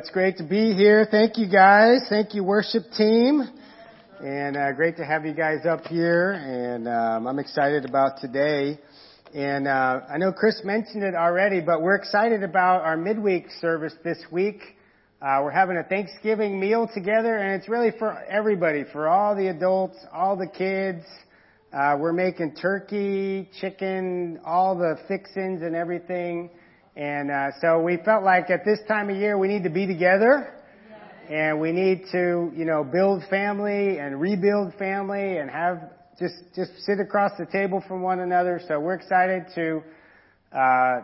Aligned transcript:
it's 0.00 0.08
great 0.08 0.38
to 0.38 0.44
be 0.44 0.72
here. 0.72 1.06
Thank 1.10 1.36
you 1.36 1.46
guys. 1.46 2.06
Thank 2.08 2.34
you 2.34 2.42
worship 2.42 2.84
team. 2.96 3.42
And 4.18 4.56
uh, 4.56 4.72
great 4.72 4.96
to 4.96 5.04
have 5.04 5.26
you 5.26 5.34
guys 5.34 5.66
up 5.66 5.84
here. 5.88 6.32
And 6.32 6.88
um, 6.88 7.26
I'm 7.26 7.38
excited 7.38 7.84
about 7.84 8.18
today. 8.18 8.78
And 9.34 9.68
uh, 9.68 10.00
I 10.10 10.16
know 10.16 10.32
Chris 10.32 10.62
mentioned 10.64 11.02
it 11.02 11.14
already, 11.14 11.60
but 11.60 11.82
we're 11.82 11.96
excited 11.96 12.42
about 12.42 12.80
our 12.80 12.96
midweek 12.96 13.48
service 13.60 13.92
this 14.02 14.16
week. 14.32 14.62
Uh, 15.20 15.40
we're 15.42 15.50
having 15.50 15.76
a 15.76 15.82
Thanksgiving 15.82 16.58
meal 16.58 16.88
together, 16.94 17.36
and 17.36 17.60
it's 17.60 17.68
really 17.68 17.90
for 17.98 18.24
everybody, 18.24 18.84
for 18.90 19.06
all 19.06 19.36
the 19.36 19.48
adults, 19.48 19.98
all 20.14 20.34
the 20.34 20.46
kids. 20.48 21.04
Uh, 21.74 21.98
we're 22.00 22.14
making 22.14 22.54
turkey, 22.54 23.50
chicken, 23.60 24.40
all 24.46 24.78
the 24.78 24.98
fixins 25.08 25.60
and 25.60 25.76
everything. 25.76 26.48
And 26.96 27.30
uh, 27.30 27.50
so 27.60 27.80
we 27.80 27.98
felt 28.04 28.24
like 28.24 28.50
at 28.50 28.64
this 28.64 28.80
time 28.88 29.10
of 29.10 29.16
year 29.16 29.38
we 29.38 29.46
need 29.46 29.62
to 29.62 29.70
be 29.70 29.86
together, 29.86 30.52
and 31.30 31.60
we 31.60 31.70
need 31.70 32.02
to, 32.10 32.50
you 32.56 32.64
know, 32.64 32.82
build 32.82 33.22
family 33.30 33.98
and 33.98 34.20
rebuild 34.20 34.74
family 34.74 35.38
and 35.38 35.48
have 35.48 35.82
just 36.18 36.34
just 36.56 36.72
sit 36.84 36.98
across 36.98 37.30
the 37.38 37.46
table 37.46 37.82
from 37.86 38.02
one 38.02 38.20
another. 38.20 38.60
So 38.66 38.80
we're 38.80 38.94
excited 38.94 39.44
to 39.54 39.82
uh, 40.52 41.00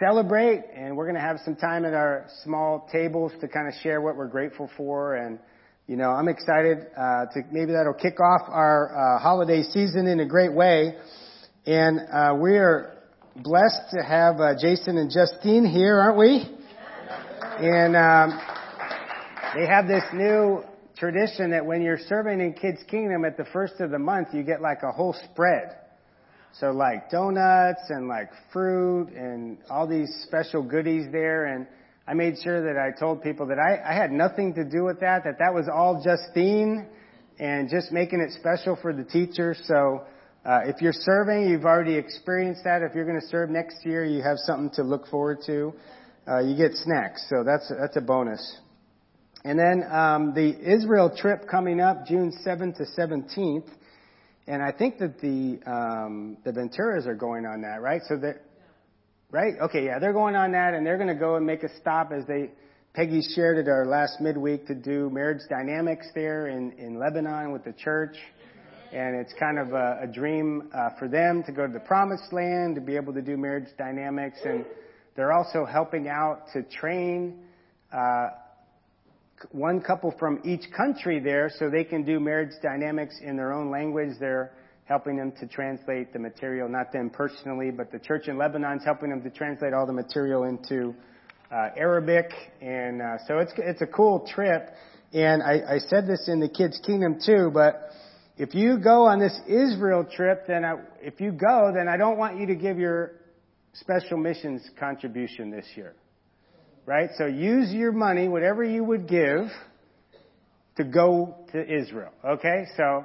celebrate, 0.00 0.64
and 0.74 0.96
we're 0.96 1.06
going 1.06 1.14
to 1.14 1.20
have 1.20 1.38
some 1.44 1.54
time 1.54 1.84
at 1.84 1.94
our 1.94 2.26
small 2.42 2.88
tables 2.90 3.30
to 3.40 3.46
kind 3.46 3.68
of 3.68 3.74
share 3.80 4.00
what 4.00 4.16
we're 4.16 4.28
grateful 4.28 4.68
for 4.76 5.16
and. 5.16 5.38
You 5.88 5.96
know, 5.96 6.10
I'm 6.10 6.28
excited 6.28 6.86
uh, 6.96 7.26
to 7.34 7.42
maybe 7.50 7.72
that'll 7.72 7.92
kick 7.92 8.20
off 8.20 8.42
our 8.48 8.94
uh, 8.94 9.20
holiday 9.20 9.64
season 9.64 10.06
in 10.06 10.20
a 10.20 10.24
great 10.24 10.54
way, 10.54 10.94
and 11.66 11.98
uh, 11.98 12.34
we 12.40 12.52
are 12.52 12.91
blessed 13.36 13.90
to 13.92 14.02
have 14.02 14.40
uh, 14.40 14.54
Jason 14.60 14.98
and 14.98 15.10
Justine 15.10 15.64
here, 15.64 15.98
aren't 15.98 16.18
we? 16.18 16.44
And 17.58 17.96
um, 17.96 18.40
they 19.54 19.66
have 19.66 19.86
this 19.88 20.04
new 20.12 20.62
tradition 20.96 21.50
that 21.50 21.64
when 21.64 21.82
you're 21.82 21.98
serving 22.08 22.40
in 22.40 22.52
Kids 22.52 22.80
Kingdom 22.88 23.24
at 23.24 23.36
the 23.36 23.44
first 23.52 23.74
of 23.80 23.90
the 23.90 23.98
month, 23.98 24.28
you 24.32 24.42
get 24.42 24.60
like 24.60 24.82
a 24.82 24.92
whole 24.92 25.14
spread. 25.30 25.76
So 26.60 26.70
like 26.70 27.10
donuts 27.10 27.88
and 27.88 28.08
like 28.08 28.30
fruit 28.52 29.08
and 29.16 29.56
all 29.70 29.86
these 29.86 30.10
special 30.26 30.62
goodies 30.62 31.06
there. 31.10 31.46
And 31.46 31.66
I 32.06 32.12
made 32.14 32.36
sure 32.42 32.62
that 32.62 32.78
I 32.78 32.98
told 32.98 33.22
people 33.22 33.46
that 33.46 33.58
I, 33.58 33.90
I 33.90 33.94
had 33.94 34.12
nothing 34.12 34.52
to 34.54 34.64
do 34.64 34.84
with 34.84 35.00
that, 35.00 35.24
that 35.24 35.38
that 35.38 35.54
was 35.54 35.68
all 35.72 36.02
Justine 36.04 36.86
and 37.38 37.70
just 37.70 37.90
making 37.90 38.20
it 38.20 38.32
special 38.38 38.76
for 38.80 38.92
the 38.92 39.04
teachers. 39.04 39.58
So 39.64 40.04
uh, 40.44 40.60
if 40.64 40.82
you're 40.82 40.92
serving, 40.92 41.48
you've 41.48 41.64
already 41.64 41.94
experienced 41.94 42.64
that. 42.64 42.82
If 42.82 42.96
you're 42.96 43.04
going 43.04 43.20
to 43.20 43.26
serve 43.28 43.48
next 43.48 43.86
year, 43.86 44.04
you 44.04 44.22
have 44.22 44.38
something 44.38 44.70
to 44.74 44.82
look 44.82 45.06
forward 45.06 45.38
to. 45.46 45.72
Uh, 46.26 46.40
you 46.40 46.56
get 46.56 46.74
snacks, 46.74 47.24
so 47.28 47.44
that's 47.44 47.72
that's 47.80 47.96
a 47.96 48.00
bonus. 48.00 48.58
And 49.44 49.56
then 49.56 49.84
um, 49.90 50.34
the 50.34 50.54
Israel 50.60 51.14
trip 51.16 51.48
coming 51.48 51.80
up, 51.80 52.06
June 52.06 52.32
7th 52.44 52.76
to 52.76 52.86
17th, 52.98 53.68
and 54.48 54.62
I 54.62 54.72
think 54.72 54.98
that 54.98 55.20
the 55.20 55.60
um, 55.64 56.36
the 56.44 56.50
Venturas 56.50 57.06
are 57.06 57.14
going 57.14 57.46
on 57.46 57.62
that, 57.62 57.80
right? 57.80 58.02
So 58.08 58.16
that, 58.18 58.42
right? 59.30 59.54
Okay, 59.62 59.84
yeah, 59.84 60.00
they're 60.00 60.12
going 60.12 60.34
on 60.34 60.52
that, 60.52 60.74
and 60.74 60.84
they're 60.84 60.98
going 60.98 61.08
to 61.08 61.14
go 61.14 61.36
and 61.36 61.46
make 61.46 61.62
a 61.62 61.68
stop 61.80 62.10
as 62.12 62.26
they. 62.26 62.50
Peggy 62.94 63.22
shared 63.34 63.56
at 63.56 63.68
our 63.68 63.86
last 63.86 64.20
midweek 64.20 64.66
to 64.66 64.74
do 64.74 65.08
marriage 65.08 65.40
dynamics 65.48 66.08
there 66.14 66.48
in 66.48 66.72
in 66.72 66.98
Lebanon 66.98 67.52
with 67.52 67.64
the 67.64 67.72
church 67.72 68.16
and 68.92 69.16
it's 69.16 69.32
kind 69.40 69.58
of 69.58 69.72
a, 69.72 70.00
a 70.02 70.06
dream 70.06 70.70
uh, 70.74 70.90
for 70.98 71.08
them 71.08 71.42
to 71.46 71.52
go 71.52 71.66
to 71.66 71.72
the 71.72 71.80
promised 71.80 72.32
land, 72.32 72.74
to 72.74 72.80
be 72.80 72.94
able 72.96 73.14
to 73.14 73.22
do 73.22 73.36
marriage 73.36 73.68
dynamics, 73.78 74.38
and 74.44 74.64
they're 75.16 75.32
also 75.32 75.64
helping 75.64 76.08
out 76.08 76.42
to 76.52 76.62
train 76.62 77.38
uh, 77.92 78.28
one 79.50 79.80
couple 79.80 80.14
from 80.18 80.40
each 80.44 80.64
country 80.76 81.20
there 81.20 81.50
so 81.58 81.68
they 81.68 81.84
can 81.84 82.04
do 82.04 82.20
marriage 82.20 82.52
dynamics 82.62 83.16
in 83.22 83.36
their 83.36 83.52
own 83.52 83.70
language. 83.70 84.10
They're 84.20 84.52
helping 84.84 85.16
them 85.16 85.32
to 85.40 85.46
translate 85.46 86.12
the 86.12 86.18
material, 86.18 86.68
not 86.68 86.92
them 86.92 87.10
personally, 87.10 87.70
but 87.70 87.90
the 87.90 87.98
church 87.98 88.28
in 88.28 88.36
Lebanon 88.36 88.78
is 88.78 88.84
helping 88.84 89.10
them 89.10 89.22
to 89.22 89.30
translate 89.30 89.72
all 89.72 89.86
the 89.86 89.92
material 89.92 90.44
into 90.44 90.94
uh, 91.50 91.68
Arabic, 91.76 92.30
and 92.60 93.00
uh, 93.02 93.16
so 93.26 93.38
it's 93.38 93.52
it's 93.58 93.82
a 93.82 93.86
cool 93.86 94.26
trip. 94.34 94.70
And 95.12 95.42
I, 95.42 95.74
I 95.74 95.78
said 95.78 96.06
this 96.06 96.28
in 96.28 96.40
the 96.40 96.48
kids' 96.48 96.80
kingdom 96.84 97.18
too, 97.24 97.50
but 97.52 97.90
if 98.36 98.54
you 98.54 98.78
go 98.78 99.06
on 99.06 99.18
this 99.18 99.38
Israel 99.46 100.04
trip, 100.04 100.46
then 100.46 100.64
I, 100.64 100.76
if 101.00 101.20
you 101.20 101.32
go, 101.32 101.70
then 101.74 101.88
I 101.88 101.96
don't 101.96 102.16
want 102.16 102.38
you 102.38 102.46
to 102.46 102.54
give 102.54 102.78
your 102.78 103.12
special 103.74 104.16
missions 104.16 104.62
contribution 104.78 105.50
this 105.50 105.66
year. 105.76 105.94
Right? 106.86 107.10
So 107.16 107.26
use 107.26 107.72
your 107.72 107.92
money, 107.92 108.28
whatever 108.28 108.64
you 108.64 108.82
would 108.84 109.06
give, 109.06 109.46
to 110.76 110.84
go 110.84 111.36
to 111.52 111.60
Israel. 111.60 112.12
Okay? 112.24 112.64
So 112.76 113.04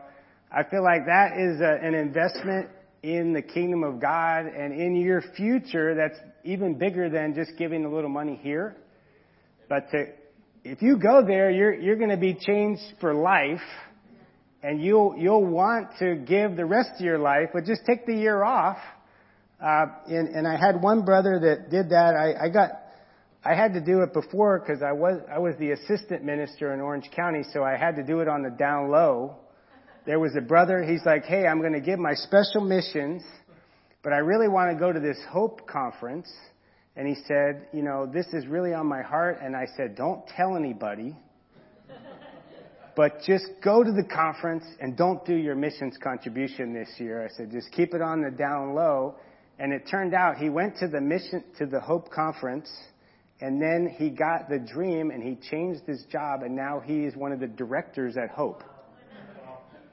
I 0.51 0.63
feel 0.63 0.83
like 0.83 1.05
that 1.05 1.37
is 1.37 1.61
a, 1.61 1.85
an 1.85 1.93
investment 1.93 2.69
in 3.03 3.33
the 3.33 3.41
kingdom 3.41 3.83
of 3.83 4.01
God 4.01 4.45
and 4.45 4.73
in 4.73 4.95
your 4.95 5.21
future 5.35 5.93
that's 5.95 6.19
even 6.43 6.77
bigger 6.77 7.09
than 7.09 7.35
just 7.35 7.51
giving 7.57 7.85
a 7.85 7.93
little 7.93 8.09
money 8.09 8.39
here. 8.41 8.75
But 9.69 9.91
to, 9.91 10.05
if 10.63 10.81
you 10.81 10.97
go 10.97 11.23
there, 11.25 11.51
you're, 11.51 11.73
you're 11.73 11.97
going 11.97 12.09
to 12.09 12.17
be 12.17 12.33
changed 12.33 12.81
for 12.99 13.13
life 13.13 13.61
and 14.63 14.81
you'll 14.81 15.15
you'll 15.17 15.45
want 15.45 15.89
to 15.99 16.15
give 16.15 16.55
the 16.55 16.65
rest 16.65 16.91
of 16.95 17.01
your 17.01 17.19
life, 17.19 17.49
but 17.53 17.65
just 17.65 17.81
take 17.85 18.05
the 18.05 18.15
year 18.15 18.43
off. 18.43 18.77
Uh, 19.61 19.87
and, 20.07 20.29
and 20.29 20.47
I 20.47 20.55
had 20.55 20.81
one 20.81 21.03
brother 21.03 21.39
that 21.39 21.71
did 21.71 21.89
that. 21.89 22.13
I, 22.15 22.45
I 22.45 22.49
got 22.49 22.71
I 23.43 23.55
had 23.55 23.73
to 23.73 23.81
do 23.81 24.01
it 24.01 24.13
before 24.13 24.59
because 24.59 24.81
I 24.81 24.91
was 24.91 25.21
I 25.31 25.39
was 25.39 25.55
the 25.57 25.71
assistant 25.71 26.23
minister 26.23 26.73
in 26.73 26.81
Orange 26.81 27.09
County, 27.15 27.43
so 27.53 27.63
I 27.63 27.77
had 27.77 27.95
to 27.95 28.03
do 28.03 28.19
it 28.19 28.27
on 28.27 28.43
the 28.43 28.49
down 28.49 28.89
low. 28.89 29.37
There 30.05 30.19
was 30.19 30.35
a 30.37 30.41
brother. 30.41 30.83
He's 30.83 31.05
like, 31.05 31.25
"Hey, 31.25 31.45
I'm 31.45 31.59
going 31.59 31.73
to 31.73 31.81
give 31.81 31.99
my 31.99 32.13
special 32.13 32.61
missions, 32.61 33.23
but 34.03 34.13
I 34.13 34.17
really 34.17 34.47
want 34.47 34.71
to 34.71 34.79
go 34.79 34.91
to 34.91 34.99
this 34.99 35.17
Hope 35.29 35.67
conference." 35.67 36.31
And 36.95 37.07
he 37.07 37.15
said, 37.27 37.67
"You 37.73 37.83
know, 37.83 38.05
this 38.05 38.25
is 38.33 38.47
really 38.47 38.73
on 38.73 38.87
my 38.87 39.01
heart." 39.01 39.39
And 39.41 39.55
I 39.55 39.67
said, 39.77 39.95
"Don't 39.95 40.25
tell 40.35 40.55
anybody." 40.55 41.15
But 42.97 43.21
just 43.21 43.45
go 43.63 43.83
to 43.83 43.91
the 43.91 44.03
conference 44.03 44.63
and 44.81 44.97
don't 44.97 45.23
do 45.23 45.35
your 45.35 45.55
missions 45.55 45.95
contribution 46.03 46.73
this 46.73 46.89
year. 46.97 47.23
I 47.23 47.29
said, 47.37 47.51
just 47.51 47.71
keep 47.71 47.93
it 47.93 48.01
on 48.01 48.23
the 48.23 48.31
down 48.31 48.73
low. 48.73 49.15
And 49.59 49.71
it 49.71 49.83
turned 49.89 50.15
out 50.15 50.37
he 50.37 50.49
went 50.49 50.77
to 50.77 50.87
the 50.87 50.99
mission, 50.99 51.43
to 51.59 51.67
the 51.67 51.79
Hope 51.79 52.09
conference, 52.09 52.67
and 53.39 53.61
then 53.61 53.95
he 53.99 54.09
got 54.09 54.49
the 54.49 54.57
dream 54.57 55.11
and 55.11 55.21
he 55.21 55.35
changed 55.49 55.81
his 55.85 56.05
job 56.11 56.41
and 56.41 56.55
now 56.55 56.79
he 56.83 57.05
is 57.05 57.15
one 57.15 57.31
of 57.31 57.39
the 57.39 57.45
directors 57.45 58.17
at 58.17 58.31
Hope. 58.31 58.63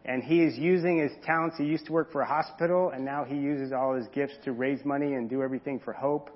And 0.06 0.22
he 0.22 0.42
is 0.42 0.56
using 0.56 0.98
his 0.98 1.12
talents. 1.26 1.56
He 1.58 1.64
used 1.64 1.84
to 1.86 1.92
work 1.92 2.10
for 2.10 2.22
a 2.22 2.26
hospital 2.26 2.90
and 2.94 3.04
now 3.04 3.24
he 3.24 3.36
uses 3.36 3.70
all 3.72 3.94
his 3.94 4.06
gifts 4.14 4.34
to 4.44 4.52
raise 4.52 4.82
money 4.82 5.12
and 5.12 5.28
do 5.28 5.42
everything 5.42 5.78
for 5.78 5.92
Hope. 5.92 6.30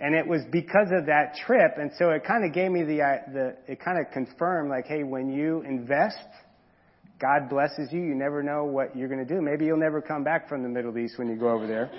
And 0.00 0.14
it 0.14 0.26
was 0.26 0.40
because 0.50 0.88
of 0.92 1.06
that 1.06 1.34
trip. 1.44 1.72
And 1.76 1.90
so 1.98 2.08
it 2.10 2.24
kind 2.24 2.44
of 2.44 2.54
gave 2.54 2.70
me 2.70 2.84
the, 2.84 3.02
uh, 3.02 3.16
the, 3.32 3.56
it 3.68 3.84
kind 3.84 3.98
of 3.98 4.10
confirmed 4.12 4.70
like, 4.70 4.86
hey, 4.86 5.02
when 5.02 5.30
you 5.30 5.60
invest, 5.60 6.16
God 7.20 7.50
blesses 7.50 7.92
you. 7.92 8.00
You 8.00 8.14
never 8.14 8.42
know 8.42 8.64
what 8.64 8.96
you're 8.96 9.08
going 9.08 9.26
to 9.26 9.34
do. 9.34 9.42
Maybe 9.42 9.66
you'll 9.66 9.76
never 9.76 10.00
come 10.00 10.24
back 10.24 10.48
from 10.48 10.62
the 10.62 10.70
Middle 10.70 10.96
East 10.96 11.18
when 11.18 11.28
you 11.28 11.36
go 11.36 11.50
over 11.50 11.66
there. 11.66 11.90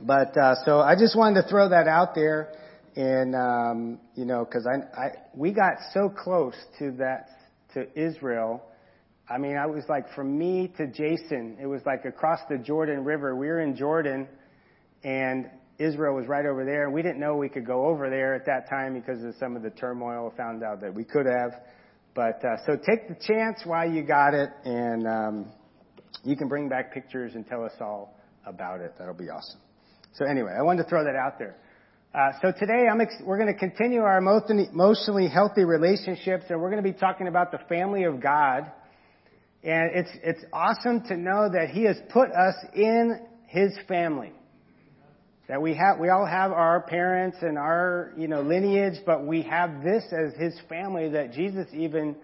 But, 0.00 0.36
uh, 0.36 0.54
so 0.64 0.78
I 0.78 0.94
just 0.94 1.16
wanted 1.16 1.42
to 1.42 1.48
throw 1.48 1.70
that 1.70 1.88
out 1.88 2.14
there. 2.14 2.52
And, 2.94 3.34
um, 3.34 4.00
you 4.14 4.24
know, 4.24 4.44
cause 4.44 4.66
I, 4.66 5.00
I, 5.00 5.08
we 5.34 5.52
got 5.52 5.74
so 5.92 6.08
close 6.08 6.54
to 6.78 6.92
that, 6.98 7.30
to 7.74 7.86
Israel. 7.98 8.62
I 9.28 9.38
mean, 9.38 9.56
I 9.56 9.66
was 9.66 9.82
like 9.88 10.12
from 10.14 10.38
me 10.38 10.72
to 10.76 10.86
Jason, 10.86 11.56
it 11.60 11.66
was 11.66 11.80
like 11.84 12.04
across 12.04 12.40
the 12.48 12.58
Jordan 12.58 13.02
River. 13.02 13.34
We 13.34 13.46
were 13.46 13.60
in 13.60 13.76
Jordan 13.76 14.28
and 15.02 15.50
Israel 15.82 16.14
was 16.14 16.26
right 16.26 16.46
over 16.46 16.64
there. 16.64 16.90
We 16.90 17.02
didn't 17.02 17.20
know 17.20 17.36
we 17.36 17.48
could 17.48 17.66
go 17.66 17.86
over 17.86 18.08
there 18.10 18.34
at 18.34 18.46
that 18.46 18.68
time 18.68 18.94
because 18.94 19.22
of 19.24 19.34
some 19.38 19.56
of 19.56 19.62
the 19.62 19.70
turmoil. 19.70 20.32
Found 20.36 20.62
out 20.62 20.80
that 20.80 20.94
we 20.94 21.04
could 21.04 21.26
have. 21.26 21.52
But 22.14 22.44
uh, 22.44 22.56
so 22.66 22.76
take 22.76 23.08
the 23.08 23.16
chance 23.26 23.62
while 23.64 23.90
you 23.90 24.02
got 24.02 24.34
it, 24.34 24.50
and 24.64 25.06
um, 25.06 25.52
you 26.24 26.36
can 26.36 26.48
bring 26.48 26.68
back 26.68 26.92
pictures 26.92 27.32
and 27.34 27.46
tell 27.46 27.64
us 27.64 27.72
all 27.80 28.18
about 28.46 28.80
it. 28.80 28.94
That'll 28.98 29.14
be 29.14 29.30
awesome. 29.30 29.60
So 30.14 30.26
anyway, 30.26 30.52
I 30.58 30.62
wanted 30.62 30.82
to 30.82 30.88
throw 30.88 31.04
that 31.04 31.16
out 31.16 31.38
there. 31.38 31.56
Uh, 32.14 32.32
so 32.42 32.52
today 32.52 32.84
ex- 33.00 33.22
we're 33.24 33.38
going 33.38 33.52
to 33.52 33.58
continue 33.58 34.02
our 34.02 34.18
emotionally 34.18 35.28
healthy 35.28 35.64
relationships, 35.64 36.44
and 36.50 36.60
we're 36.60 36.70
going 36.70 36.82
to 36.82 36.92
be 36.92 36.96
talking 36.96 37.28
about 37.28 37.50
the 37.50 37.58
family 37.68 38.04
of 38.04 38.20
God. 38.20 38.70
And 39.64 39.90
it's 39.94 40.10
it's 40.22 40.44
awesome 40.52 41.02
to 41.06 41.16
know 41.16 41.48
that 41.50 41.70
He 41.72 41.84
has 41.84 41.96
put 42.12 42.28
us 42.30 42.54
in 42.74 43.26
His 43.46 43.72
family. 43.88 44.32
That 45.48 45.60
we 45.60 45.74
have, 45.74 45.98
we 46.00 46.08
all 46.08 46.24
have 46.24 46.52
our 46.52 46.82
parents 46.82 47.38
and 47.42 47.58
our, 47.58 48.12
you 48.16 48.28
know, 48.28 48.42
lineage, 48.42 49.00
but 49.04 49.26
we 49.26 49.42
have 49.42 49.82
this 49.82 50.04
as 50.12 50.34
his 50.40 50.58
family 50.68 51.10
that 51.10 51.32
Jesus 51.32 51.66
even 51.72 52.16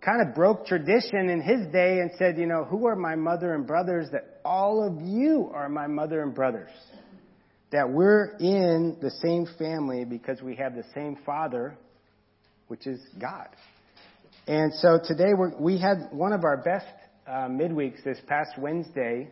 kind 0.00 0.26
of 0.26 0.34
broke 0.34 0.66
tradition 0.66 1.28
in 1.28 1.42
his 1.42 1.66
day 1.72 1.98
and 1.98 2.10
said, 2.18 2.38
you 2.38 2.46
know, 2.46 2.64
who 2.64 2.86
are 2.86 2.94
my 2.94 3.16
mother 3.16 3.54
and 3.54 3.66
brothers? 3.66 4.08
That 4.12 4.40
all 4.44 4.86
of 4.86 5.02
you 5.04 5.50
are 5.52 5.68
my 5.68 5.88
mother 5.88 6.22
and 6.22 6.34
brothers. 6.34 6.70
That 7.72 7.90
we're 7.90 8.36
in 8.38 8.96
the 9.02 9.10
same 9.10 9.46
family 9.58 10.04
because 10.04 10.40
we 10.40 10.54
have 10.56 10.76
the 10.76 10.84
same 10.94 11.18
father, 11.26 11.76
which 12.68 12.86
is 12.86 13.00
God. 13.20 13.48
And 14.46 14.72
so 14.74 15.00
today 15.04 15.32
we 15.58 15.78
had 15.78 16.10
one 16.12 16.32
of 16.32 16.44
our 16.44 16.58
best 16.58 16.86
uh, 17.26 17.48
midweeks 17.48 18.04
this 18.04 18.18
past 18.28 18.50
Wednesday, 18.56 19.28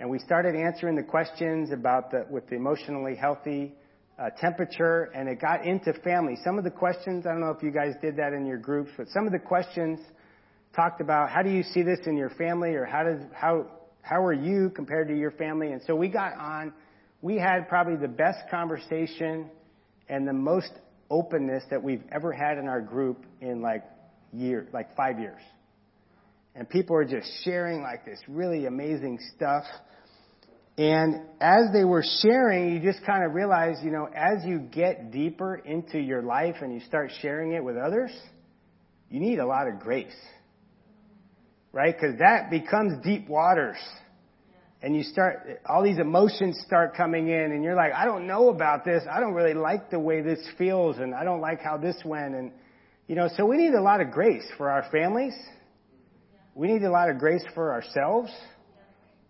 and 0.00 0.10
we 0.10 0.18
started 0.18 0.54
answering 0.56 0.96
the 0.96 1.02
questions 1.02 1.70
about 1.72 2.10
the 2.10 2.26
with 2.28 2.48
the 2.48 2.56
emotionally 2.56 3.14
healthy 3.14 3.72
uh, 4.18 4.30
temperature, 4.40 5.10
and 5.14 5.28
it 5.28 5.40
got 5.40 5.64
into 5.64 5.92
family. 6.04 6.36
Some 6.44 6.58
of 6.58 6.64
the 6.64 6.70
questions, 6.70 7.26
I 7.26 7.30
don't 7.30 7.40
know 7.40 7.50
if 7.50 7.62
you 7.62 7.70
guys 7.70 7.94
did 8.00 8.16
that 8.16 8.32
in 8.32 8.46
your 8.46 8.58
groups, 8.58 8.90
but 8.96 9.08
some 9.08 9.26
of 9.26 9.32
the 9.32 9.38
questions 9.38 10.00
talked 10.74 11.00
about 11.00 11.30
how 11.30 11.42
do 11.42 11.50
you 11.50 11.62
see 11.62 11.82
this 11.82 12.00
in 12.06 12.16
your 12.16 12.30
family, 12.30 12.74
or 12.74 12.84
how 12.84 13.04
does 13.04 13.20
how 13.32 13.66
how 14.02 14.22
are 14.22 14.32
you 14.32 14.70
compared 14.70 15.08
to 15.08 15.16
your 15.16 15.30
family? 15.32 15.72
And 15.72 15.80
so 15.86 15.94
we 15.94 16.08
got 16.08 16.34
on. 16.34 16.72
We 17.22 17.36
had 17.36 17.68
probably 17.68 17.96
the 17.96 18.08
best 18.08 18.38
conversation 18.50 19.48
and 20.08 20.28
the 20.28 20.32
most 20.32 20.72
openness 21.10 21.64
that 21.70 21.82
we've 21.82 22.02
ever 22.12 22.32
had 22.32 22.58
in 22.58 22.68
our 22.68 22.82
group 22.82 23.24
in 23.40 23.62
like 23.62 23.82
year, 24.32 24.66
like 24.72 24.94
five 24.96 25.18
years. 25.18 25.40
And 26.54 26.68
people 26.68 26.96
are 26.96 27.04
just 27.04 27.28
sharing 27.44 27.82
like 27.82 28.04
this 28.04 28.20
really 28.28 28.66
amazing 28.66 29.18
stuff. 29.34 29.64
And 30.76 31.22
as 31.40 31.72
they 31.72 31.84
were 31.84 32.04
sharing, 32.22 32.74
you 32.74 32.80
just 32.80 33.04
kind 33.04 33.24
of 33.24 33.34
realize, 33.34 33.76
you 33.82 33.90
know, 33.90 34.08
as 34.14 34.44
you 34.44 34.58
get 34.58 35.12
deeper 35.12 35.56
into 35.56 35.98
your 35.98 36.22
life 36.22 36.56
and 36.60 36.72
you 36.72 36.80
start 36.86 37.10
sharing 37.22 37.52
it 37.52 37.62
with 37.62 37.76
others, 37.76 38.10
you 39.08 39.20
need 39.20 39.38
a 39.38 39.46
lot 39.46 39.68
of 39.68 39.78
grace. 39.80 40.16
Right? 41.72 41.94
Because 41.94 42.18
that 42.20 42.50
becomes 42.50 43.04
deep 43.04 43.28
waters. 43.28 43.76
And 44.80 44.94
you 44.94 45.02
start, 45.02 45.60
all 45.66 45.82
these 45.82 45.98
emotions 45.98 46.60
start 46.66 46.94
coming 46.94 47.28
in 47.28 47.52
and 47.52 47.64
you're 47.64 47.74
like, 47.74 47.92
I 47.92 48.04
don't 48.04 48.26
know 48.26 48.50
about 48.50 48.84
this. 48.84 49.02
I 49.10 49.18
don't 49.18 49.32
really 49.32 49.54
like 49.54 49.90
the 49.90 49.98
way 49.98 50.20
this 50.20 50.40
feels 50.58 50.98
and 50.98 51.14
I 51.14 51.24
don't 51.24 51.40
like 51.40 51.60
how 51.60 51.78
this 51.78 51.96
went. 52.04 52.34
And, 52.34 52.52
you 53.08 53.14
know, 53.14 53.28
so 53.36 53.46
we 53.46 53.56
need 53.56 53.74
a 53.74 53.80
lot 53.80 54.00
of 54.00 54.10
grace 54.10 54.44
for 54.58 54.70
our 54.70 54.84
families. 54.92 55.34
We 56.54 56.68
need 56.68 56.82
a 56.84 56.90
lot 56.90 57.10
of 57.10 57.18
grace 57.18 57.44
for 57.54 57.72
ourselves. 57.72 58.30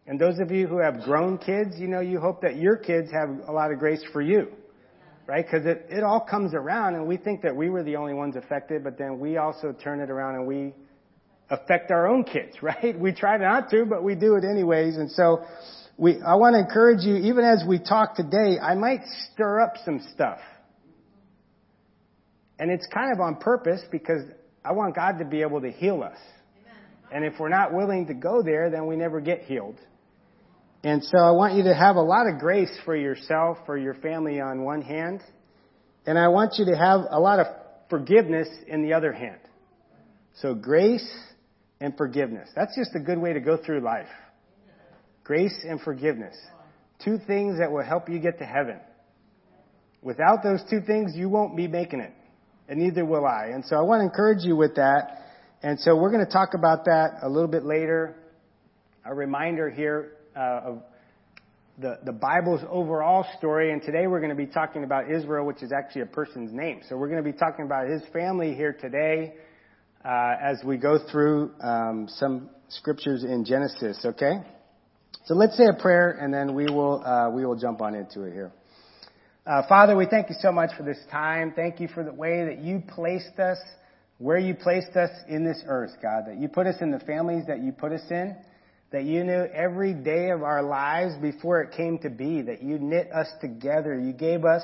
And 0.06 0.20
those 0.20 0.38
of 0.38 0.50
you 0.50 0.66
who 0.66 0.78
have 0.78 1.00
grown 1.02 1.38
kids, 1.38 1.76
you 1.78 1.88
know, 1.88 2.00
you 2.00 2.20
hope 2.20 2.42
that 2.42 2.56
your 2.56 2.76
kids 2.76 3.10
have 3.12 3.48
a 3.48 3.52
lot 3.52 3.72
of 3.72 3.78
grace 3.78 4.02
for 4.12 4.20
you. 4.20 4.48
Right? 5.26 5.44
Because 5.44 5.64
it, 5.64 5.86
it 5.88 6.04
all 6.04 6.20
comes 6.20 6.52
around 6.52 6.96
and 6.96 7.06
we 7.06 7.16
think 7.16 7.40
that 7.42 7.56
we 7.56 7.70
were 7.70 7.82
the 7.82 7.96
only 7.96 8.12
ones 8.12 8.36
affected, 8.36 8.84
but 8.84 8.98
then 8.98 9.18
we 9.18 9.38
also 9.38 9.72
turn 9.72 10.00
it 10.00 10.10
around 10.10 10.34
and 10.34 10.46
we 10.46 10.74
affect 11.48 11.90
our 11.90 12.06
own 12.06 12.24
kids, 12.24 12.56
right? 12.62 12.98
We 12.98 13.12
try 13.12 13.38
not 13.38 13.70
to, 13.70 13.86
but 13.86 14.02
we 14.02 14.14
do 14.14 14.34
it 14.34 14.44
anyways. 14.44 14.96
And 14.96 15.10
so 15.10 15.44
we, 15.96 16.20
I 16.20 16.34
want 16.34 16.54
to 16.54 16.60
encourage 16.60 17.04
you, 17.04 17.16
even 17.16 17.44
as 17.44 17.64
we 17.66 17.78
talk 17.78 18.16
today, 18.16 18.58
I 18.60 18.74
might 18.74 19.00
stir 19.32 19.60
up 19.60 19.74
some 19.84 20.06
stuff. 20.12 20.40
And 22.58 22.70
it's 22.70 22.86
kind 22.92 23.12
of 23.12 23.20
on 23.20 23.36
purpose 23.36 23.80
because 23.90 24.22
I 24.64 24.72
want 24.72 24.94
God 24.94 25.18
to 25.18 25.24
be 25.24 25.40
able 25.40 25.60
to 25.62 25.70
heal 25.70 26.02
us. 26.02 26.18
And 27.14 27.24
if 27.24 27.34
we're 27.38 27.48
not 27.48 27.72
willing 27.72 28.08
to 28.08 28.14
go 28.14 28.42
there, 28.42 28.70
then 28.70 28.86
we 28.86 28.96
never 28.96 29.20
get 29.20 29.42
healed. 29.42 29.78
And 30.82 31.02
so 31.02 31.16
I 31.16 31.30
want 31.30 31.54
you 31.54 31.62
to 31.62 31.74
have 31.74 31.94
a 31.94 32.02
lot 32.02 32.26
of 32.26 32.40
grace 32.40 32.76
for 32.84 32.96
yourself, 32.96 33.58
for 33.66 33.78
your 33.78 33.94
family 33.94 34.40
on 34.40 34.64
one 34.64 34.82
hand. 34.82 35.20
And 36.06 36.18
I 36.18 36.26
want 36.28 36.54
you 36.58 36.64
to 36.66 36.76
have 36.76 37.02
a 37.08 37.20
lot 37.20 37.38
of 37.38 37.46
forgiveness 37.88 38.48
in 38.66 38.82
the 38.82 38.94
other 38.94 39.12
hand. 39.12 39.38
So 40.40 40.54
grace 40.54 41.08
and 41.80 41.96
forgiveness. 41.96 42.48
That's 42.56 42.76
just 42.76 42.90
a 42.96 43.00
good 43.00 43.18
way 43.18 43.32
to 43.32 43.40
go 43.40 43.56
through 43.56 43.80
life. 43.80 44.08
Grace 45.22 45.54
and 45.62 45.80
forgiveness. 45.80 46.34
Two 47.04 47.18
things 47.28 47.60
that 47.60 47.70
will 47.70 47.84
help 47.84 48.08
you 48.08 48.18
get 48.18 48.40
to 48.40 48.44
heaven. 48.44 48.80
Without 50.02 50.42
those 50.42 50.62
two 50.68 50.80
things, 50.80 51.12
you 51.14 51.28
won't 51.28 51.56
be 51.56 51.68
making 51.68 52.00
it. 52.00 52.12
And 52.68 52.80
neither 52.80 53.04
will 53.04 53.24
I. 53.24 53.50
And 53.54 53.64
so 53.64 53.76
I 53.76 53.82
want 53.82 54.00
to 54.00 54.04
encourage 54.04 54.42
you 54.42 54.56
with 54.56 54.74
that. 54.74 55.23
And 55.64 55.80
so 55.80 55.96
we're 55.96 56.10
going 56.10 56.26
to 56.26 56.30
talk 56.30 56.52
about 56.52 56.84
that 56.84 57.20
a 57.22 57.28
little 57.30 57.48
bit 57.48 57.64
later. 57.64 58.14
A 59.06 59.14
reminder 59.14 59.70
here 59.70 60.12
uh, 60.36 60.60
of 60.62 60.82
the, 61.78 62.00
the 62.04 62.12
Bible's 62.12 62.60
overall 62.68 63.24
story. 63.38 63.72
And 63.72 63.80
today 63.80 64.06
we're 64.06 64.20
going 64.20 64.28
to 64.28 64.36
be 64.36 64.44
talking 64.44 64.84
about 64.84 65.10
Israel, 65.10 65.46
which 65.46 65.62
is 65.62 65.72
actually 65.72 66.02
a 66.02 66.06
person's 66.06 66.52
name. 66.52 66.82
So 66.86 66.98
we're 66.98 67.08
going 67.08 67.24
to 67.24 67.32
be 67.32 67.36
talking 67.36 67.64
about 67.64 67.88
his 67.88 68.02
family 68.12 68.54
here 68.54 68.74
today 68.78 69.36
uh, 70.04 70.34
as 70.38 70.62
we 70.66 70.76
go 70.76 70.98
through 71.10 71.52
um, 71.62 72.08
some 72.10 72.50
scriptures 72.68 73.24
in 73.24 73.46
Genesis. 73.46 74.04
Okay. 74.04 74.34
So 75.24 75.32
let's 75.32 75.56
say 75.56 75.64
a 75.64 75.80
prayer, 75.80 76.10
and 76.10 76.34
then 76.34 76.54
we 76.54 76.66
will 76.66 77.02
uh, 77.02 77.30
we 77.30 77.46
will 77.46 77.56
jump 77.56 77.80
on 77.80 77.94
into 77.94 78.24
it 78.24 78.34
here. 78.34 78.52
Uh, 79.46 79.62
Father, 79.66 79.96
we 79.96 80.04
thank 80.04 80.28
you 80.28 80.36
so 80.40 80.52
much 80.52 80.76
for 80.76 80.82
this 80.82 80.98
time. 81.10 81.54
Thank 81.56 81.80
you 81.80 81.88
for 81.88 82.04
the 82.04 82.12
way 82.12 82.44
that 82.44 82.58
you 82.58 82.82
placed 82.86 83.38
us 83.38 83.56
where 84.24 84.38
you 84.38 84.54
placed 84.54 84.96
us 84.96 85.10
in 85.28 85.44
this 85.44 85.62
earth, 85.66 85.90
God, 86.00 86.22
that 86.28 86.38
you 86.40 86.48
put 86.48 86.66
us 86.66 86.76
in 86.80 86.90
the 86.90 86.98
families 87.00 87.44
that 87.46 87.60
you 87.60 87.72
put 87.72 87.92
us 87.92 88.00
in, 88.08 88.34
that 88.90 89.04
you 89.04 89.22
knew 89.22 89.44
every 89.52 89.92
day 89.92 90.30
of 90.30 90.42
our 90.42 90.62
lives 90.62 91.12
before 91.20 91.60
it 91.60 91.76
came 91.76 91.98
to 91.98 92.08
be, 92.08 92.40
that 92.40 92.62
you 92.62 92.78
knit 92.78 93.12
us 93.12 93.26
together. 93.42 94.00
You 94.00 94.14
gave 94.14 94.46
us 94.46 94.62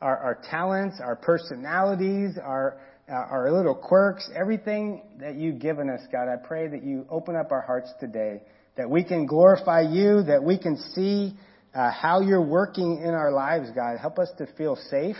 our, 0.00 0.16
our 0.16 0.38
talents, 0.50 1.02
our 1.02 1.16
personalities, 1.16 2.38
our, 2.42 2.80
uh, 3.06 3.12
our 3.12 3.52
little 3.52 3.74
quirks, 3.74 4.30
everything 4.34 5.02
that 5.20 5.34
you've 5.34 5.58
given 5.58 5.90
us, 5.90 6.00
God. 6.10 6.32
I 6.32 6.36
pray 6.36 6.68
that 6.68 6.82
you 6.82 7.04
open 7.10 7.36
up 7.36 7.52
our 7.52 7.60
hearts 7.60 7.90
today, 8.00 8.40
that 8.78 8.88
we 8.88 9.04
can 9.04 9.26
glorify 9.26 9.82
you, 9.82 10.22
that 10.22 10.42
we 10.42 10.56
can 10.56 10.78
see 10.94 11.34
uh, 11.74 11.90
how 11.90 12.22
you're 12.22 12.40
working 12.40 13.02
in 13.04 13.10
our 13.10 13.32
lives, 13.32 13.68
God. 13.74 13.98
Help 14.00 14.18
us 14.18 14.30
to 14.38 14.46
feel 14.56 14.78
safe. 14.88 15.16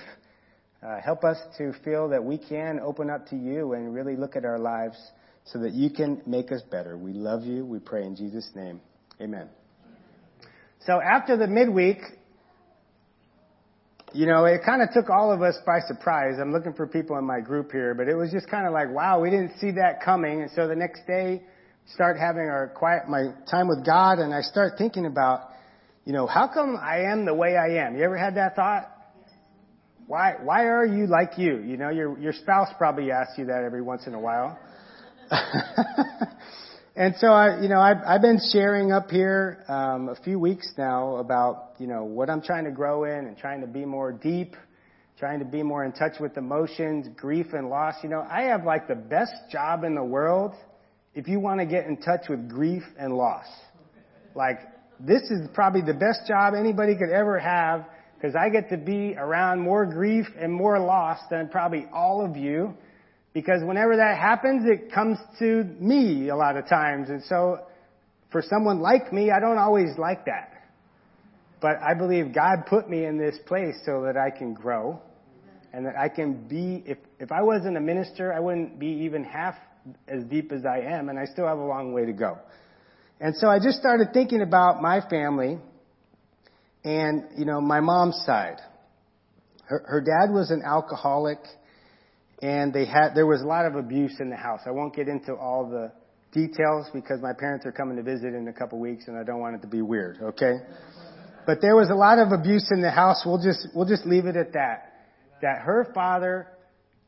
Uh, 0.84 1.00
help 1.00 1.24
us 1.24 1.38
to 1.56 1.72
feel 1.82 2.10
that 2.10 2.22
we 2.22 2.36
can 2.36 2.78
open 2.78 3.08
up 3.08 3.26
to 3.28 3.36
you 3.36 3.72
and 3.72 3.94
really 3.94 4.16
look 4.16 4.36
at 4.36 4.44
our 4.44 4.58
lives 4.58 4.98
so 5.46 5.58
that 5.58 5.72
you 5.72 5.88
can 5.88 6.20
make 6.26 6.52
us 6.52 6.60
better. 6.70 6.98
We 6.98 7.14
love 7.14 7.44
you. 7.44 7.64
We 7.64 7.78
pray 7.78 8.04
in 8.04 8.14
Jesus' 8.14 8.50
name. 8.54 8.82
Amen. 9.18 9.48
So 10.86 11.00
after 11.00 11.38
the 11.38 11.46
midweek, 11.46 11.98
you 14.12 14.26
know, 14.26 14.44
it 14.44 14.60
kind 14.64 14.82
of 14.82 14.90
took 14.92 15.08
all 15.08 15.32
of 15.32 15.40
us 15.40 15.56
by 15.64 15.80
surprise. 15.88 16.34
I'm 16.38 16.52
looking 16.52 16.74
for 16.74 16.86
people 16.86 17.16
in 17.16 17.24
my 17.24 17.40
group 17.40 17.72
here, 17.72 17.94
but 17.94 18.06
it 18.06 18.14
was 18.14 18.30
just 18.30 18.50
kind 18.50 18.66
of 18.66 18.74
like, 18.74 18.90
wow, 18.90 19.20
we 19.20 19.30
didn't 19.30 19.58
see 19.58 19.70
that 19.72 20.02
coming. 20.04 20.42
And 20.42 20.50
so 20.54 20.68
the 20.68 20.76
next 20.76 21.06
day, 21.06 21.42
start 21.94 22.18
having 22.18 22.42
our 22.42 22.68
quiet, 22.76 23.08
my 23.08 23.32
time 23.50 23.68
with 23.68 23.86
God, 23.86 24.18
and 24.18 24.34
I 24.34 24.42
start 24.42 24.74
thinking 24.76 25.06
about, 25.06 25.48
you 26.04 26.12
know, 26.12 26.26
how 26.26 26.46
come 26.46 26.76
I 26.76 27.10
am 27.10 27.24
the 27.24 27.34
way 27.34 27.56
I 27.56 27.86
am? 27.86 27.96
You 27.96 28.04
ever 28.04 28.18
had 28.18 28.36
that 28.36 28.54
thought? 28.54 28.93
Why, 30.06 30.34
why 30.42 30.66
are 30.66 30.84
you 30.84 31.06
like 31.06 31.38
you? 31.38 31.58
You 31.62 31.78
know, 31.78 31.88
your, 31.88 32.18
your 32.18 32.34
spouse 32.34 32.68
probably 32.76 33.10
asks 33.10 33.38
you 33.38 33.46
that 33.46 33.64
every 33.64 33.80
once 33.80 34.06
in 34.06 34.12
a 34.12 34.20
while. 34.20 34.58
and 36.96 37.14
so 37.16 37.28
I, 37.28 37.62
you 37.62 37.68
know, 37.68 37.80
I've, 37.80 37.96
I've 38.06 38.20
been 38.20 38.38
sharing 38.52 38.92
up 38.92 39.10
here, 39.10 39.64
um, 39.66 40.10
a 40.10 40.16
few 40.16 40.38
weeks 40.38 40.70
now 40.76 41.16
about, 41.16 41.76
you 41.78 41.86
know, 41.86 42.04
what 42.04 42.28
I'm 42.28 42.42
trying 42.42 42.64
to 42.64 42.70
grow 42.70 43.04
in 43.04 43.26
and 43.26 43.38
trying 43.38 43.62
to 43.62 43.66
be 43.66 43.86
more 43.86 44.12
deep, 44.12 44.56
trying 45.18 45.38
to 45.38 45.46
be 45.46 45.62
more 45.62 45.84
in 45.84 45.92
touch 45.92 46.20
with 46.20 46.36
emotions, 46.36 47.08
grief 47.16 47.46
and 47.54 47.70
loss. 47.70 47.94
You 48.02 48.10
know, 48.10 48.26
I 48.30 48.42
have 48.42 48.64
like 48.64 48.86
the 48.86 48.94
best 48.94 49.32
job 49.50 49.84
in 49.84 49.94
the 49.94 50.04
world 50.04 50.52
if 51.14 51.28
you 51.28 51.40
want 51.40 51.60
to 51.60 51.66
get 51.66 51.86
in 51.86 51.96
touch 51.96 52.28
with 52.28 52.50
grief 52.50 52.82
and 52.98 53.16
loss. 53.16 53.46
Like, 54.34 54.58
this 55.00 55.22
is 55.22 55.48
probably 55.54 55.80
the 55.80 55.94
best 55.94 56.28
job 56.28 56.52
anybody 56.54 56.94
could 56.94 57.10
ever 57.10 57.38
have 57.38 57.86
because 58.24 58.36
I 58.36 58.48
get 58.48 58.70
to 58.70 58.78
be 58.78 59.14
around 59.18 59.60
more 59.60 59.84
grief 59.84 60.24
and 60.40 60.50
more 60.50 60.78
loss 60.78 61.18
than 61.30 61.50
probably 61.50 61.84
all 61.92 62.24
of 62.24 62.38
you. 62.38 62.72
Because 63.34 63.60
whenever 63.62 63.98
that 63.98 64.16
happens, 64.16 64.66
it 64.66 64.90
comes 64.90 65.18
to 65.40 65.64
me 65.78 66.30
a 66.30 66.34
lot 66.34 66.56
of 66.56 66.66
times. 66.66 67.10
And 67.10 67.22
so 67.24 67.58
for 68.32 68.40
someone 68.40 68.80
like 68.80 69.12
me, 69.12 69.30
I 69.30 69.40
don't 69.40 69.58
always 69.58 69.90
like 69.98 70.24
that. 70.24 70.52
But 71.60 71.76
I 71.86 71.92
believe 71.92 72.34
God 72.34 72.64
put 72.66 72.88
me 72.88 73.04
in 73.04 73.18
this 73.18 73.36
place 73.44 73.74
so 73.84 74.04
that 74.06 74.16
I 74.16 74.30
can 74.30 74.54
grow 74.54 75.02
and 75.74 75.84
that 75.84 75.98
I 75.98 76.08
can 76.08 76.48
be, 76.48 76.82
if, 76.86 76.96
if 77.20 77.30
I 77.30 77.42
wasn't 77.42 77.76
a 77.76 77.80
minister, 77.82 78.32
I 78.32 78.40
wouldn't 78.40 78.78
be 78.78 79.04
even 79.04 79.22
half 79.22 79.56
as 80.08 80.24
deep 80.24 80.50
as 80.50 80.64
I 80.64 80.78
am 80.78 81.10
and 81.10 81.18
I 81.18 81.26
still 81.26 81.46
have 81.46 81.58
a 81.58 81.66
long 81.66 81.92
way 81.92 82.06
to 82.06 82.14
go. 82.14 82.38
And 83.20 83.36
so 83.36 83.48
I 83.48 83.58
just 83.58 83.76
started 83.76 84.14
thinking 84.14 84.40
about 84.40 84.80
my 84.80 85.02
family 85.10 85.58
and, 86.84 87.24
you 87.36 87.46
know, 87.46 87.60
my 87.60 87.80
mom's 87.80 88.22
side. 88.26 88.60
Her, 89.64 89.82
her 89.86 90.00
dad 90.02 90.32
was 90.32 90.50
an 90.50 90.62
alcoholic 90.64 91.38
and 92.42 92.74
they 92.74 92.84
had, 92.84 93.14
there 93.14 93.26
was 93.26 93.40
a 93.40 93.46
lot 93.46 93.64
of 93.64 93.74
abuse 93.74 94.16
in 94.20 94.28
the 94.28 94.36
house. 94.36 94.60
I 94.66 94.70
won't 94.70 94.94
get 94.94 95.08
into 95.08 95.34
all 95.34 95.68
the 95.68 95.90
details 96.32 96.86
because 96.92 97.20
my 97.22 97.32
parents 97.32 97.64
are 97.64 97.72
coming 97.72 97.96
to 97.96 98.02
visit 98.02 98.34
in 98.34 98.46
a 98.48 98.52
couple 98.52 98.78
weeks 98.78 99.04
and 99.08 99.16
I 99.16 99.24
don't 99.24 99.40
want 99.40 99.56
it 99.56 99.62
to 99.62 99.66
be 99.66 99.80
weird, 99.80 100.18
okay? 100.20 100.56
But 101.46 101.62
there 101.62 101.74
was 101.74 101.88
a 101.90 101.94
lot 101.94 102.18
of 102.18 102.32
abuse 102.32 102.68
in 102.70 102.82
the 102.82 102.90
house. 102.90 103.22
We'll 103.24 103.42
just, 103.42 103.68
we'll 103.74 103.88
just 103.88 104.04
leave 104.04 104.26
it 104.26 104.36
at 104.36 104.52
that. 104.52 104.92
That 105.40 105.62
her 105.62 105.90
father, 105.94 106.48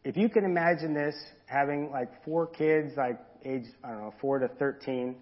if 0.05 0.17
you 0.17 0.31
can 0.31 0.45
imagine 0.45 0.95
this, 0.95 1.15
having 1.47 1.91
like 1.91 2.25
four 2.25 2.47
kids, 2.47 2.93
like 2.97 3.19
age, 3.45 3.65
I 3.85 3.91
don't 3.91 4.01
know, 4.01 4.15
four 4.21 4.39
to 4.39 4.49
13, 4.49 5.17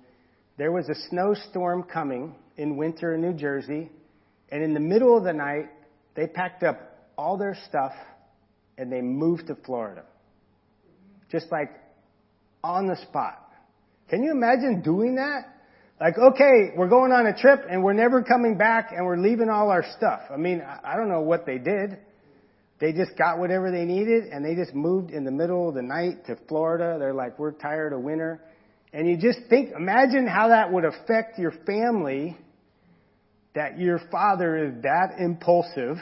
there 0.59 0.71
was 0.71 0.89
a 0.89 0.95
snowstorm 1.11 1.83
coming 1.83 2.37
in 2.57 2.77
winter 2.77 3.15
in 3.15 3.21
New 3.21 3.35
Jersey 3.35 3.91
and 4.55 4.63
in 4.63 4.73
the 4.73 4.79
middle 4.79 5.19
of 5.19 5.25
the 5.25 5.33
night, 5.33 5.69
they 6.15 6.29
packed 6.29 6.63
up 6.63 7.11
all 7.19 7.37
their 7.37 7.57
stuff 7.69 7.91
and 8.79 8.91
they 8.91 9.01
moved 9.01 9.49
to 9.49 9.57
Florida. 9.57 10.05
Just 11.29 11.51
like 11.51 11.71
on 12.63 12.87
the 12.87 12.95
spot. 13.03 13.51
Can 14.09 14.23
you 14.23 14.31
imagine 14.31 14.81
doing 14.81 15.17
that? 15.17 15.53
Like, 16.01 16.15
okay, 16.17 16.71
we're 16.77 16.89
going 16.89 17.11
on 17.11 17.27
a 17.27 17.37
trip 17.37 17.65
and 17.69 17.83
we're 17.83 17.95
never 17.95 18.23
coming 18.23 18.57
back 18.57 18.93
and 18.93 19.05
we're 19.05 19.17
leaving 19.17 19.49
all 19.49 19.71
our 19.71 19.85
stuff. 19.97 20.21
I 20.33 20.37
mean, 20.37 20.63
I 20.63 20.95
don't 20.95 21.09
know 21.09 21.23
what 21.23 21.47
they 21.47 21.59
did. 21.59 21.99
They 22.79 22.93
just 22.93 23.19
got 23.19 23.41
whatever 23.41 23.73
they 23.73 23.85
needed 23.85 24.27
and 24.27 24.45
they 24.45 24.55
just 24.55 24.73
moved 24.73 25.11
in 25.11 25.25
the 25.25 25.33
middle 25.33 25.69
of 25.69 25.75
the 25.75 25.83
night 25.83 26.27
to 26.27 26.39
Florida. 26.47 26.97
They're 27.01 27.13
like, 27.13 27.41
we're 27.41 27.51
tired 27.51 27.93
of 27.93 28.03
winter. 28.03 28.41
And 28.93 29.09
you 29.09 29.17
just 29.17 29.49
think, 29.51 29.73
imagine 29.77 30.29
how 30.29 30.49
that 30.51 30.73
would 30.73 30.85
affect 30.85 31.41
your 31.41 31.55
family 31.67 32.37
that 33.55 33.79
your 33.79 34.01
father 34.11 34.67
is 34.67 34.83
that 34.83 35.17
impulsive 35.19 35.97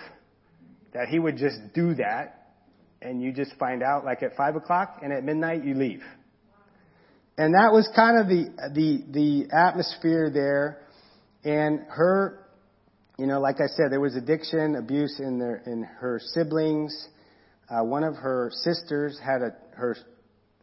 that 0.94 1.08
he 1.08 1.18
would 1.18 1.36
just 1.36 1.56
do 1.74 1.94
that 1.94 2.54
and 3.00 3.20
you 3.20 3.32
just 3.32 3.52
find 3.58 3.82
out 3.82 4.04
like 4.04 4.22
at 4.22 4.36
five 4.36 4.56
o'clock 4.56 5.00
and 5.02 5.12
at 5.12 5.24
midnight 5.24 5.64
you 5.64 5.74
leave. 5.74 6.02
And 7.38 7.54
that 7.54 7.72
was 7.72 7.88
kind 7.96 8.18
of 8.18 8.28
the, 8.28 8.70
the, 8.74 9.04
the 9.10 9.54
atmosphere 9.54 10.30
there. 10.32 10.82
And 11.44 11.80
her, 11.88 12.46
you 13.18 13.26
know, 13.26 13.40
like 13.40 13.56
I 13.56 13.66
said, 13.68 13.86
there 13.90 14.00
was 14.00 14.14
addiction, 14.16 14.76
abuse 14.76 15.18
in 15.18 15.38
their, 15.38 15.62
in 15.66 15.82
her 15.82 16.20
siblings. 16.22 17.08
Uh, 17.70 17.82
one 17.84 18.04
of 18.04 18.14
her 18.16 18.50
sisters 18.52 19.18
had 19.24 19.40
a, 19.42 19.56
her, 19.76 19.96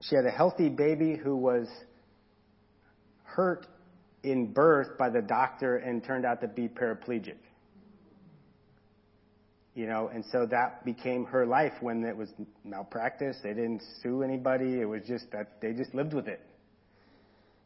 she 0.02 0.16
had 0.16 0.26
a 0.26 0.32
healthy 0.32 0.70
baby 0.70 1.18
who 1.22 1.36
was 1.36 1.68
hurt 3.24 3.66
in 4.24 4.52
birth 4.52 4.98
by 4.98 5.10
the 5.10 5.22
doctor 5.22 5.78
and 5.78 6.04
turned 6.04 6.26
out 6.26 6.42
to 6.42 6.48
be 6.48 6.68
paraplegic. 6.68 7.38
You 9.76 9.88
know, 9.88 10.10
and 10.14 10.26
so 10.32 10.46
that 10.48 10.84
became 10.84 11.26
her 11.26 11.46
life 11.46 11.74
when 11.80 12.04
it 12.04 12.18
was 12.18 12.30
malpractice. 12.66 13.38
They 13.44 13.54
didn't 13.54 13.82
sue 14.02 14.24
anybody. 14.24 14.82
It 14.82 14.86
was 14.86 15.04
just 15.08 15.32
that 15.32 15.62
they 15.62 15.74
just 15.74 15.94
lived 15.94 16.14
with 16.14 16.28
it. 16.28 16.42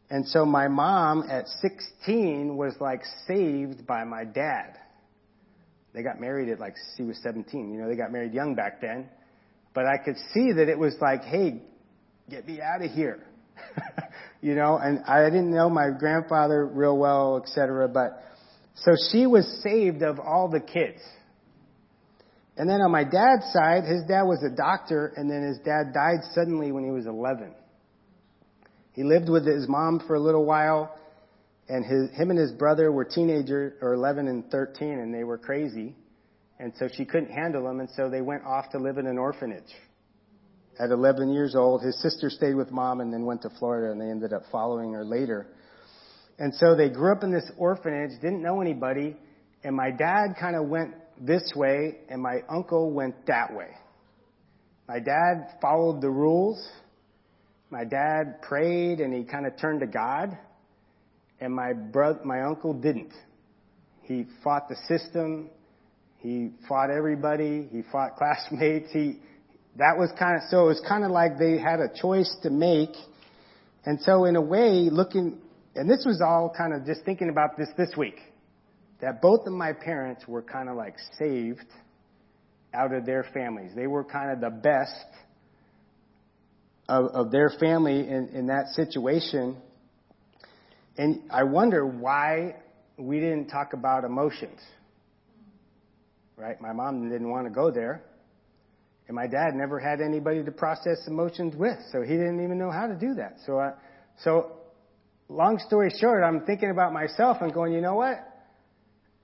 And 0.09 0.27
so 0.27 0.45
my 0.45 0.67
mom 0.67 1.23
at 1.29 1.47
16 1.47 2.55
was 2.55 2.75
like 2.79 3.01
saved 3.27 3.87
by 3.87 4.03
my 4.03 4.25
dad. 4.25 4.77
They 5.93 6.03
got 6.03 6.19
married 6.19 6.49
at 6.49 6.59
like 6.59 6.75
she 6.97 7.03
was 7.03 7.17
17. 7.23 7.71
You 7.73 7.81
know, 7.81 7.87
they 7.87 7.95
got 7.95 8.11
married 8.11 8.33
young 8.33 8.53
back 8.53 8.81
then. 8.81 9.09
But 9.73 9.85
I 9.85 9.97
could 9.97 10.17
see 10.33 10.51
that 10.51 10.69
it 10.69 10.77
was 10.77 10.95
like, 11.01 11.23
hey, 11.23 11.63
get 12.29 12.45
me 12.45 12.59
out 12.61 12.83
of 12.83 12.91
here. 12.91 13.25
you 14.41 14.55
know, 14.55 14.77
and 14.77 15.03
I 15.05 15.23
didn't 15.29 15.51
know 15.51 15.69
my 15.69 15.89
grandfather 15.97 16.65
real 16.65 16.97
well, 16.97 17.41
etc. 17.43 17.87
But 17.87 18.23
so 18.75 18.91
she 19.11 19.25
was 19.27 19.61
saved 19.63 20.01
of 20.01 20.19
all 20.19 20.49
the 20.49 20.59
kids. 20.59 21.01
And 22.55 22.69
then 22.69 22.81
on 22.81 22.91
my 22.91 23.03
dad's 23.03 23.51
side, 23.51 23.83
his 23.83 24.03
dad 24.07 24.23
was 24.23 24.43
a 24.43 24.55
doctor, 24.55 25.13
and 25.15 25.29
then 25.29 25.43
his 25.43 25.57
dad 25.59 25.93
died 25.93 26.19
suddenly 26.33 26.71
when 26.71 26.83
he 26.83 26.91
was 26.91 27.07
11. 27.07 27.53
He 28.93 29.03
lived 29.03 29.27
with 29.27 29.45
his 29.45 29.67
mom 29.67 30.03
for 30.05 30.15
a 30.15 30.19
little 30.19 30.45
while, 30.45 30.95
and 31.67 31.83
his, 31.83 32.15
him 32.15 32.29
and 32.29 32.37
his 32.37 32.51
brother 32.51 32.91
were 32.91 33.05
teenagers, 33.05 33.73
or 33.81 33.93
11 33.93 34.27
and 34.27 34.49
13, 34.51 34.99
and 34.99 35.13
they 35.13 35.23
were 35.23 35.39
crazy. 35.39 35.95
And 36.59 36.73
so 36.77 36.87
she 36.95 37.05
couldn't 37.05 37.31
handle 37.31 37.63
them, 37.63 37.79
and 37.79 37.89
so 37.95 38.09
they 38.09 38.21
went 38.21 38.43
off 38.43 38.69
to 38.71 38.77
live 38.77 38.99
in 38.99 39.07
an 39.07 39.17
orphanage. 39.17 39.63
At 40.79 40.89
11 40.89 41.31
years 41.33 41.55
old, 41.55 41.83
his 41.83 42.01
sister 42.01 42.29
stayed 42.29 42.55
with 42.55 42.71
mom 42.71 42.99
and 43.01 43.13
then 43.13 43.25
went 43.25 43.43
to 43.43 43.49
Florida, 43.59 43.91
and 43.91 44.01
they 44.01 44.09
ended 44.09 44.33
up 44.33 44.43
following 44.51 44.93
her 44.93 45.05
later. 45.05 45.47
And 46.39 46.53
so 46.55 46.75
they 46.75 46.89
grew 46.89 47.11
up 47.11 47.23
in 47.23 47.31
this 47.31 47.49
orphanage, 47.57 48.19
didn't 48.21 48.41
know 48.41 48.61
anybody, 48.61 49.15
and 49.63 49.75
my 49.75 49.91
dad 49.91 50.35
kind 50.39 50.55
of 50.55 50.67
went 50.67 50.95
this 51.21 51.43
way, 51.55 51.99
and 52.09 52.21
my 52.21 52.39
uncle 52.49 52.91
went 52.91 53.27
that 53.27 53.53
way. 53.53 53.69
My 54.87 54.99
dad 54.99 55.59
followed 55.61 56.01
the 56.01 56.09
rules 56.09 56.67
my 57.73 57.83
dad 57.83 58.43
prayed 58.43 58.99
and 58.99 59.11
he 59.11 59.23
kind 59.23 59.47
of 59.47 59.57
turned 59.59 59.79
to 59.79 59.87
God, 59.87 60.37
and 61.41 61.51
my 61.51 61.73
brother, 61.73 62.19
my 62.23 62.43
uncle 62.43 62.71
didn't. 62.71 63.11
He 64.03 64.27
fought 64.43 64.69
the 64.69 64.75
system. 64.87 65.49
He 66.19 66.51
fought 66.69 66.91
everybody. 66.91 67.67
He 67.71 67.81
fought 67.91 68.15
classmates. 68.17 68.91
He, 68.93 69.17
that 69.77 69.97
was 69.97 70.11
kind 70.17 70.35
of, 70.37 70.43
so 70.49 70.65
it 70.65 70.67
was 70.67 70.81
kind 70.87 71.03
of 71.03 71.11
like 71.11 71.39
they 71.39 71.57
had 71.57 71.79
a 71.79 71.89
choice 71.93 72.35
to 72.43 72.49
make. 72.49 72.95
And 73.85 73.99
so 74.01 74.25
in 74.25 74.35
a 74.35 74.41
way, 74.41 74.89
looking, 74.91 75.39
and 75.75 75.89
this 75.89 76.03
was 76.05 76.21
all 76.21 76.53
kind 76.55 76.73
of 76.73 76.85
just 76.85 77.03
thinking 77.05 77.29
about 77.29 77.57
this 77.57 77.69
this 77.77 77.91
week, 77.97 78.19
that 79.01 79.21
both 79.21 79.47
of 79.47 79.53
my 79.53 79.73
parents 79.73 80.27
were 80.27 80.41
kind 80.41 80.69
of 80.69 80.75
like 80.75 80.95
saved 81.17 81.65
out 82.73 82.93
of 82.93 83.05
their 83.05 83.25
families. 83.33 83.71
They 83.75 83.87
were 83.87 84.03
kind 84.03 84.31
of 84.31 84.39
the 84.39 84.49
best 84.49 85.05
of, 86.87 87.05
of 87.07 87.31
their 87.31 87.49
family 87.59 88.07
in, 88.07 88.29
in 88.29 88.47
that 88.47 88.67
situation. 88.69 89.57
And 90.97 91.21
I 91.31 91.43
wonder 91.43 91.85
why 91.85 92.55
we 92.97 93.19
didn't 93.19 93.47
talk 93.47 93.73
about 93.73 94.03
emotions. 94.03 94.59
Right? 96.37 96.59
My 96.61 96.73
mom 96.73 97.09
didn't 97.09 97.29
want 97.29 97.47
to 97.47 97.53
go 97.53 97.71
there. 97.71 98.03
And 99.07 99.15
my 99.15 99.27
dad 99.27 99.53
never 99.53 99.79
had 99.79 99.99
anybody 100.01 100.43
to 100.43 100.51
process 100.51 101.07
emotions 101.07 101.55
with, 101.55 101.77
so 101.91 102.01
he 102.01 102.13
didn't 102.13 102.43
even 102.43 102.57
know 102.57 102.71
how 102.71 102.87
to 102.87 102.95
do 102.95 103.15
that. 103.15 103.37
So, 103.45 103.59
uh, 103.59 103.71
so 104.23 104.51
long 105.27 105.59
story 105.59 105.91
short, 105.99 106.23
I'm 106.23 106.45
thinking 106.45 106.69
about 106.69 106.93
myself 106.93 107.37
and 107.41 107.53
going, 107.53 107.73
you 107.73 107.81
know 107.81 107.95
what? 107.95 108.17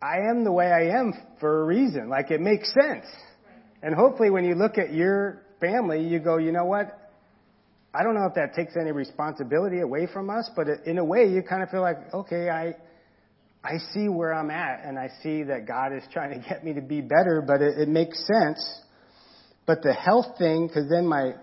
I 0.01 0.17
am 0.29 0.43
the 0.43 0.51
way 0.51 0.67
I 0.67 0.97
am 0.97 1.13
for 1.39 1.61
a 1.61 1.65
reason. 1.65 2.09
Like 2.09 2.31
it 2.31 2.41
makes 2.41 2.73
sense. 2.73 3.05
And 3.81 3.95
hopefully 3.95 4.29
when 4.29 4.43
you 4.43 4.55
look 4.55 4.77
at 4.77 4.93
your 4.93 5.41
family, 5.59 6.05
you 6.05 6.19
go, 6.19 6.37
you 6.37 6.51
know 6.51 6.65
what? 6.65 6.95
I 7.93 8.03
don't 8.03 8.13
know 8.13 8.25
if 8.25 8.35
that 8.35 8.53
takes 8.53 8.75
any 8.79 8.91
responsibility 8.91 9.79
away 9.79 10.07
from 10.11 10.29
us, 10.29 10.49
but 10.55 10.67
in 10.85 10.99
a 10.99 11.03
way, 11.03 11.27
you 11.27 11.41
kind 11.41 11.63
of 11.63 11.69
feel 11.69 11.81
like, 11.81 11.97
okay, 12.13 12.49
I, 12.49 12.75
I 13.63 13.77
see 13.93 14.07
where 14.07 14.31
I'm 14.33 14.51
at, 14.51 14.85
and 14.85 14.97
I 14.99 15.09
see 15.23 15.43
that 15.43 15.67
God 15.67 15.91
is 15.93 16.03
trying 16.13 16.39
to 16.39 16.47
get 16.47 16.63
me 16.63 16.73
to 16.73 16.81
be 16.81 17.01
better, 17.01 17.43
but 17.45 17.61
it, 17.61 17.79
it 17.79 17.89
makes 17.89 18.19
sense. 18.27 18.81
But 19.65 19.81
the 19.81 19.93
health 19.93 20.37
thing, 20.37 20.67
because 20.67 20.89
then 20.89 21.05
my, 21.05 21.33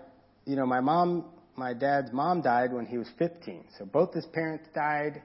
you 0.44 0.56
know, 0.56 0.66
my 0.66 0.80
mom, 0.80 1.26
my 1.56 1.72
dad's 1.72 2.12
mom 2.12 2.42
died 2.42 2.72
when 2.72 2.86
he 2.86 2.98
was 2.98 3.08
15, 3.18 3.64
so 3.78 3.84
both 3.84 4.12
his 4.12 4.26
parents 4.26 4.66
died, 4.74 5.22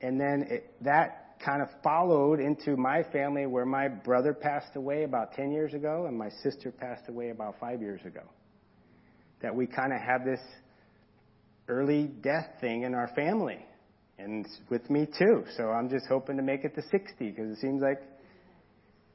and 0.00 0.20
then 0.20 0.46
it, 0.50 0.74
that 0.82 1.36
kind 1.44 1.62
of 1.62 1.68
followed 1.82 2.40
into 2.40 2.76
my 2.76 3.02
family, 3.12 3.46
where 3.46 3.66
my 3.66 3.88
brother 3.88 4.34
passed 4.34 4.76
away 4.76 5.04
about 5.04 5.34
10 5.34 5.52
years 5.52 5.74
ago, 5.74 6.06
and 6.06 6.16
my 6.16 6.30
sister 6.42 6.70
passed 6.72 7.08
away 7.08 7.30
about 7.30 7.54
five 7.60 7.80
years 7.80 8.00
ago 8.04 8.22
that 9.44 9.54
we 9.54 9.66
kind 9.66 9.92
of 9.92 10.00
have 10.00 10.24
this 10.24 10.40
early 11.68 12.06
death 12.22 12.48
thing 12.60 12.82
in 12.82 12.94
our 12.94 13.08
family. 13.14 13.58
And 14.18 14.46
with 14.70 14.88
me 14.88 15.06
too. 15.06 15.44
So 15.56 15.64
I'm 15.64 15.90
just 15.90 16.06
hoping 16.08 16.36
to 16.38 16.42
make 16.42 16.64
it 16.64 16.74
to 16.76 16.82
60 16.82 17.30
because 17.30 17.50
it 17.50 17.60
seems 17.60 17.82
like 17.82 18.00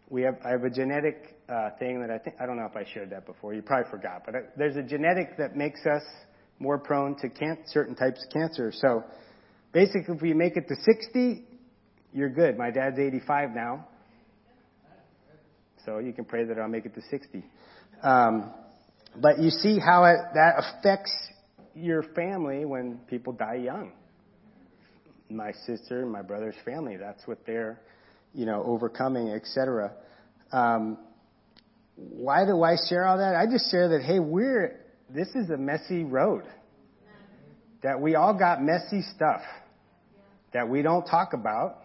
we 0.09 0.23
have, 0.23 0.37
I 0.43 0.49
have 0.49 0.63
a 0.63 0.69
genetic 0.69 1.37
uh, 1.47 1.71
thing 1.79 2.01
that 2.01 2.09
I 2.09 2.17
think, 2.17 2.35
I 2.39 2.45
don't 2.45 2.57
know 2.57 2.65
if 2.65 2.75
I 2.75 2.85
shared 2.93 3.11
that 3.11 3.25
before. 3.25 3.53
You 3.53 3.61
probably 3.61 3.89
forgot, 3.91 4.23
but 4.25 4.35
I, 4.35 4.39
there's 4.57 4.75
a 4.75 4.83
genetic 4.83 5.37
that 5.37 5.55
makes 5.55 5.81
us 5.85 6.03
more 6.59 6.77
prone 6.77 7.15
to 7.17 7.29
can- 7.29 7.59
certain 7.67 7.95
types 7.95 8.23
of 8.25 8.33
cancer. 8.33 8.71
So 8.73 9.03
basically, 9.71 10.15
if 10.15 10.21
we 10.21 10.33
make 10.33 10.57
it 10.57 10.67
to 10.67 10.75
60, 10.75 11.45
you're 12.13 12.29
good. 12.29 12.57
My 12.57 12.71
dad's 12.71 12.99
85 12.99 13.51
now. 13.55 13.87
So 15.85 15.99
you 15.99 16.11
can 16.11 16.25
pray 16.25 16.43
that 16.45 16.59
I'll 16.59 16.67
make 16.67 16.85
it 16.85 16.95
to 16.95 17.01
60. 17.09 17.45
Um, 18.03 18.51
but 19.15 19.39
you 19.39 19.49
see 19.49 19.79
how 19.79 20.05
it, 20.05 20.17
that 20.33 20.55
affects 20.57 21.11
your 21.75 22.03
family 22.15 22.65
when 22.65 22.99
people 23.09 23.33
die 23.33 23.55
young. 23.55 23.91
My 25.29 25.51
sister 25.65 26.01
and 26.01 26.11
my 26.11 26.21
brother's 26.21 26.55
family, 26.65 26.97
that's 26.97 27.27
what 27.27 27.39
they're, 27.45 27.79
you 28.33 28.45
know, 28.45 28.63
overcoming, 28.63 29.29
etc. 29.29 29.93
Um, 30.51 30.97
why 31.95 32.45
do 32.45 32.63
I 32.63 32.75
share 32.89 33.05
all 33.05 33.17
that? 33.17 33.35
I 33.35 33.45
just 33.45 33.69
share 33.71 33.89
that, 33.89 34.03
hey, 34.03 34.19
we're, 34.19 34.79
this 35.09 35.27
is 35.35 35.49
a 35.49 35.57
messy 35.57 36.03
road. 36.03 36.43
That 37.83 38.01
we 38.01 38.15
all 38.15 38.37
got 38.37 38.61
messy 38.61 39.01
stuff 39.15 39.41
that 40.53 40.67
we 40.67 40.81
don't 40.81 41.05
talk 41.05 41.33
about 41.33 41.77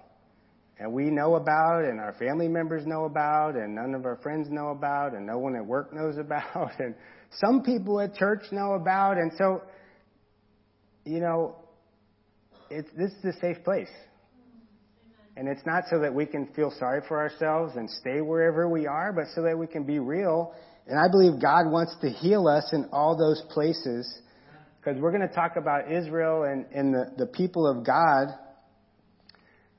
and 0.78 0.92
we 0.92 1.04
know 1.04 1.34
about 1.36 1.84
and 1.84 2.00
our 2.00 2.14
family 2.14 2.48
members 2.48 2.86
know 2.86 3.04
about 3.04 3.54
and 3.54 3.74
none 3.74 3.94
of 3.94 4.04
our 4.06 4.16
friends 4.16 4.48
know 4.50 4.68
about 4.68 5.12
and 5.12 5.26
no 5.26 5.38
one 5.38 5.54
at 5.54 5.64
work 5.64 5.92
knows 5.92 6.16
about 6.18 6.72
and 6.78 6.94
some 7.40 7.62
people 7.62 8.00
at 8.00 8.14
church 8.14 8.42
know 8.52 8.72
about 8.72 9.16
and 9.16 9.32
so 9.36 9.62
you 11.04 11.20
know 11.20 11.56
it's 12.70 12.88
this 12.96 13.10
is 13.22 13.36
a 13.36 13.40
safe 13.40 13.62
place 13.64 13.90
and 15.36 15.48
it's 15.48 15.64
not 15.66 15.84
so 15.90 15.98
that 15.98 16.14
we 16.14 16.26
can 16.26 16.46
feel 16.54 16.72
sorry 16.78 17.00
for 17.08 17.18
ourselves 17.18 17.74
and 17.76 17.90
stay 17.90 18.20
wherever 18.20 18.68
we 18.68 18.86
are 18.86 19.12
but 19.12 19.24
so 19.34 19.42
that 19.42 19.56
we 19.56 19.66
can 19.66 19.84
be 19.84 19.98
real 19.98 20.54
and 20.86 20.98
i 20.98 21.08
believe 21.10 21.40
god 21.40 21.70
wants 21.70 21.94
to 22.00 22.08
heal 22.08 22.46
us 22.46 22.70
in 22.72 22.88
all 22.92 23.16
those 23.16 23.42
places 23.52 24.20
because 24.80 25.00
we're 25.00 25.12
going 25.12 25.26
to 25.26 25.34
talk 25.34 25.56
about 25.56 25.90
israel 25.90 26.44
and, 26.44 26.66
and 26.74 26.94
the, 26.94 27.12
the 27.18 27.26
people 27.26 27.66
of 27.66 27.84
god 27.84 28.28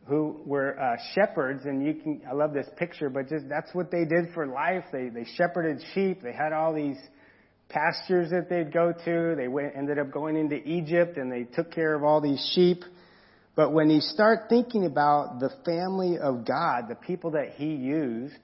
who 0.08 0.40
were 0.46 0.80
uh, 0.80 0.96
shepherds, 1.14 1.66
and 1.66 1.86
you 1.86 1.96
can, 1.96 2.22
I 2.30 2.34
love 2.34 2.54
this 2.54 2.68
picture, 2.78 3.10
but 3.10 3.28
just 3.28 3.50
that's 3.50 3.74
what 3.74 3.90
they 3.90 4.06
did 4.06 4.34
for 4.34 4.46
life. 4.46 4.84
They, 4.92 5.10
they 5.10 5.26
shepherded 5.36 5.82
sheep. 5.94 6.22
They 6.22 6.32
had 6.32 6.54
all 6.54 6.74
these 6.74 6.98
pastures 7.70 8.30
that 8.30 8.48
they'd 8.48 8.72
go 8.72 8.94
to. 8.94 9.36
They 9.36 9.48
went, 9.48 9.76
ended 9.76 9.98
up 9.98 10.12
going 10.12 10.38
into 10.38 10.58
Egypt 10.58 11.18
and 11.18 11.32
they 11.32 11.44
took 11.44 11.72
care 11.72 11.96
of 11.96 12.04
all 12.04 12.22
these 12.22 12.52
sheep. 12.54 12.84
But 13.56 13.72
when 13.72 13.90
you 13.90 14.02
start 14.02 14.50
thinking 14.50 14.86
about 14.86 15.40
the 15.40 15.50
family 15.64 16.18
of 16.18 16.46
God, 16.46 16.90
the 16.90 16.96
people 16.96 17.32
that 17.32 17.54
he 17.56 17.74
used, 17.74 18.36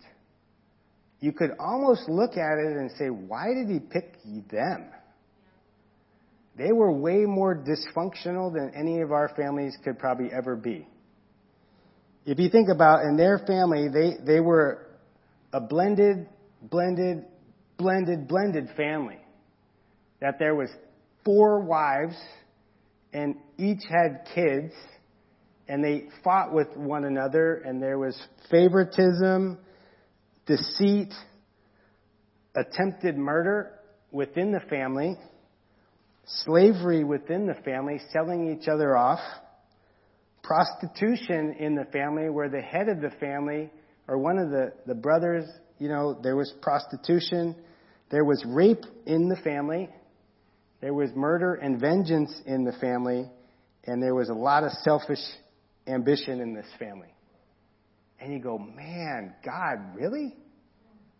you 1.19 1.33
could 1.33 1.51
almost 1.59 2.07
look 2.07 2.31
at 2.31 2.57
it 2.57 2.77
and 2.77 2.91
say, 2.97 3.07
why 3.07 3.53
did 3.53 3.69
he 3.69 3.79
pick 3.79 4.15
them? 4.49 4.89
They 6.57 6.71
were 6.71 6.91
way 6.91 7.25
more 7.25 7.55
dysfunctional 7.55 8.53
than 8.53 8.71
any 8.75 9.01
of 9.01 9.11
our 9.11 9.33
families 9.35 9.77
could 9.83 9.99
probably 9.99 10.29
ever 10.31 10.55
be. 10.55 10.87
If 12.25 12.39
you 12.39 12.49
think 12.49 12.69
about 12.69 13.03
in 13.03 13.17
their 13.17 13.39
family, 13.39 13.87
they, 13.89 14.13
they 14.23 14.39
were 14.39 14.87
a 15.51 15.59
blended, 15.59 16.27
blended, 16.61 17.25
blended, 17.77 18.27
blended 18.27 18.69
family. 18.77 19.17
That 20.21 20.39
there 20.39 20.55
was 20.55 20.69
four 21.25 21.61
wives 21.61 22.15
and 23.11 23.35
each 23.57 23.81
had 23.89 24.27
kids 24.33 24.73
and 25.71 25.81
they 25.81 26.03
fought 26.21 26.53
with 26.53 26.67
one 26.75 27.05
another 27.05 27.63
and 27.65 27.81
there 27.81 27.97
was 27.97 28.21
favoritism, 28.51 29.57
deceit, 30.45 31.13
attempted 32.53 33.17
murder 33.17 33.79
within 34.11 34.51
the 34.51 34.59
family, 34.69 35.15
slavery 36.25 37.05
within 37.05 37.47
the 37.47 37.53
family, 37.63 38.01
selling 38.11 38.53
each 38.53 38.67
other 38.67 38.97
off, 38.97 39.21
prostitution 40.43 41.55
in 41.57 41.73
the 41.75 41.85
family 41.93 42.29
where 42.29 42.49
the 42.49 42.59
head 42.59 42.89
of 42.89 42.99
the 42.99 43.11
family 43.21 43.69
or 44.09 44.17
one 44.17 44.37
of 44.39 44.49
the, 44.49 44.73
the 44.87 44.95
brothers, 44.95 45.45
you 45.79 45.87
know, 45.87 46.19
there 46.21 46.35
was 46.35 46.53
prostitution, 46.61 47.55
there 48.09 48.25
was 48.25 48.43
rape 48.45 48.83
in 49.05 49.29
the 49.29 49.37
family, 49.37 49.87
there 50.81 50.93
was 50.93 51.11
murder 51.15 51.53
and 51.53 51.79
vengeance 51.79 52.41
in 52.45 52.65
the 52.65 52.73
family, 52.73 53.31
and 53.85 54.03
there 54.03 54.13
was 54.13 54.27
a 54.27 54.33
lot 54.33 54.65
of 54.65 54.71
selfish 54.83 55.19
ambition 55.87 56.39
in 56.39 56.53
this 56.53 56.67
family. 56.79 57.13
And 58.19 58.31
you 58.31 58.39
go, 58.39 58.57
man, 58.57 59.33
God, 59.43 59.95
really? 59.95 60.35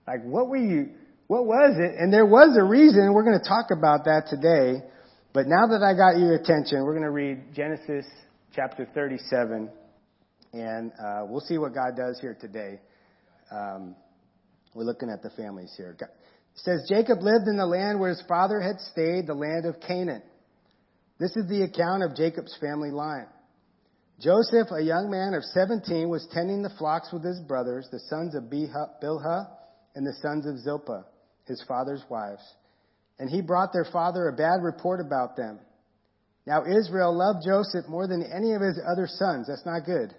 Like, 0.08 0.24
what 0.24 0.50
were 0.50 0.58
you, 0.58 0.90
what 1.28 1.46
was 1.46 1.76
it? 1.78 1.96
And 2.00 2.14
there 2.14 2.26
was 2.26 2.58
a 2.60 2.64
reason. 2.64 3.14
We're 3.14 3.24
going 3.24 3.40
to 3.42 3.48
talk 3.48 3.68
about 3.72 4.06
that 4.06 4.28
today. 4.30 4.86
But 5.34 5.48
now 5.48 5.68
that 5.68 5.82
I 5.82 5.96
got 5.96 6.20
your 6.20 6.36
attention, 6.36 6.84
we're 6.84 6.94
going 6.94 7.04
to 7.04 7.10
read 7.10 7.56
Genesis 7.56 8.06
chapter 8.54 8.88
37, 8.94 9.70
and 10.52 10.92
uh, 10.92 11.22
we'll 11.26 11.40
see 11.42 11.58
what 11.58 11.74
God 11.74 11.96
does 11.96 12.20
here 12.20 12.38
today. 12.40 12.82
Um, 13.50 13.96
we're 14.76 14.84
looking 14.84 15.10
at 15.10 15.24
the 15.24 15.30
families 15.32 15.74
here. 15.78 15.96
God, 15.98 16.10
it 16.10 16.60
says 16.60 16.86
Jacob 16.90 17.22
lived 17.22 17.48
in 17.48 17.56
the 17.58 17.66
land 17.66 18.00
where 18.00 18.10
his 18.10 18.22
father 18.28 18.60
had 18.60 18.80
stayed, 18.92 19.26
the 19.26 19.34
land 19.34 19.66
of 19.66 19.80
Canaan. 19.80 20.22
This 21.18 21.36
is 21.38 21.48
the 21.48 21.64
account 21.64 22.04
of 22.04 22.16
Jacob's 22.16 22.56
family 22.60 22.92
line. 22.92 23.28
Joseph, 24.22 24.68
a 24.72 24.84
young 24.84 25.10
man 25.10 25.34
of 25.34 25.44
17, 25.44 26.08
was 26.08 26.28
tending 26.32 26.62
the 26.62 26.74
flocks 26.78 27.12
with 27.12 27.24
his 27.24 27.40
brothers, 27.40 27.88
the 27.92 28.00
sons 28.08 28.36
of 28.36 28.44
Bilhah 28.44 29.48
and 29.96 30.06
the 30.06 30.14
sons 30.22 30.46
of 30.46 30.60
Zilpah, 30.60 31.06
his 31.48 31.64
father's 31.68 32.04
wives. 32.08 32.44
And 33.18 33.30
he 33.30 33.42
brought 33.42 33.74
their 33.74 33.88
father 33.92 34.28
a 34.28 34.36
bad 34.36 34.62
report 34.62 35.02
about 35.02 35.36
them. 35.36 35.60
Now 36.46 36.64
Israel 36.66 37.18
loved 37.18 37.46
Joseph 37.46 37.90
more 37.90 38.08
than 38.08 38.22
any 38.22 38.54
of 38.54 38.62
his 38.62 38.80
other 38.92 39.08
sons. 39.08 39.48
That's 39.48 39.66
not 39.66 39.86
good. 39.86 40.14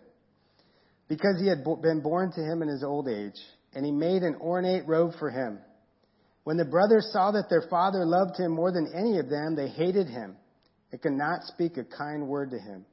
Because 1.08 1.40
he 1.40 1.48
had 1.48 1.64
been 1.80 2.00
born 2.00 2.32
to 2.32 2.40
him 2.40 2.62
in 2.62 2.68
his 2.68 2.82
old 2.82 3.08
age. 3.08 3.38
And 3.72 3.86
he 3.86 3.92
made 3.92 4.22
an 4.22 4.36
ornate 4.40 4.86
robe 4.86 5.12
for 5.18 5.30
him. 5.30 5.58
When 6.44 6.56
the 6.56 6.64
brothers 6.64 7.08
saw 7.12 7.30
that 7.32 7.48
their 7.48 7.64
father 7.70 8.04
loved 8.04 8.36
him 8.36 8.52
more 8.52 8.72
than 8.72 8.92
any 8.94 9.18
of 9.18 9.28
them, 9.28 9.54
they 9.54 9.68
hated 9.68 10.08
him 10.08 10.36
and 10.90 11.00
could 11.00 11.12
not 11.12 11.44
speak 11.44 11.76
a 11.76 11.84
kind 11.84 12.26
word 12.26 12.50
to 12.50 12.58
him. 12.58 12.84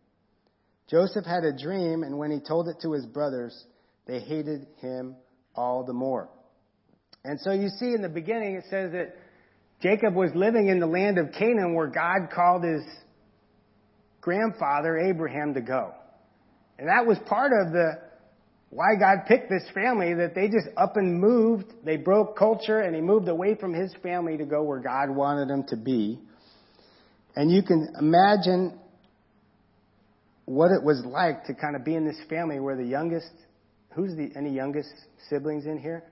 Joseph 0.90 1.26
had 1.26 1.44
a 1.44 1.56
dream, 1.56 2.04
and 2.04 2.18
when 2.18 2.32
he 2.32 2.40
told 2.40 2.68
it 2.68 2.78
to 2.82 2.94
his 2.94 3.06
brothers, 3.06 3.66
they 4.08 4.20
hated 4.20 4.66
him 4.82 5.16
all 5.56 5.84
the 5.84 5.94
more. 5.94 6.30
And 7.24 7.40
so 7.42 7.52
you 7.52 7.70
see 7.70 7.94
in 7.94 8.02
the 8.02 8.10
beginning 8.10 8.56
it 8.56 8.64
says 8.70 8.92
that 8.94 9.16
Jacob 9.82 10.16
was 10.16 10.32
living 10.34 10.68
in 10.68 10.80
the 10.80 10.88
land 10.88 11.18
of 11.18 11.32
Canaan 11.38 11.76
where 11.76 11.88
God 11.88 12.30
called 12.34 12.64
his 12.64 12.82
grandfather 14.22 14.98
Abraham 14.98 15.54
to 15.54 15.62
go. 15.62 15.94
And 16.78 16.88
that 16.88 17.06
was 17.06 17.18
part 17.28 17.52
of 17.54 17.72
the 17.72 18.00
why 18.70 18.96
God 19.00 19.26
picked 19.28 19.50
this 19.50 19.64
family 19.74 20.14
that 20.14 20.36
they 20.36 20.48
just 20.48 20.68
up 20.78 20.96
and 20.96 21.20
moved. 21.20 21.74
They 21.84 21.98
broke 21.98 22.38
culture 22.38 22.80
and 22.80 22.96
he 22.96 23.02
moved 23.02 23.28
away 23.28 23.56
from 23.56 23.74
his 23.74 23.94
family 24.04 24.38
to 24.38 24.46
go 24.46 24.64
where 24.64 24.80
God 24.80 25.10
wanted 25.10 25.50
him 25.50 25.66
to 25.70 25.78
be. 25.78 26.20
And 27.36 27.52
you 27.52 27.64
can 27.64 27.94
imagine 28.00 28.80
what 30.50 30.72
it 30.72 30.82
was 30.82 31.00
like 31.06 31.46
to 31.46 31.54
kind 31.54 31.76
of 31.76 31.86
be 31.86 31.94
in 31.94 32.04
this 32.04 32.20
family 32.28 32.60
where 32.60 32.76
the 32.76 32.84
youngest, 32.84 33.32
who's 33.94 34.16
the, 34.16 34.32
any 34.36 34.50
youngest 34.50 34.90
siblings 35.30 35.68
in 35.68 35.78
here? 35.78 36.04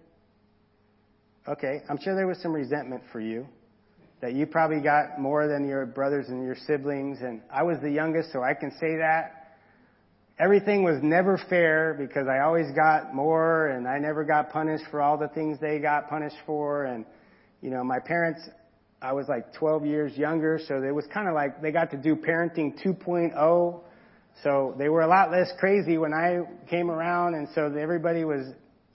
Okay, 1.48 1.82
I'm 1.90 1.98
sure 2.00 2.16
there 2.16 2.28
was 2.28 2.38
some 2.44 2.54
resentment 2.54 3.02
for 3.12 3.20
you. 3.20 3.48
That 4.22 4.34
you 4.34 4.46
probably 4.46 4.80
got 4.80 5.20
more 5.20 5.48
than 5.48 5.68
your 5.68 5.88
brothers 5.88 6.28
and 6.30 6.44
your 6.44 6.56
siblings, 6.68 7.18
and 7.22 7.42
I 7.52 7.64
was 7.64 7.80
the 7.82 7.90
youngest, 7.90 8.32
so 8.32 8.44
I 8.44 8.54
can 8.54 8.70
say 8.80 8.98
that. 8.98 9.58
Everything 10.38 10.84
was 10.84 11.02
never 11.02 11.40
fair 11.50 11.96
because 11.98 12.28
I 12.28 12.42
always 12.42 12.72
got 12.76 13.16
more 13.16 13.70
and 13.70 13.88
I 13.88 13.98
never 13.98 14.24
got 14.24 14.52
punished 14.52 14.84
for 14.92 15.02
all 15.02 15.18
the 15.18 15.30
things 15.30 15.58
they 15.60 15.80
got 15.80 16.10
punished 16.12 16.38
for, 16.46 16.86
and, 16.86 17.06
you 17.62 17.72
know, 17.72 17.84
my 17.84 17.98
parents, 17.98 18.42
I 19.02 19.14
was 19.14 19.28
like 19.28 19.52
12 19.56 19.88
years 19.88 20.16
younger, 20.16 20.60
so 20.68 20.84
it 20.84 20.94
was 20.94 21.08
kind 21.12 21.28
of 21.28 21.34
like 21.34 21.60
they 21.60 21.72
got 21.72 21.90
to 21.90 21.98
do 21.98 22.16
parenting 22.16 22.80
2.0. 22.86 23.82
So 24.44 24.76
they 24.78 24.90
were 24.90 25.02
a 25.02 25.08
lot 25.08 25.32
less 25.32 25.52
crazy 25.60 25.98
when 25.98 26.14
I 26.14 26.42
came 26.70 26.92
around, 26.92 27.36
and 27.36 27.48
so 27.56 27.74
everybody 27.76 28.24
was 28.24 28.46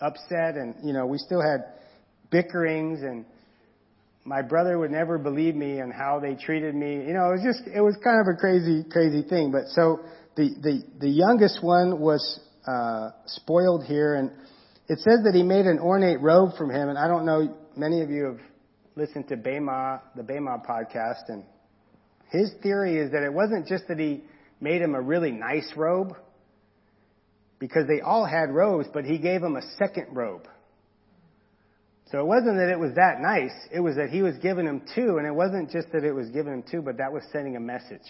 upset, 0.00 0.57
and 0.57 0.74
you 0.85 0.92
know 0.92 1.07
we 1.07 1.18
still 1.18 1.42
had 1.42 1.64
bickerings 2.33 3.02
and 3.02 3.24
my 4.24 4.40
brother 4.40 4.78
would 4.78 4.90
never 4.90 5.18
believe 5.18 5.55
me 5.55 5.78
and 5.78 5.92
how 5.92 6.20
they 6.20 6.35
treated 6.35 6.74
me. 6.74 6.94
You 6.94 7.12
know, 7.12 7.31
it 7.31 7.42
was 7.42 7.44
just, 7.44 7.68
it 7.74 7.81
was 7.81 7.96
kind 8.02 8.20
of 8.20 8.26
a 8.33 8.37
crazy, 8.38 8.85
crazy 8.88 9.22
thing. 9.28 9.50
But 9.50 9.66
so 9.68 10.00
the, 10.37 10.50
the, 10.62 10.83
the 11.00 11.09
youngest 11.09 11.62
one 11.62 12.00
was, 12.00 12.40
uh, 12.66 13.11
spoiled 13.26 13.85
here 13.85 14.14
and 14.14 14.31
it 14.88 14.98
says 15.00 15.20
that 15.24 15.33
he 15.35 15.42
made 15.42 15.66
an 15.66 15.81
ornate 15.81 16.20
robe 16.20 16.50
from 16.57 16.70
him. 16.70 16.88
And 16.88 16.96
I 16.96 17.09
don't 17.09 17.26
know, 17.26 17.57
many 17.76 18.02
of 18.02 18.11
you 18.11 18.26
have 18.26 18.38
listened 18.94 19.28
to 19.28 19.37
Bema, 19.37 20.02
the 20.14 20.22
Bema 20.22 20.62
podcast 20.68 21.28
and 21.28 21.44
his 22.31 22.52
theory 22.62 22.98
is 22.98 23.11
that 23.11 23.22
it 23.24 23.33
wasn't 23.33 23.66
just 23.66 23.88
that 23.88 23.98
he 23.98 24.22
made 24.62 24.81
him 24.81 24.94
a 24.94 25.01
really 25.01 25.33
nice 25.33 25.70
robe 25.77 26.14
because 27.59 27.87
they 27.88 28.01
all 28.01 28.25
had 28.25 28.51
robes, 28.51 28.88
but 28.94 29.05
he 29.05 29.18
gave 29.18 29.42
him 29.42 29.57
a 29.57 29.62
second 29.77 30.07
robe. 30.14 30.46
So 32.11 32.20
it 32.20 32.27
wasn't 32.27 32.57
that 32.59 32.70
it 32.70 32.79
was 32.79 32.94
that 32.96 33.20
nice, 33.20 33.55
it 33.72 33.81
was 33.81 33.96
that 33.96 34.11
he 34.11 34.22
was 34.22 34.37
giving 34.38 34.66
him 34.66 34.83
two, 34.94 35.16
and 35.18 35.27
it 35.27 35.35
wasn't 35.35 35.70
just 35.70 35.90
that 35.92 36.05
it 36.05 36.12
was 36.12 36.29
giving 36.31 36.53
him 36.53 36.64
two, 36.70 36.83
but 36.83 36.98
that 36.98 37.12
was 37.12 37.22
sending 37.33 37.57
a 37.57 37.61
message. 37.61 38.07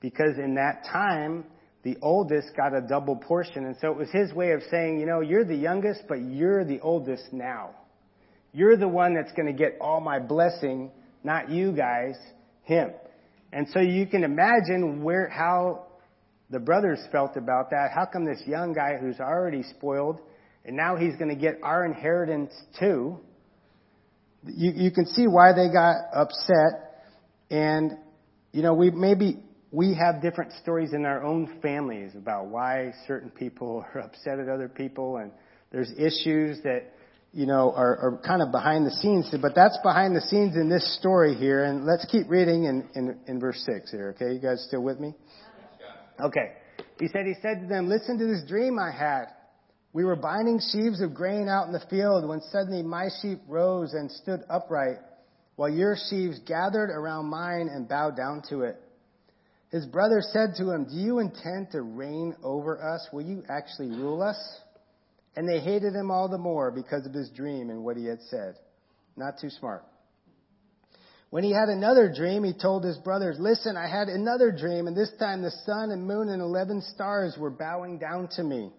Because 0.00 0.38
in 0.38 0.54
that 0.54 0.84
time, 0.90 1.44
the 1.84 1.96
oldest 2.00 2.56
got 2.56 2.74
a 2.74 2.80
double 2.80 3.16
portion, 3.16 3.66
and 3.66 3.76
so 3.80 3.90
it 3.90 3.96
was 3.96 4.08
his 4.10 4.32
way 4.32 4.52
of 4.52 4.62
saying, 4.70 4.98
you 4.98 5.06
know, 5.06 5.20
you're 5.20 5.44
the 5.44 5.54
youngest, 5.54 6.02
but 6.08 6.22
you're 6.22 6.64
the 6.64 6.80
oldest 6.80 7.32
now. 7.32 7.70
You're 8.52 8.76
the 8.76 8.88
one 8.88 9.14
that's 9.14 9.32
going 9.32 9.46
to 9.46 9.52
get 9.52 9.76
all 9.80 10.00
my 10.00 10.18
blessing, 10.18 10.90
not 11.22 11.50
you 11.50 11.72
guys, 11.72 12.14
him. 12.64 12.90
And 13.52 13.68
so 13.72 13.80
you 13.80 14.06
can 14.06 14.24
imagine 14.24 15.02
where, 15.02 15.28
how 15.28 15.86
the 16.50 16.58
brothers 16.58 17.00
felt 17.10 17.36
about 17.36 17.70
that. 17.70 17.90
How 17.94 18.06
come 18.06 18.24
this 18.24 18.42
young 18.46 18.72
guy 18.72 18.96
who's 19.00 19.20
already 19.20 19.62
spoiled 19.62 20.20
and 20.64 20.76
now 20.76 20.96
he's 20.96 21.16
going 21.16 21.28
to 21.28 21.40
get 21.40 21.58
our 21.62 21.84
inheritance 21.84 22.52
too. 22.78 23.18
You, 24.46 24.72
you 24.74 24.90
can 24.90 25.06
see 25.06 25.26
why 25.26 25.52
they 25.52 25.72
got 25.72 25.96
upset. 26.14 27.04
And, 27.50 27.92
you 28.52 28.62
know, 28.62 28.74
we 28.74 28.90
maybe, 28.90 29.42
we 29.70 29.94
have 29.94 30.22
different 30.22 30.52
stories 30.62 30.92
in 30.92 31.04
our 31.04 31.24
own 31.24 31.58
families 31.62 32.12
about 32.16 32.46
why 32.46 32.92
certain 33.06 33.30
people 33.30 33.84
are 33.94 34.00
upset 34.00 34.38
at 34.38 34.48
other 34.48 34.68
people 34.68 35.16
and 35.16 35.32
there's 35.70 35.90
issues 35.92 36.62
that, 36.62 36.92
you 37.32 37.46
know, 37.46 37.72
are, 37.74 37.96
are 37.98 38.20
kind 38.24 38.42
of 38.42 38.52
behind 38.52 38.86
the 38.86 38.90
scenes, 38.90 39.34
but 39.40 39.54
that's 39.54 39.78
behind 39.82 40.14
the 40.14 40.20
scenes 40.20 40.54
in 40.54 40.68
this 40.68 40.96
story 40.98 41.34
here. 41.34 41.64
And 41.64 41.86
let's 41.86 42.04
keep 42.06 42.28
reading 42.28 42.64
in, 42.64 42.88
in, 42.94 43.18
in 43.26 43.40
verse 43.40 43.62
6 43.64 43.90
here, 43.90 44.14
okay? 44.14 44.34
You 44.34 44.40
guys 44.40 44.64
still 44.68 44.82
with 44.82 45.00
me? 45.00 45.14
Okay. 46.20 46.52
He 47.00 47.08
said, 47.08 47.24
he 47.24 47.34
said 47.40 47.62
to 47.62 47.66
them, 47.66 47.88
listen 47.88 48.18
to 48.18 48.26
this 48.26 48.44
dream 48.46 48.78
I 48.78 48.90
had. 48.90 49.26
We 49.94 50.04
were 50.04 50.16
binding 50.16 50.60
sheaves 50.72 51.00
of 51.00 51.14
grain 51.14 51.48
out 51.48 51.66
in 51.66 51.72
the 51.72 51.84
field 51.90 52.28
when 52.28 52.40
suddenly 52.50 52.82
my 52.82 53.08
sheep 53.20 53.40
rose 53.48 53.94
and 53.94 54.10
stood 54.10 54.40
upright, 54.48 54.98
while 55.56 55.68
your 55.70 55.96
sheaves 56.10 56.38
gathered 56.46 56.90
around 56.90 57.26
mine 57.26 57.68
and 57.72 57.88
bowed 57.88 58.16
down 58.16 58.42
to 58.50 58.62
it. 58.62 58.76
His 59.70 59.86
brother 59.86 60.20
said 60.20 60.50
to 60.58 60.70
him, 60.70 60.84
Do 60.84 60.96
you 60.96 61.18
intend 61.18 61.70
to 61.72 61.80
reign 61.80 62.36
over 62.42 62.82
us? 62.82 63.08
Will 63.10 63.22
you 63.22 63.42
actually 63.48 63.88
rule 63.88 64.22
us? 64.22 64.38
And 65.34 65.48
they 65.48 65.60
hated 65.60 65.94
him 65.94 66.10
all 66.10 66.28
the 66.28 66.38
more 66.38 66.70
because 66.70 67.06
of 67.06 67.14
his 67.14 67.30
dream 67.30 67.70
and 67.70 67.84
what 67.84 67.96
he 67.96 68.04
had 68.04 68.20
said. 68.28 68.56
Not 69.16 69.40
too 69.40 69.50
smart. 69.50 69.84
When 71.30 71.44
he 71.44 71.52
had 71.52 71.70
another 71.70 72.12
dream, 72.14 72.44
he 72.44 72.52
told 72.52 72.84
his 72.84 72.98
brothers, 72.98 73.38
listen, 73.40 73.74
I 73.74 73.88
had 73.88 74.08
another 74.08 74.52
dream, 74.52 74.86
and 74.86 74.94
this 74.94 75.10
time 75.18 75.40
the 75.40 75.50
sun 75.64 75.90
and 75.90 76.06
moon 76.06 76.28
and 76.28 76.42
eleven 76.42 76.82
stars 76.82 77.36
were 77.38 77.50
bowing 77.50 77.98
down 77.98 78.28
to 78.36 78.42
me. 78.42 78.70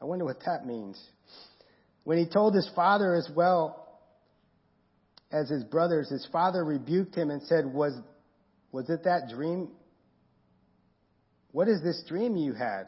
I 0.00 0.06
wonder 0.06 0.24
what 0.24 0.40
that 0.46 0.64
means. 0.64 0.98
When 2.04 2.16
he 2.16 2.26
told 2.26 2.54
his 2.54 2.70
father 2.74 3.14
as 3.14 3.28
well 3.36 4.00
as 5.30 5.50
his 5.50 5.62
brothers, 5.64 6.08
his 6.08 6.26
father 6.32 6.64
rebuked 6.64 7.14
him 7.14 7.30
and 7.30 7.42
said, 7.42 7.66
was, 7.66 7.92
was 8.72 8.88
it 8.88 9.04
that 9.04 9.28
dream? 9.28 9.68
What 11.52 11.68
is 11.68 11.82
this 11.82 12.02
dream 12.08 12.36
you 12.36 12.54
had? 12.54 12.84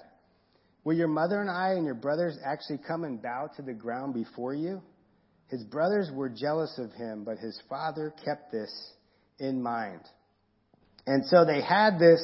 Will 0.85 0.95
your 0.97 1.09
mother 1.09 1.41
and 1.41 1.51
I 1.51 1.73
and 1.73 1.85
your 1.85 1.95
brothers 1.95 2.39
actually 2.45 2.79
come 2.79 3.05
and 3.05 3.21
bow 3.21 3.51
to 3.57 3.63
the 3.63 3.75
ground 3.75 4.15
before 4.15 4.55
you? 4.55 4.81
His 5.49 5.63
brothers 5.65 6.11
were 6.15 6.29
jealous 6.29 6.79
of 6.79 6.93
him, 6.93 7.25
but 7.25 7.39
his 7.39 7.61
father 7.69 8.15
kept 8.25 8.53
this 8.53 8.73
in 9.39 9.63
mind. 9.63 10.01
And 11.07 11.25
so 11.27 11.45
they 11.45 11.61
had 11.61 11.99
this 11.99 12.23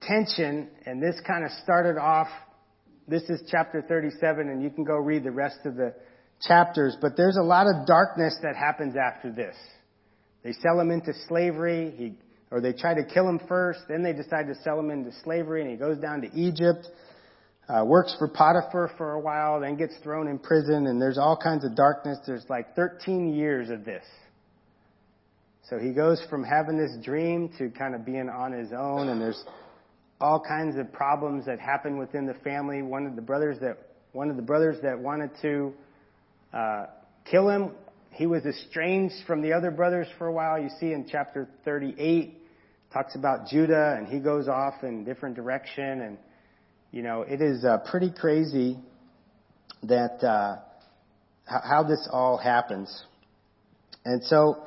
tension, 0.00 0.68
and 0.86 1.02
this 1.02 1.20
kind 1.26 1.44
of 1.44 1.50
started 1.62 1.98
off. 1.98 2.28
This 3.08 3.22
is 3.24 3.42
chapter 3.50 3.82
37, 3.82 4.48
and 4.48 4.62
you 4.62 4.70
can 4.70 4.84
go 4.84 4.94
read 4.94 5.24
the 5.24 5.32
rest 5.32 5.58
of 5.64 5.74
the 5.74 5.94
chapters, 6.40 6.96
but 7.02 7.16
there's 7.16 7.36
a 7.36 7.42
lot 7.42 7.66
of 7.66 7.86
darkness 7.86 8.36
that 8.42 8.56
happens 8.56 8.94
after 8.96 9.30
this. 9.30 9.56
They 10.42 10.52
sell 10.52 10.80
him 10.80 10.90
into 10.90 11.12
slavery, 11.28 11.92
he, 11.96 12.14
or 12.50 12.60
they 12.62 12.72
try 12.72 12.94
to 12.94 13.04
kill 13.04 13.28
him 13.28 13.40
first, 13.46 13.80
then 13.88 14.02
they 14.02 14.12
decide 14.14 14.46
to 14.46 14.54
sell 14.62 14.78
him 14.78 14.90
into 14.90 15.10
slavery, 15.22 15.60
and 15.62 15.70
he 15.70 15.76
goes 15.76 15.98
down 15.98 16.22
to 16.22 16.28
Egypt 16.34 16.88
uh, 17.70 17.84
works 17.84 18.14
for 18.18 18.26
Potiphar 18.26 18.90
for 18.96 19.12
a 19.12 19.20
while, 19.20 19.60
then 19.60 19.76
gets 19.76 19.96
thrown 20.02 20.26
in 20.26 20.38
prison, 20.38 20.86
and 20.86 21.00
there's 21.00 21.18
all 21.18 21.36
kinds 21.36 21.64
of 21.64 21.76
darkness. 21.76 22.18
There's 22.26 22.44
like 22.48 22.74
13 22.74 23.32
years 23.32 23.70
of 23.70 23.84
this. 23.84 24.04
So 25.68 25.78
he 25.78 25.92
goes 25.92 26.20
from 26.28 26.42
having 26.42 26.76
this 26.76 26.96
dream 27.04 27.50
to 27.58 27.70
kind 27.70 27.94
of 27.94 28.04
being 28.04 28.28
on 28.28 28.52
his 28.52 28.72
own, 28.72 29.08
and 29.08 29.20
there's 29.20 29.44
all 30.20 30.40
kinds 30.40 30.76
of 30.76 30.92
problems 30.92 31.46
that 31.46 31.60
happen 31.60 31.96
within 31.96 32.26
the 32.26 32.34
family. 32.34 32.82
One 32.82 33.06
of 33.06 33.14
the 33.14 33.22
brothers 33.22 33.58
that 33.60 33.78
one 34.12 34.30
of 34.30 34.36
the 34.36 34.42
brothers 34.42 34.78
that 34.82 34.98
wanted 34.98 35.30
to 35.42 35.72
uh, 36.52 36.86
kill 37.30 37.48
him, 37.48 37.70
he 38.10 38.26
was 38.26 38.44
estranged 38.44 39.14
from 39.28 39.40
the 39.40 39.52
other 39.52 39.70
brothers 39.70 40.08
for 40.18 40.26
a 40.26 40.32
while. 40.32 40.58
You 40.58 40.70
see 40.80 40.92
in 40.92 41.06
chapter 41.08 41.48
38, 41.64 42.36
talks 42.92 43.14
about 43.14 43.46
Judah, 43.46 43.94
and 43.96 44.08
he 44.08 44.18
goes 44.18 44.48
off 44.48 44.82
in 44.82 45.04
different 45.04 45.36
direction 45.36 46.00
and 46.00 46.18
you 46.92 47.02
know, 47.02 47.22
it 47.22 47.40
is 47.40 47.64
uh, 47.64 47.78
pretty 47.90 48.10
crazy 48.10 48.76
that 49.84 50.24
uh, 50.24 50.56
how 51.46 51.84
this 51.84 52.08
all 52.10 52.36
happens. 52.36 53.04
And 54.04 54.22
so, 54.24 54.64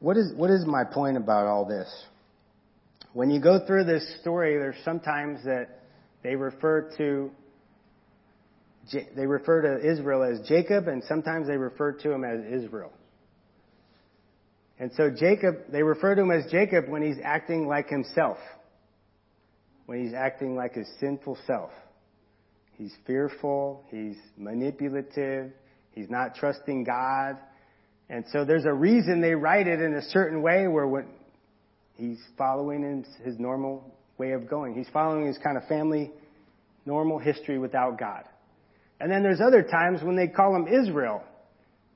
what 0.00 0.16
is 0.16 0.32
what 0.36 0.50
is 0.50 0.66
my 0.66 0.84
point 0.84 1.16
about 1.16 1.46
all 1.46 1.64
this? 1.64 1.88
When 3.14 3.30
you 3.30 3.40
go 3.40 3.64
through 3.66 3.84
this 3.84 4.04
story, 4.20 4.58
there's 4.58 4.76
sometimes 4.84 5.42
that 5.44 5.80
they 6.22 6.36
refer 6.36 6.90
to 6.98 7.30
they 9.16 9.26
refer 9.26 9.62
to 9.62 9.90
Israel 9.90 10.22
as 10.22 10.46
Jacob, 10.46 10.88
and 10.88 11.02
sometimes 11.04 11.46
they 11.46 11.56
refer 11.56 11.92
to 11.92 12.12
him 12.12 12.24
as 12.24 12.40
Israel. 12.62 12.92
And 14.78 14.90
so 14.96 15.10
Jacob, 15.10 15.56
they 15.72 15.82
refer 15.82 16.14
to 16.14 16.22
him 16.22 16.30
as 16.30 16.50
Jacob 16.50 16.88
when 16.88 17.02
he's 17.02 17.18
acting 17.22 17.66
like 17.66 17.88
himself 17.88 18.38
when 19.88 20.04
he's 20.04 20.12
acting 20.12 20.54
like 20.54 20.74
his 20.74 20.86
sinful 21.00 21.38
self. 21.46 21.70
He's 22.76 22.94
fearful, 23.06 23.82
he's 23.90 24.18
manipulative, 24.36 25.50
he's 25.92 26.10
not 26.10 26.34
trusting 26.34 26.84
God. 26.84 27.38
And 28.10 28.22
so 28.30 28.44
there's 28.44 28.66
a 28.66 28.72
reason 28.72 29.22
they 29.22 29.34
write 29.34 29.66
it 29.66 29.80
in 29.80 29.94
a 29.94 30.02
certain 30.02 30.42
way 30.42 30.68
where 30.68 30.86
what 30.86 31.06
he's 31.94 32.20
following 32.36 33.02
his 33.24 33.38
normal 33.38 33.82
way 34.18 34.32
of 34.32 34.46
going. 34.46 34.74
He's 34.74 34.90
following 34.92 35.26
his 35.26 35.38
kind 35.38 35.56
of 35.56 35.66
family 35.68 36.12
normal 36.84 37.18
history 37.18 37.58
without 37.58 37.98
God. 37.98 38.24
And 39.00 39.10
then 39.10 39.22
there's 39.22 39.40
other 39.40 39.62
times 39.62 40.02
when 40.02 40.16
they 40.16 40.28
call 40.28 40.54
him 40.54 40.68
Israel, 40.68 41.22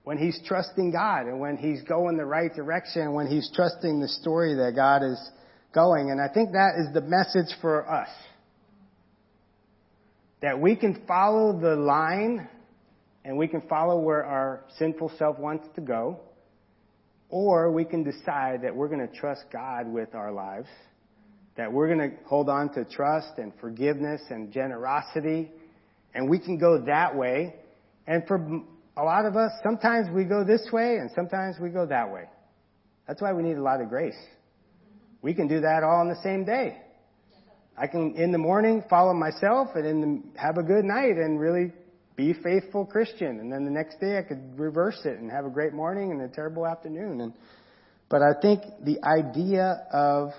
when 0.04 0.16
he's 0.16 0.40
trusting 0.46 0.92
God 0.92 1.26
and 1.26 1.40
when 1.40 1.58
he's 1.58 1.82
going 1.82 2.16
the 2.16 2.24
right 2.24 2.54
direction, 2.54 3.12
when 3.12 3.26
he's 3.26 3.50
trusting 3.54 4.00
the 4.00 4.08
story 4.08 4.54
that 4.54 4.72
God 4.74 5.02
is 5.02 5.30
going. 5.72 6.10
And 6.10 6.20
I 6.20 6.32
think 6.32 6.52
that 6.52 6.74
is 6.78 6.92
the 6.92 7.00
message 7.00 7.54
for 7.60 7.88
us. 7.88 8.08
That 10.40 10.60
we 10.60 10.76
can 10.76 11.02
follow 11.06 11.58
the 11.58 11.76
line 11.76 12.48
and 13.24 13.38
we 13.38 13.46
can 13.46 13.62
follow 13.62 14.00
where 14.00 14.24
our 14.24 14.64
sinful 14.78 15.12
self 15.18 15.38
wants 15.38 15.68
to 15.76 15.80
go. 15.80 16.20
Or 17.28 17.70
we 17.70 17.84
can 17.84 18.02
decide 18.02 18.62
that 18.62 18.74
we're 18.74 18.88
going 18.88 19.06
to 19.06 19.14
trust 19.14 19.44
God 19.52 19.86
with 19.86 20.14
our 20.14 20.32
lives. 20.32 20.68
That 21.56 21.72
we're 21.72 21.94
going 21.94 22.10
to 22.10 22.16
hold 22.26 22.48
on 22.48 22.72
to 22.74 22.84
trust 22.84 23.38
and 23.38 23.52
forgiveness 23.60 24.20
and 24.30 24.52
generosity. 24.52 25.50
And 26.14 26.28
we 26.28 26.38
can 26.38 26.58
go 26.58 26.84
that 26.86 27.16
way. 27.16 27.54
And 28.06 28.26
for 28.26 28.36
a 28.96 29.02
lot 29.02 29.24
of 29.24 29.36
us, 29.36 29.52
sometimes 29.62 30.08
we 30.14 30.24
go 30.24 30.44
this 30.44 30.66
way 30.72 30.96
and 30.96 31.10
sometimes 31.14 31.56
we 31.60 31.70
go 31.70 31.86
that 31.86 32.12
way. 32.12 32.24
That's 33.06 33.22
why 33.22 33.32
we 33.32 33.42
need 33.42 33.56
a 33.56 33.62
lot 33.62 33.80
of 33.80 33.88
grace. 33.88 34.18
We 35.22 35.34
can 35.34 35.46
do 35.46 35.60
that 35.60 35.82
all 35.84 36.02
in 36.02 36.08
the 36.08 36.20
same 36.22 36.44
day. 36.44 36.78
I 37.78 37.86
can, 37.86 38.14
in 38.16 38.32
the 38.32 38.38
morning, 38.38 38.84
follow 38.90 39.14
myself 39.14 39.68
and 39.74 39.86
in 39.86 40.00
the, 40.00 40.40
have 40.40 40.58
a 40.58 40.62
good 40.62 40.84
night 40.84 41.16
and 41.16 41.40
really 41.40 41.72
be 42.16 42.34
faithful 42.34 42.84
Christian. 42.84 43.40
And 43.40 43.50
then 43.50 43.64
the 43.64 43.70
next 43.70 43.98
day 43.98 44.18
I 44.18 44.22
could 44.22 44.58
reverse 44.58 45.00
it 45.04 45.18
and 45.18 45.30
have 45.30 45.46
a 45.46 45.50
great 45.50 45.72
morning 45.72 46.10
and 46.10 46.20
a 46.20 46.28
terrible 46.28 46.66
afternoon. 46.66 47.20
And, 47.20 47.32
but 48.10 48.20
I 48.20 48.34
think 48.40 48.62
the 48.84 48.98
idea 49.04 49.86
of 49.92 50.32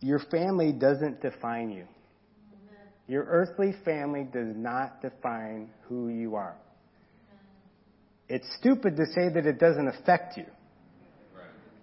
your 0.00 0.20
family 0.30 0.72
doesn't 0.72 1.20
define 1.20 1.70
you. 1.70 1.84
Your 3.08 3.24
earthly 3.24 3.74
family 3.84 4.24
does 4.24 4.56
not 4.56 5.02
define 5.02 5.68
who 5.82 6.08
you 6.08 6.36
are. 6.36 6.56
It's 8.28 8.46
stupid 8.58 8.96
to 8.96 9.04
say 9.14 9.28
that 9.28 9.44
it 9.44 9.58
doesn't 9.58 9.88
affect 9.88 10.38
you. 10.38 10.46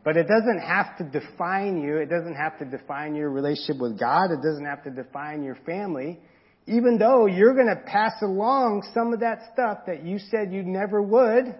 But 0.03 0.15
it 0.15 0.27
doesn't 0.27 0.59
have 0.59 0.97
to 0.97 1.03
define 1.03 1.81
you. 1.81 1.97
It 1.97 2.09
doesn't 2.09 2.35
have 2.35 2.57
to 2.59 2.65
define 2.65 3.15
your 3.15 3.29
relationship 3.29 3.81
with 3.81 3.99
God. 3.99 4.31
It 4.31 4.41
doesn't 4.41 4.65
have 4.65 4.83
to 4.83 4.89
define 4.89 5.43
your 5.43 5.57
family. 5.65 6.19
Even 6.67 6.97
though 6.97 7.25
you're 7.25 7.53
going 7.53 7.67
to 7.67 7.81
pass 7.85 8.13
along 8.21 8.87
some 8.93 9.13
of 9.13 9.19
that 9.21 9.49
stuff 9.53 9.79
that 9.87 10.05
you 10.05 10.19
said 10.19 10.53
you 10.53 10.63
never 10.63 11.01
would, 11.01 11.53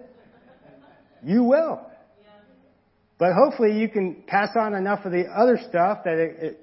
you 1.22 1.44
will. 1.44 1.80
But 3.18 3.32
hopefully 3.34 3.78
you 3.78 3.88
can 3.88 4.22
pass 4.26 4.48
on 4.58 4.74
enough 4.74 5.04
of 5.04 5.12
the 5.12 5.24
other 5.26 5.58
stuff 5.68 5.98
that 6.04 6.14
it, 6.14 6.36
it, 6.40 6.60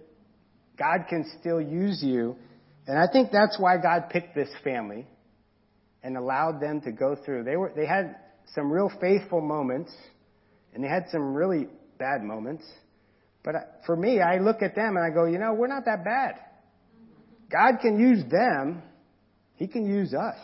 God 0.77 1.05
can 1.07 1.29
still 1.39 1.61
use 1.61 2.01
you. 2.01 2.35
And 2.87 2.97
I 2.97 3.05
think 3.11 3.29
that's 3.31 3.59
why 3.59 3.77
God 3.77 4.09
picked 4.09 4.33
this 4.33 4.49
family 4.63 5.05
and 6.01 6.17
allowed 6.17 6.59
them 6.59 6.81
to 6.81 6.91
go 6.91 7.15
through. 7.23 7.43
They 7.43 7.57
were, 7.57 7.71
they 7.75 7.85
had 7.85 8.15
some 8.55 8.71
real 8.71 8.91
faithful 8.99 9.41
moments 9.41 9.91
and 10.77 10.83
they 10.83 10.89
had 10.89 11.05
some 11.11 11.33
really 11.33 11.65
bad 11.97 12.21
moments. 12.21 12.63
But 13.43 13.81
for 13.87 13.95
me, 13.95 14.21
I 14.21 14.37
look 14.37 14.61
at 14.61 14.75
them 14.75 14.95
and 14.95 14.99
I 14.99 15.09
go, 15.09 15.25
you 15.25 15.39
know, 15.39 15.55
we're 15.55 15.65
not 15.65 15.85
that 15.85 16.05
bad. 16.05 16.35
God 17.51 17.79
can 17.81 17.99
use 17.99 18.23
them. 18.29 18.83
He 19.55 19.65
can 19.65 19.87
use 19.87 20.13
us. 20.13 20.35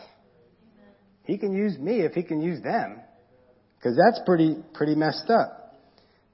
He 1.22 1.38
can 1.38 1.54
use 1.54 1.78
me 1.78 2.00
if 2.00 2.14
he 2.14 2.24
can 2.24 2.42
use 2.42 2.60
them. 2.64 3.00
Because 3.76 3.96
that's 3.96 4.20
pretty, 4.26 4.56
pretty 4.72 4.96
messed 4.96 5.30
up. 5.30 5.76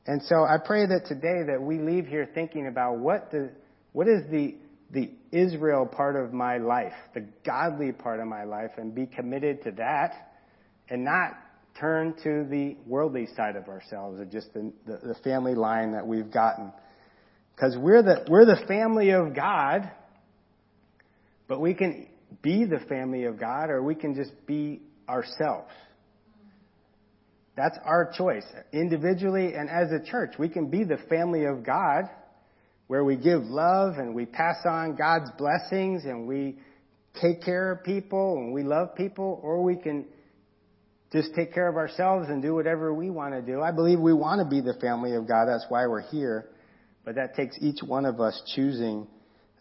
And 0.06 0.22
so 0.22 0.36
I 0.36 0.56
pray 0.64 0.86
that 0.86 1.04
today 1.06 1.42
that 1.48 1.60
we 1.60 1.78
leave 1.78 2.06
here 2.06 2.26
thinking 2.34 2.68
about 2.68 3.00
what 3.00 3.30
the, 3.30 3.50
what 3.92 4.08
is 4.08 4.22
the, 4.30 4.56
the 4.92 5.10
Israel 5.30 5.84
part 5.84 6.16
of 6.16 6.32
my 6.32 6.56
life, 6.56 6.94
the 7.12 7.26
godly 7.44 7.92
part 7.92 8.18
of 8.18 8.28
my 8.28 8.44
life, 8.44 8.70
and 8.78 8.94
be 8.94 9.04
committed 9.04 9.62
to 9.64 9.72
that 9.72 10.14
and 10.88 11.04
not 11.04 11.32
turn 11.78 12.14
to 12.22 12.44
the 12.48 12.76
worldly 12.86 13.28
side 13.36 13.56
of 13.56 13.68
ourselves, 13.68 14.20
or 14.20 14.24
just 14.24 14.52
the, 14.54 14.72
the, 14.86 14.98
the 15.08 15.14
family 15.22 15.54
line 15.54 15.92
that 15.92 16.06
we've 16.06 16.30
gotten. 16.30 16.72
Because 17.54 17.76
we're 17.78 18.02
the, 18.02 18.26
we're 18.28 18.46
the 18.46 18.64
family 18.66 19.10
of 19.10 19.34
God, 19.34 19.90
but 21.46 21.60
we 21.60 21.74
can 21.74 22.08
be 22.42 22.64
the 22.64 22.80
family 22.88 23.24
of 23.24 23.38
God, 23.38 23.70
or 23.70 23.82
we 23.82 23.94
can 23.94 24.14
just 24.14 24.32
be 24.46 24.80
ourselves. 25.08 25.70
That's 27.56 27.76
our 27.84 28.12
choice, 28.16 28.44
individually 28.72 29.54
and 29.54 29.68
as 29.68 29.88
a 29.92 30.02
church. 30.10 30.34
We 30.38 30.48
can 30.48 30.70
be 30.70 30.84
the 30.84 30.98
family 31.08 31.44
of 31.44 31.64
God, 31.64 32.04
where 32.86 33.04
we 33.04 33.16
give 33.16 33.42
love 33.42 33.98
and 33.98 34.14
we 34.14 34.24
pass 34.24 34.56
on 34.64 34.96
God's 34.96 35.30
blessings 35.36 36.04
and 36.04 36.26
we 36.26 36.58
take 37.20 37.42
care 37.42 37.72
of 37.72 37.84
people 37.84 38.38
and 38.38 38.52
we 38.54 38.62
love 38.62 38.94
people, 38.94 39.40
or 39.42 39.62
we 39.62 39.76
can 39.76 40.06
just 41.12 41.34
take 41.34 41.52
care 41.52 41.68
of 41.68 41.76
ourselves 41.76 42.28
and 42.28 42.40
do 42.40 42.54
whatever 42.54 42.94
we 42.94 43.10
want 43.10 43.34
to 43.34 43.42
do. 43.42 43.60
I 43.60 43.72
believe 43.72 43.98
we 43.98 44.12
want 44.12 44.40
to 44.40 44.44
be 44.44 44.60
the 44.60 44.74
family 44.80 45.14
of 45.14 45.26
God. 45.26 45.46
That's 45.46 45.66
why 45.68 45.86
we're 45.86 46.08
here. 46.08 46.48
But 47.04 47.16
that 47.16 47.34
takes 47.34 47.56
each 47.60 47.82
one 47.84 48.04
of 48.04 48.20
us 48.20 48.40
choosing 48.54 49.08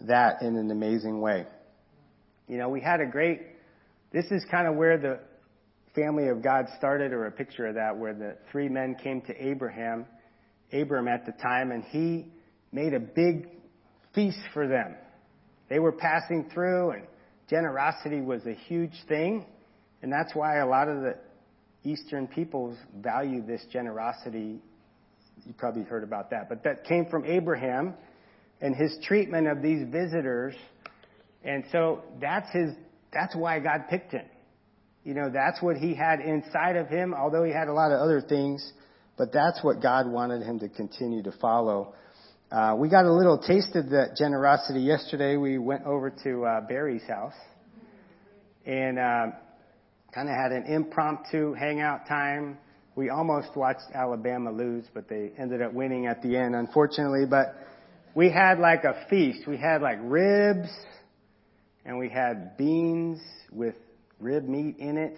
that 0.02 0.42
in 0.42 0.56
an 0.56 0.70
amazing 0.72 1.22
way. 1.22 1.46
You 2.48 2.58
know, 2.58 2.70
we 2.70 2.82
had 2.82 3.02
a 3.02 3.06
great, 3.06 3.42
this 4.12 4.26
is 4.26 4.46
kind 4.52 4.68
of 4.68 4.76
where 4.76 4.98
the 4.98 5.20
family 5.96 6.28
of 6.28 6.44
God 6.44 6.68
started, 6.78 7.14
or 7.14 7.26
a 7.26 7.32
picture 7.32 7.66
of 7.66 7.76
that, 7.76 7.98
where 7.98 8.14
the 8.14 8.38
three 8.52 8.70
men 8.70 8.96
came 9.02 9.22
to 9.22 9.34
Abraham, 9.44 10.06
Abram 10.72 11.08
at 11.08 11.26
the 11.26 11.32
time, 11.32 11.72
and 11.72 11.84
he 11.84 12.28
made 12.72 12.94
a 12.94 13.00
big 13.00 13.50
feast 14.14 14.40
for 14.54 14.68
them. 14.68 14.96
They 15.68 15.80
were 15.80 15.92
passing 15.92 16.50
through, 16.54 16.92
and 16.92 17.04
generosity 17.50 18.22
was 18.22 18.46
a 18.46 18.54
huge 18.54 18.94
thing, 19.08 19.46
and 20.02 20.12
that's 20.12 20.36
why 20.36 20.60
a 20.60 20.68
lot 20.68 20.88
of 20.88 21.02
the 21.02 21.16
Eastern 21.84 22.28
peoples 22.28 22.78
value 22.98 23.46
this 23.46 23.64
generosity. 23.72 24.60
You 25.46 25.54
probably 25.58 25.84
heard 25.84 26.04
about 26.04 26.32
that, 26.32 26.50
but 26.50 26.64
that 26.64 26.84
came 26.84 27.06
from 27.06 27.26
Abraham 27.26 27.94
and 28.62 28.76
his 28.76 28.98
treatment 29.04 29.48
of 29.48 29.62
these 29.62 29.88
visitors. 29.90 30.56
And 31.44 31.64
so 31.72 32.04
that's 32.20 32.52
his, 32.52 32.74
that's 33.14 33.36
why 33.36 33.60
God 33.60 33.86
picked 33.90 34.12
him. 34.12 34.26
You 35.06 35.14
know, 35.14 35.30
that's 35.34 35.62
what 35.62 35.78
he 35.78 35.96
had 35.96 36.20
inside 36.20 36.76
of 36.76 36.88
him, 36.90 37.14
although 37.14 37.44
he 37.44 37.54
had 37.54 37.70
a 37.70 37.74
lot 37.74 37.92
of 37.92 38.00
other 38.02 38.22
things, 38.22 38.74
but 39.18 39.32
that's 39.32 39.64
what 39.64 39.82
God 39.82 40.08
wanted 40.08 40.44
him 40.44 40.60
to 40.60 40.68
continue 40.68 41.24
to 41.24 41.32
follow. 41.40 41.94
Uh, 42.52 42.76
we 42.78 42.90
got 42.90 43.06
a 43.06 43.14
little 43.14 43.38
taste 43.38 43.76
of 43.76 43.92
that 43.92 44.16
generosity 44.18 44.82
yesterday. 44.82 45.38
We 45.38 45.58
went 45.58 45.86
over 45.86 46.10
to 46.24 46.46
uh, 46.46 46.62
Barry's 46.68 47.08
house 47.08 47.34
and 48.66 49.00
uh, 49.00 49.28
kind 50.14 50.30
of 50.30 50.36
had 50.36 50.52
an 50.52 50.66
impromptu 50.66 51.54
hangout 51.54 52.08
time. 52.08 52.58
We 52.96 53.10
almost 53.10 53.56
watched 53.56 53.92
Alabama 53.94 54.52
lose, 54.52 54.86
but 54.94 55.08
they 55.08 55.32
ended 55.38 55.62
up 55.62 55.74
winning 55.74 56.08
at 56.08 56.22
the 56.22 56.36
end, 56.36 56.56
unfortunately. 56.56 57.26
But 57.30 57.56
we 58.16 58.30
had 58.32 58.60
like 58.60 58.84
a 58.84 59.06
feast. 59.10 59.48
We 59.48 59.58
had 59.58 59.82
like 59.82 60.00
ribs, 60.02 60.70
and 61.86 61.98
we 61.98 62.10
had 62.10 62.58
beans 62.58 63.20
with 63.52 63.76
rib 64.20 64.48
meat 64.48 64.78
in 64.80 64.98
it, 64.98 65.18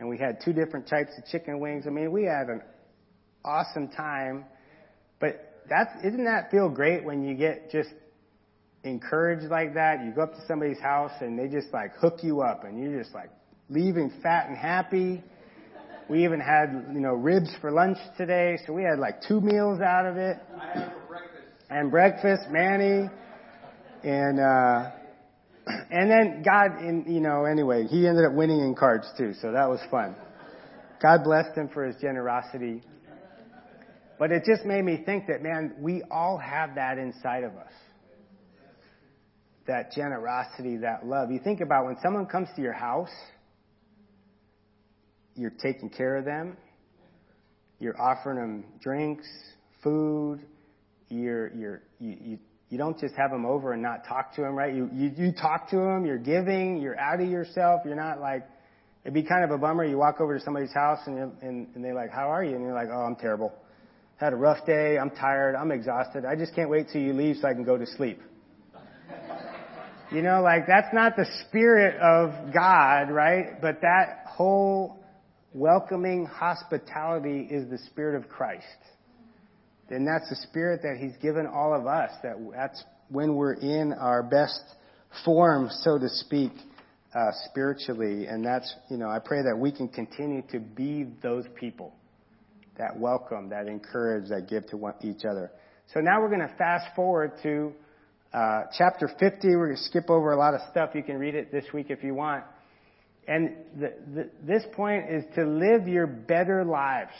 and 0.00 0.08
we 0.08 0.18
had 0.18 0.38
two 0.44 0.52
different 0.52 0.88
types 0.88 1.10
of 1.18 1.26
chicken 1.26 1.60
wings. 1.60 1.84
I 1.86 1.90
mean, 1.90 2.10
we 2.10 2.24
had 2.24 2.48
an 2.48 2.62
awesome 3.44 3.88
time. 3.88 4.46
But 5.20 5.62
that's 5.68 5.90
isn't 6.04 6.24
that 6.24 6.50
feel 6.50 6.68
great 6.68 7.04
when 7.04 7.22
you 7.22 7.34
get 7.34 7.70
just 7.70 7.90
encouraged 8.82 9.50
like 9.50 9.74
that? 9.74 10.04
You 10.04 10.12
go 10.12 10.22
up 10.22 10.34
to 10.34 10.46
somebody's 10.46 10.80
house 10.80 11.12
and 11.20 11.38
they 11.38 11.48
just 11.48 11.72
like 11.72 11.94
hook 11.96 12.20
you 12.22 12.40
up, 12.40 12.64
and 12.64 12.80
you're 12.82 13.02
just 13.02 13.14
like 13.14 13.30
leaving 13.68 14.12
fat 14.22 14.48
and 14.48 14.56
happy. 14.56 15.22
We 16.08 16.24
even 16.24 16.40
had, 16.40 16.86
you 16.92 17.00
know, 17.00 17.14
ribs 17.14 17.50
for 17.60 17.72
lunch 17.72 17.98
today, 18.16 18.58
so 18.66 18.72
we 18.72 18.82
had 18.82 18.98
like 18.98 19.22
two 19.26 19.40
meals 19.40 19.80
out 19.80 20.06
of 20.06 20.16
it. 20.16 20.36
I 20.54 20.78
had 20.78 20.92
for 20.92 21.08
breakfast. 21.08 21.42
And 21.68 21.90
breakfast, 21.90 22.42
Manny. 22.50 23.10
And, 24.04 24.38
uh, 24.38 24.90
and 25.90 26.10
then 26.10 26.42
God, 26.44 26.80
in, 26.80 27.04
you 27.08 27.20
know, 27.20 27.44
anyway, 27.44 27.86
he 27.86 28.06
ended 28.06 28.24
up 28.24 28.32
winning 28.32 28.60
in 28.60 28.76
cards 28.76 29.08
too, 29.18 29.32
so 29.40 29.50
that 29.52 29.68
was 29.68 29.80
fun. 29.90 30.14
God 31.02 31.24
blessed 31.24 31.56
him 31.56 31.68
for 31.68 31.84
his 31.84 31.96
generosity. 32.00 32.82
But 34.18 34.30
it 34.30 34.44
just 34.46 34.64
made 34.64 34.82
me 34.82 35.02
think 35.04 35.26
that, 35.26 35.42
man, 35.42 35.74
we 35.78 36.02
all 36.10 36.38
have 36.38 36.76
that 36.76 36.98
inside 36.98 37.44
of 37.44 37.52
us. 37.56 37.72
That 39.66 39.92
generosity, 39.92 40.78
that 40.78 41.04
love. 41.04 41.30
You 41.30 41.40
think 41.42 41.60
about 41.60 41.84
when 41.84 41.96
someone 42.02 42.26
comes 42.26 42.48
to 42.56 42.62
your 42.62 42.72
house, 42.72 43.10
you're 45.36 45.52
taking 45.62 45.90
care 45.90 46.16
of 46.16 46.24
them. 46.24 46.56
You're 47.78 48.00
offering 48.00 48.38
them 48.38 48.64
drinks, 48.80 49.26
food. 49.82 50.40
You're, 51.08 51.54
you're, 51.54 51.82
you, 52.00 52.16
you, 52.20 52.38
you 52.70 52.78
don't 52.78 52.98
just 52.98 53.14
have 53.16 53.30
them 53.30 53.46
over 53.46 53.72
and 53.72 53.82
not 53.82 54.06
talk 54.08 54.34
to 54.34 54.40
them, 54.40 54.54
right? 54.54 54.74
You, 54.74 54.90
you, 54.92 55.12
you 55.16 55.32
talk 55.32 55.70
to 55.70 55.76
them, 55.76 56.04
you're 56.04 56.18
giving, 56.18 56.78
you're 56.80 56.98
out 56.98 57.20
of 57.20 57.28
yourself. 57.28 57.82
You're 57.84 57.94
not 57.94 58.20
like, 58.20 58.48
it'd 59.04 59.14
be 59.14 59.22
kind 59.22 59.44
of 59.44 59.50
a 59.50 59.58
bummer. 59.58 59.84
You 59.84 59.98
walk 59.98 60.20
over 60.20 60.38
to 60.38 60.44
somebody's 60.44 60.72
house 60.72 60.98
and, 61.06 61.32
and, 61.42 61.68
and 61.74 61.84
they're 61.84 61.94
like, 61.94 62.10
how 62.10 62.32
are 62.32 62.42
you? 62.42 62.54
And 62.56 62.62
you're 62.62 62.74
like, 62.74 62.88
oh, 62.92 63.02
I'm 63.02 63.16
terrible. 63.16 63.52
Had 64.16 64.32
a 64.32 64.36
rough 64.36 64.66
day. 64.66 64.98
I'm 64.98 65.10
tired. 65.10 65.54
I'm 65.54 65.70
exhausted. 65.70 66.24
I 66.24 66.34
just 66.34 66.54
can't 66.54 66.70
wait 66.70 66.88
till 66.90 67.02
you 67.02 67.12
leave 67.12 67.36
so 67.40 67.48
I 67.48 67.52
can 67.52 67.64
go 67.64 67.76
to 67.76 67.86
sleep. 67.86 68.20
You 70.10 70.22
know, 70.22 70.40
like 70.40 70.66
that's 70.66 70.92
not 70.94 71.16
the 71.16 71.26
spirit 71.42 72.00
of 72.00 72.52
God, 72.54 73.10
right? 73.10 73.60
But 73.60 73.80
that 73.82 74.24
whole 74.28 75.00
welcoming 75.56 76.26
hospitality 76.26 77.48
is 77.50 77.68
the 77.70 77.78
Spirit 77.86 78.22
of 78.22 78.28
Christ. 78.28 78.64
And 79.88 80.06
that's 80.06 80.28
the 80.28 80.36
Spirit 80.48 80.82
that 80.82 80.98
He's 81.00 81.16
given 81.22 81.46
all 81.46 81.74
of 81.74 81.86
us. 81.86 82.10
That 82.22 82.36
that's 82.54 82.84
when 83.08 83.34
we're 83.34 83.54
in 83.54 83.92
our 83.92 84.22
best 84.22 84.60
form, 85.24 85.68
so 85.70 85.98
to 85.98 86.08
speak, 86.08 86.52
uh, 87.14 87.30
spiritually. 87.48 88.26
And 88.26 88.44
that's, 88.44 88.72
you 88.90 88.98
know, 88.98 89.08
I 89.08 89.18
pray 89.18 89.42
that 89.42 89.56
we 89.56 89.72
can 89.72 89.88
continue 89.88 90.42
to 90.50 90.58
be 90.60 91.06
those 91.22 91.46
people 91.58 91.94
that 92.76 92.98
welcome, 92.98 93.48
that 93.48 93.68
encourage, 93.68 94.28
that 94.28 94.48
give 94.50 94.66
to 94.66 94.76
one, 94.76 94.94
each 95.02 95.24
other. 95.24 95.50
So 95.94 96.00
now 96.00 96.20
we're 96.20 96.28
going 96.28 96.46
to 96.46 96.54
fast 96.58 96.94
forward 96.94 97.32
to 97.44 97.72
uh, 98.34 98.64
chapter 98.76 99.08
50. 99.08 99.48
We're 99.48 99.68
going 99.68 99.76
to 99.76 99.82
skip 99.84 100.10
over 100.10 100.32
a 100.32 100.36
lot 100.36 100.52
of 100.52 100.60
stuff. 100.70 100.90
You 100.94 101.02
can 101.02 101.16
read 101.16 101.34
it 101.34 101.50
this 101.50 101.64
week 101.72 101.86
if 101.88 102.04
you 102.04 102.14
want. 102.14 102.44
And 103.28 103.56
the, 103.78 103.92
the, 104.14 104.30
this 104.42 104.64
point 104.74 105.10
is 105.10 105.24
to 105.34 105.44
live 105.44 105.88
your 105.88 106.06
better 106.06 106.64
lives, 106.64 107.10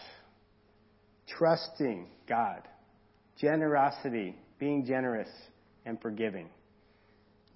trusting 1.36 2.06
God, 2.28 2.62
generosity, 3.40 4.36
being 4.58 4.86
generous, 4.86 5.28
and 5.84 6.00
forgiving. 6.00 6.48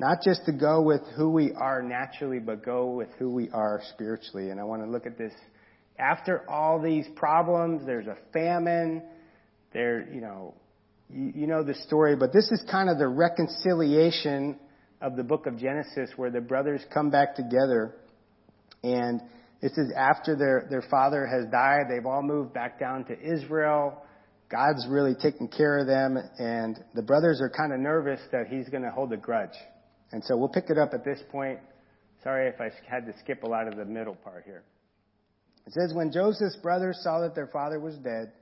Not 0.00 0.22
just 0.24 0.46
to 0.46 0.52
go 0.52 0.82
with 0.82 1.02
who 1.16 1.30
we 1.30 1.52
are 1.52 1.82
naturally, 1.82 2.38
but 2.38 2.64
go 2.64 2.90
with 2.90 3.08
who 3.18 3.30
we 3.30 3.50
are 3.50 3.82
spiritually. 3.94 4.50
And 4.50 4.58
I 4.58 4.64
want 4.64 4.82
to 4.82 4.90
look 4.90 5.06
at 5.06 5.18
this. 5.18 5.32
After 5.98 6.48
all 6.48 6.80
these 6.80 7.06
problems, 7.14 7.84
there's 7.84 8.06
a 8.06 8.16
famine. 8.32 9.02
There, 9.72 10.08
you 10.10 10.22
know, 10.22 10.54
you, 11.10 11.32
you 11.34 11.46
know 11.46 11.62
the 11.62 11.74
story, 11.74 12.16
but 12.16 12.32
this 12.32 12.50
is 12.50 12.62
kind 12.70 12.88
of 12.88 12.98
the 12.98 13.08
reconciliation 13.08 14.58
of 15.00 15.16
the 15.16 15.22
book 15.22 15.46
of 15.46 15.58
Genesis 15.58 16.10
where 16.16 16.30
the 16.30 16.40
brothers 16.40 16.80
come 16.92 17.10
back 17.10 17.36
together 17.36 17.94
and 18.83 19.21
this 19.61 19.73
is 19.73 19.93
after 19.97 20.37
their, 20.37 20.66
their 20.71 20.85
father 20.90 21.27
has 21.27 21.51
died. 21.51 21.85
They've 21.88 22.07
all 22.07 22.23
moved 22.23 22.55
back 22.55 22.81
down 22.81 23.05
to 23.07 23.19
Israel. 23.19 24.03
God's 24.51 24.87
really 24.88 25.14
taking 25.14 25.49
care 25.49 25.79
of 25.79 25.87
them, 25.87 26.19
and 26.38 26.83
the 26.95 27.03
brothers 27.03 27.40
are 27.40 27.51
kind 27.51 27.73
of 27.73 27.79
nervous 27.79 28.21
that 28.33 28.49
he's 28.49 28.69
going 28.69 28.83
to 28.83 28.90
hold 28.90 29.12
a 29.12 29.16
grudge. 29.16 29.57
And 30.12 30.25
so 30.25 30.37
we'll 30.37 30.49
pick 30.49 30.71
it 30.71 30.79
up 30.79 30.90
at 30.93 31.05
this 31.05 31.21
point. 31.31 31.61
Sorry 32.25 32.49
if 32.49 32.61
I 32.61 32.71
had 32.88 33.07
to 33.07 33.12
skip 33.21 33.45
a 33.45 33.47
lot 33.47 33.69
of 33.69 33.77
the 33.77 33.85
middle 33.85 34.16
part 34.16 34.45
here. 34.45 34.64
It 35.66 35.73
says, 35.75 35.95
When 35.95 36.11
Joseph's 36.11 36.57
brothers 36.57 36.99
saw 37.03 37.21
that 37.21 37.35
their 37.35 37.47
father 37.47 37.79
was 37.79 37.97
dead, 37.99 38.33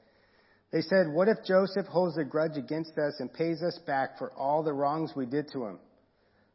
they 0.73 0.81
said, 0.81 1.13
What 1.13 1.29
if 1.29 1.39
Joseph 1.47 1.87
holds 1.87 2.17
a 2.17 2.25
grudge 2.25 2.57
against 2.57 2.97
us 2.97 3.17
and 3.19 3.33
pays 3.33 3.63
us 3.63 3.79
back 3.87 4.19
for 4.19 4.33
all 4.33 4.63
the 4.63 4.73
wrongs 4.73 5.13
we 5.15 5.27
did 5.27 5.51
to 5.53 5.65
him? 5.65 5.79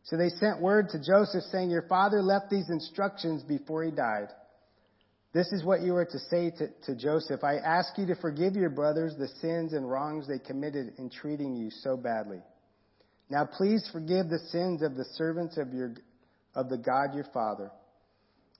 So 0.03 0.17
they 0.17 0.29
sent 0.29 0.61
word 0.61 0.89
to 0.89 0.99
Joseph 0.99 1.43
saying, 1.51 1.69
Your 1.69 1.87
father 1.87 2.21
left 2.21 2.49
these 2.49 2.69
instructions 2.69 3.41
before 3.43 3.83
he 3.83 3.91
died. 3.91 4.27
This 5.33 5.51
is 5.51 5.63
what 5.63 5.81
you 5.81 5.95
are 5.95 6.05
to 6.05 6.19
say 6.29 6.51
to, 6.51 6.67
to, 6.85 6.95
Joseph. 6.95 7.43
I 7.43 7.55
ask 7.55 7.97
you 7.97 8.05
to 8.07 8.15
forgive 8.15 8.55
your 8.55 8.69
brothers 8.69 9.15
the 9.17 9.29
sins 9.41 9.73
and 9.73 9.89
wrongs 9.89 10.27
they 10.27 10.37
committed 10.37 10.93
in 10.99 11.09
treating 11.09 11.55
you 11.55 11.71
so 11.71 11.97
badly. 11.97 12.39
Now 13.29 13.45
please 13.45 13.89
forgive 13.91 14.29
the 14.29 14.39
sins 14.51 14.83
of 14.83 14.95
the 14.95 15.05
servants 15.15 15.57
of 15.57 15.73
your, 15.73 15.95
of 16.53 16.69
the 16.69 16.77
God 16.77 17.15
your 17.15 17.25
father. 17.33 17.71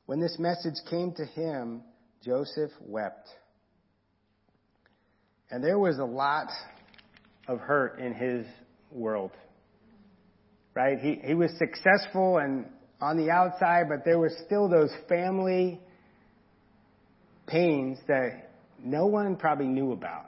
When 0.07 0.19
this 0.19 0.37
message 0.39 0.75
came 0.89 1.13
to 1.13 1.25
him, 1.25 1.83
Joseph 2.25 2.71
wept. 2.81 3.29
And 5.51 5.63
there 5.63 5.77
was 5.77 5.99
a 5.99 6.05
lot 6.05 6.47
of 7.47 7.59
hurt 7.59 7.99
in 7.99 8.13
his 8.13 8.47
world 8.89 9.31
right? 10.75 10.99
He, 10.99 11.19
he 11.23 11.33
was 11.33 11.51
successful 11.57 12.37
and 12.37 12.65
on 13.01 13.17
the 13.17 13.29
outside, 13.29 13.85
but 13.89 14.05
there 14.05 14.17
were 14.17 14.31
still 14.45 14.69
those 14.69 14.91
family 15.09 15.79
pains 17.47 17.97
that 18.07 18.51
no 18.81 19.05
one 19.05 19.35
probably 19.35 19.67
knew 19.67 19.91
about, 19.91 20.25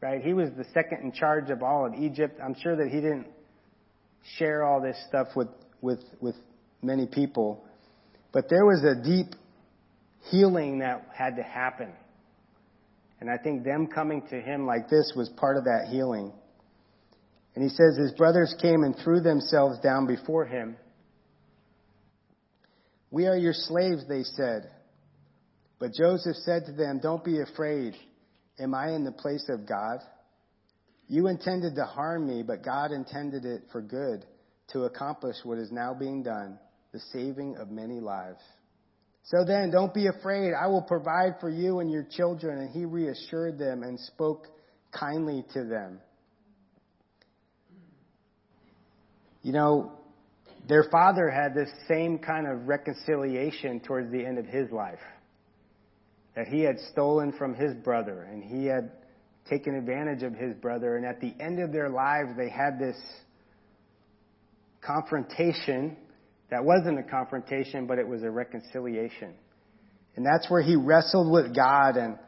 right? 0.00 0.20
He 0.22 0.32
was 0.32 0.50
the 0.56 0.64
second 0.74 1.02
in 1.02 1.12
charge 1.12 1.50
of 1.50 1.62
all 1.62 1.86
of 1.86 1.94
Egypt. 1.94 2.40
I'm 2.42 2.56
sure 2.60 2.76
that 2.76 2.88
he 2.88 2.96
didn't 3.00 3.28
share 4.38 4.64
all 4.64 4.82
this 4.82 4.96
stuff 5.08 5.28
with, 5.36 5.48
with, 5.80 6.00
with 6.20 6.34
many 6.82 7.06
people, 7.06 7.64
but 8.32 8.48
there 8.50 8.64
was 8.64 8.82
a 8.84 9.02
deep 9.02 9.34
healing 10.30 10.80
that 10.80 11.08
had 11.14 11.36
to 11.36 11.42
happen. 11.42 11.92
And 13.20 13.30
I 13.30 13.36
think 13.36 13.64
them 13.64 13.86
coming 13.86 14.22
to 14.30 14.40
him 14.40 14.66
like 14.66 14.88
this 14.88 15.12
was 15.14 15.28
part 15.36 15.56
of 15.56 15.64
that 15.64 15.88
healing. 15.90 16.32
And 17.54 17.64
he 17.64 17.70
says 17.70 17.96
his 17.96 18.12
brothers 18.12 18.54
came 18.60 18.84
and 18.84 18.96
threw 18.96 19.20
themselves 19.20 19.78
down 19.80 20.06
before 20.06 20.44
him. 20.44 20.76
We 23.10 23.26
are 23.26 23.36
your 23.36 23.52
slaves, 23.52 24.04
they 24.08 24.22
said. 24.22 24.70
But 25.80 25.92
Joseph 25.94 26.36
said 26.36 26.66
to 26.66 26.72
them, 26.72 27.00
Don't 27.02 27.24
be 27.24 27.40
afraid. 27.40 27.94
Am 28.58 28.74
I 28.74 28.90
in 28.90 29.04
the 29.04 29.12
place 29.12 29.46
of 29.48 29.66
God? 29.66 29.98
You 31.08 31.26
intended 31.26 31.74
to 31.74 31.84
harm 31.84 32.28
me, 32.28 32.44
but 32.44 32.62
God 32.62 32.92
intended 32.92 33.44
it 33.44 33.62
for 33.72 33.82
good, 33.82 34.24
to 34.72 34.84
accomplish 34.84 35.36
what 35.42 35.58
is 35.58 35.72
now 35.72 35.92
being 35.92 36.22
done, 36.22 36.58
the 36.92 37.00
saving 37.12 37.56
of 37.56 37.70
many 37.70 37.98
lives. 37.98 38.42
So 39.24 39.44
then, 39.44 39.70
don't 39.70 39.92
be 39.92 40.06
afraid. 40.06 40.52
I 40.54 40.68
will 40.68 40.82
provide 40.82 41.40
for 41.40 41.50
you 41.50 41.80
and 41.80 41.90
your 41.90 42.06
children. 42.16 42.58
And 42.58 42.70
he 42.70 42.84
reassured 42.84 43.58
them 43.58 43.82
and 43.82 43.98
spoke 43.98 44.46
kindly 44.92 45.44
to 45.54 45.64
them. 45.64 46.00
You 49.42 49.52
know, 49.52 49.92
their 50.68 50.84
father 50.90 51.30
had 51.30 51.54
this 51.54 51.70
same 51.88 52.18
kind 52.18 52.46
of 52.46 52.68
reconciliation 52.68 53.80
towards 53.80 54.12
the 54.12 54.24
end 54.24 54.38
of 54.38 54.46
his 54.46 54.70
life. 54.70 55.00
That 56.36 56.46
he 56.46 56.60
had 56.60 56.78
stolen 56.92 57.32
from 57.32 57.54
his 57.54 57.74
brother 57.74 58.22
and 58.22 58.42
he 58.42 58.66
had 58.66 58.92
taken 59.48 59.74
advantage 59.74 60.22
of 60.22 60.34
his 60.34 60.54
brother. 60.54 60.96
And 60.96 61.04
at 61.04 61.20
the 61.20 61.34
end 61.40 61.60
of 61.60 61.72
their 61.72 61.88
lives, 61.88 62.30
they 62.36 62.48
had 62.48 62.78
this 62.78 62.96
confrontation 64.80 65.96
that 66.50 66.64
wasn't 66.64 66.98
a 66.98 67.02
confrontation, 67.02 67.86
but 67.86 67.98
it 67.98 68.06
was 68.06 68.22
a 68.22 68.30
reconciliation. 68.30 69.34
And 70.16 70.26
that's 70.26 70.50
where 70.50 70.62
he 70.62 70.76
wrestled 70.76 71.30
with 71.30 71.54
God. 71.54 71.96
And, 71.96 72.18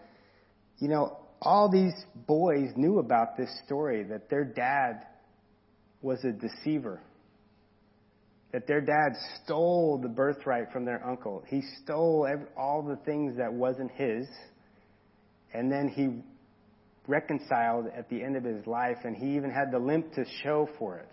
you 0.79 0.89
know, 0.89 1.19
all 1.41 1.71
these 1.71 1.95
boys 2.27 2.71
knew 2.77 2.99
about 2.99 3.37
this 3.37 3.51
story 3.67 4.05
that 4.05 4.31
their 4.31 4.45
dad 4.45 5.03
was 6.03 6.23
a 6.25 6.33
deceiver. 6.33 7.01
That 8.53 8.67
their 8.67 8.83
dad 8.83 9.13
stole 9.43 9.99
the 10.03 10.09
birthright 10.09 10.71
from 10.73 10.85
their 10.85 11.05
uncle. 11.07 11.43
He 11.49 11.63
stole 11.83 12.27
every, 12.31 12.47
all 12.57 12.83
the 12.83 12.97
things 13.05 13.39
that 13.39 13.53
wasn't 13.53 13.91
his. 13.93 14.27
And 15.55 15.73
then 15.73 15.89
he 15.89 16.23
reconciled 17.07 17.87
at 17.97 18.11
the 18.11 18.23
end 18.23 18.37
of 18.37 18.45
his 18.45 18.67
life, 18.67 18.99
and 19.05 19.17
he 19.17 19.37
even 19.37 19.51
had 19.51 19.71
the 19.73 19.79
limp 19.79 20.13
to 20.15 20.25
show 20.43 20.69
for 20.79 20.99
it. 20.99 21.09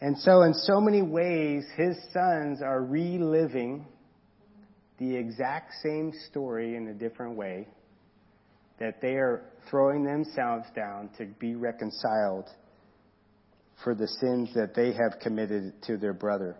And 0.00 0.16
so, 0.18 0.42
in 0.42 0.54
so 0.54 0.80
many 0.80 1.02
ways, 1.02 1.64
his 1.76 1.96
sons 2.12 2.62
are 2.62 2.82
reliving 2.82 3.86
the 4.98 5.16
exact 5.16 5.72
same 5.82 6.12
story 6.30 6.76
in 6.76 6.88
a 6.88 6.94
different 6.94 7.36
way, 7.36 7.66
that 8.78 9.00
they 9.00 9.14
are 9.14 9.42
throwing 9.70 10.04
themselves 10.04 10.66
down 10.74 11.10
to 11.18 11.26
be 11.40 11.54
reconciled 11.54 12.46
for 13.84 13.94
the 13.94 14.08
sins 14.20 14.50
that 14.54 14.74
they 14.74 14.92
have 14.92 15.20
committed 15.20 15.72
to 15.84 15.96
their 15.96 16.12
brother. 16.12 16.56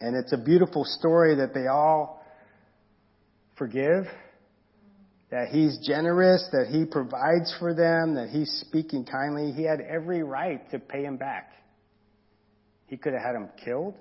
And 0.00 0.16
it's 0.16 0.32
a 0.32 0.38
beautiful 0.38 0.84
story 0.84 1.36
that 1.36 1.54
they 1.54 1.66
all 1.66 2.24
forgive, 3.56 4.04
that 5.30 5.48
he's 5.48 5.78
generous, 5.86 6.46
that 6.52 6.68
he 6.70 6.84
provides 6.84 7.54
for 7.58 7.74
them, 7.74 8.14
that 8.14 8.28
he's 8.30 8.50
speaking 8.66 9.04
kindly. 9.04 9.52
He 9.52 9.64
had 9.64 9.80
every 9.80 10.22
right 10.22 10.68
to 10.70 10.78
pay 10.78 11.04
him 11.04 11.16
back. 11.16 11.52
He 12.86 12.96
could 12.96 13.12
have 13.12 13.22
had 13.22 13.34
him 13.34 13.48
killed. 13.64 13.94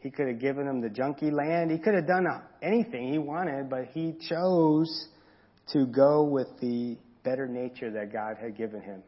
He 0.00 0.10
could 0.10 0.28
have 0.28 0.40
given 0.40 0.66
him 0.66 0.80
the 0.80 0.88
junkie 0.88 1.30
land. 1.30 1.70
He 1.70 1.78
could 1.78 1.94
have 1.94 2.06
done 2.06 2.26
anything 2.62 3.12
he 3.12 3.18
wanted, 3.18 3.68
but 3.68 3.86
he 3.92 4.14
chose 4.28 5.08
to 5.72 5.86
go 5.86 6.24
with 6.24 6.48
the 6.60 6.96
better 7.22 7.46
nature 7.46 7.90
that 7.92 8.12
God 8.12 8.36
had 8.40 8.56
given 8.56 8.80
him. 8.80 9.02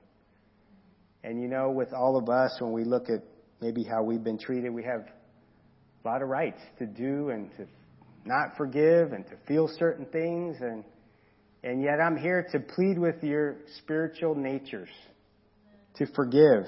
And 1.24 1.40
you 1.40 1.48
know, 1.48 1.70
with 1.70 1.92
all 1.92 2.16
of 2.16 2.28
us, 2.28 2.56
when 2.60 2.72
we 2.72 2.84
look 2.84 3.08
at 3.08 3.22
maybe 3.60 3.84
how 3.84 4.02
we've 4.02 4.24
been 4.24 4.38
treated, 4.38 4.72
we 4.72 4.82
have 4.84 5.06
a 6.04 6.08
lot 6.08 6.22
of 6.22 6.28
rights 6.28 6.60
to 6.78 6.86
do 6.86 7.30
and 7.30 7.50
to 7.56 7.66
not 8.24 8.56
forgive 8.56 9.12
and 9.12 9.26
to 9.26 9.36
feel 9.46 9.68
certain 9.78 10.06
things 10.06 10.56
and 10.60 10.84
and 11.64 11.80
yet 11.80 12.00
I'm 12.00 12.16
here 12.16 12.44
to 12.52 12.58
plead 12.58 12.98
with 12.98 13.22
your 13.22 13.56
spiritual 13.78 14.34
natures 14.34 14.88
to 15.96 16.06
forgive 16.14 16.64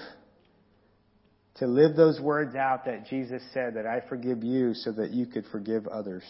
to 1.56 1.66
live 1.66 1.94
those 1.96 2.20
words 2.20 2.56
out 2.56 2.84
that 2.86 3.06
Jesus 3.06 3.42
said 3.52 3.74
that 3.74 3.86
I 3.86 4.06
forgive 4.08 4.42
you 4.42 4.74
so 4.74 4.92
that 4.92 5.10
you 5.10 5.26
could 5.26 5.44
forgive 5.52 5.86
others 5.86 6.24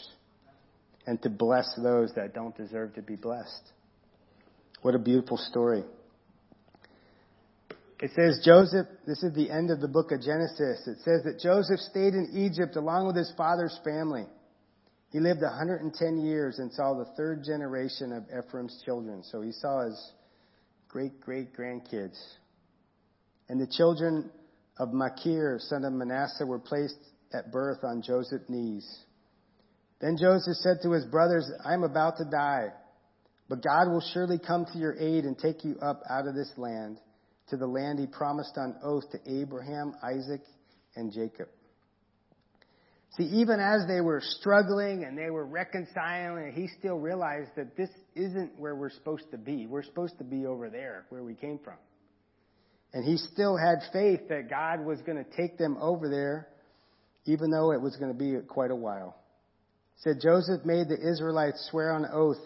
and 1.06 1.20
to 1.22 1.30
bless 1.30 1.66
those 1.82 2.12
that 2.16 2.34
don't 2.34 2.56
deserve 2.56 2.94
to 2.94 3.02
be 3.02 3.16
blessed. 3.16 3.72
What 4.82 4.94
a 4.94 4.98
beautiful 4.98 5.38
story. 5.38 5.82
It 8.00 8.10
says 8.16 8.42
Joseph, 8.44 8.86
this 9.06 9.22
is 9.22 9.34
the 9.34 9.50
end 9.50 9.70
of 9.70 9.80
the 9.80 9.88
book 9.88 10.10
of 10.10 10.20
Genesis. 10.20 10.86
It 10.86 10.98
says 11.04 11.22
that 11.24 11.38
Joseph 11.40 11.78
stayed 11.78 12.14
in 12.14 12.30
Egypt 12.34 12.76
along 12.76 13.06
with 13.06 13.16
his 13.16 13.32
father's 13.36 13.78
family. 13.84 14.26
He 15.10 15.20
lived 15.20 15.42
110 15.42 16.18
years 16.18 16.58
and 16.58 16.72
saw 16.72 16.94
the 16.94 17.04
third 17.16 17.44
generation 17.44 18.12
of 18.12 18.24
Ephraim's 18.36 18.82
children. 18.84 19.22
So 19.22 19.42
he 19.42 19.52
saw 19.52 19.84
his 19.84 20.12
great 20.88 21.20
great 21.20 21.54
grandkids. 21.56 22.18
And 23.48 23.60
the 23.60 23.68
children 23.68 24.30
of 24.76 24.92
Machir, 24.92 25.58
son 25.60 25.84
of 25.84 25.92
Manasseh, 25.92 26.46
were 26.46 26.58
placed 26.58 26.98
at 27.32 27.52
birth 27.52 27.84
on 27.84 28.02
Joseph's 28.02 28.48
knees. 28.48 29.04
Then 30.00 30.16
Joseph 30.20 30.56
said 30.56 30.78
to 30.82 30.90
his 30.90 31.04
brothers, 31.04 31.48
I 31.64 31.74
am 31.74 31.84
about 31.84 32.16
to 32.16 32.24
die, 32.24 32.70
but 33.48 33.62
God 33.62 33.88
will 33.88 34.02
surely 34.12 34.40
come 34.44 34.66
to 34.72 34.78
your 34.78 34.98
aid 34.98 35.24
and 35.24 35.38
take 35.38 35.64
you 35.64 35.76
up 35.80 36.02
out 36.10 36.26
of 36.26 36.34
this 36.34 36.52
land 36.56 36.98
to 37.48 37.56
the 37.56 37.66
land 37.66 37.98
he 37.98 38.06
promised 38.06 38.56
on 38.56 38.76
oath 38.82 39.04
to 39.12 39.18
Abraham, 39.26 39.94
Isaac, 40.02 40.42
and 40.96 41.12
Jacob. 41.12 41.48
See, 43.16 43.24
even 43.24 43.60
as 43.60 43.86
they 43.86 44.00
were 44.00 44.20
struggling 44.20 45.04
and 45.04 45.16
they 45.16 45.30
were 45.30 45.46
reconciling, 45.46 46.52
he 46.52 46.68
still 46.78 46.98
realized 46.98 47.50
that 47.56 47.76
this 47.76 47.90
isn't 48.16 48.58
where 48.58 48.74
we're 48.74 48.90
supposed 48.90 49.30
to 49.30 49.38
be. 49.38 49.66
We're 49.66 49.84
supposed 49.84 50.18
to 50.18 50.24
be 50.24 50.46
over 50.46 50.68
there, 50.68 51.06
where 51.10 51.22
we 51.22 51.34
came 51.34 51.60
from. 51.62 51.76
And 52.92 53.04
he 53.04 53.16
still 53.16 53.56
had 53.56 53.78
faith 53.92 54.28
that 54.28 54.50
God 54.50 54.84
was 54.84 55.00
going 55.02 55.18
to 55.18 55.36
take 55.36 55.58
them 55.58 55.76
over 55.80 56.08
there, 56.08 56.48
even 57.24 57.50
though 57.50 57.72
it 57.72 57.80
was 57.80 57.96
going 57.96 58.12
to 58.12 58.18
be 58.18 58.36
quite 58.46 58.72
a 58.72 58.76
while. 58.76 59.16
said 59.96 60.16
Joseph 60.20 60.64
made 60.64 60.88
the 60.88 60.98
Israelites 60.98 61.68
swear 61.70 61.92
on 61.92 62.06
oath 62.12 62.38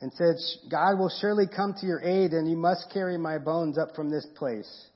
and 0.00 0.12
said, 0.14 0.36
God 0.70 0.98
will 0.98 1.12
surely 1.20 1.46
come 1.46 1.74
to 1.80 1.86
your 1.86 2.00
aid 2.02 2.32
and 2.32 2.48
you 2.48 2.56
must 2.56 2.90
carry 2.92 3.18
my 3.18 3.38
bones 3.38 3.78
up 3.78 3.96
from 3.96 4.10
this 4.10 4.26
place. 4.36 4.86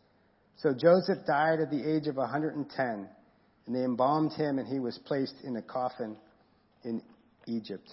So 0.56 0.72
Joseph 0.72 1.26
died 1.26 1.60
at 1.60 1.70
the 1.70 1.82
age 1.82 2.06
of 2.06 2.16
110 2.16 3.08
and 3.66 3.76
they 3.76 3.84
embalmed 3.84 4.32
him 4.32 4.58
and 4.58 4.68
he 4.68 4.78
was 4.78 4.98
placed 5.06 5.34
in 5.42 5.56
a 5.56 5.62
coffin 5.62 6.16
in 6.84 7.02
Egypt. 7.46 7.88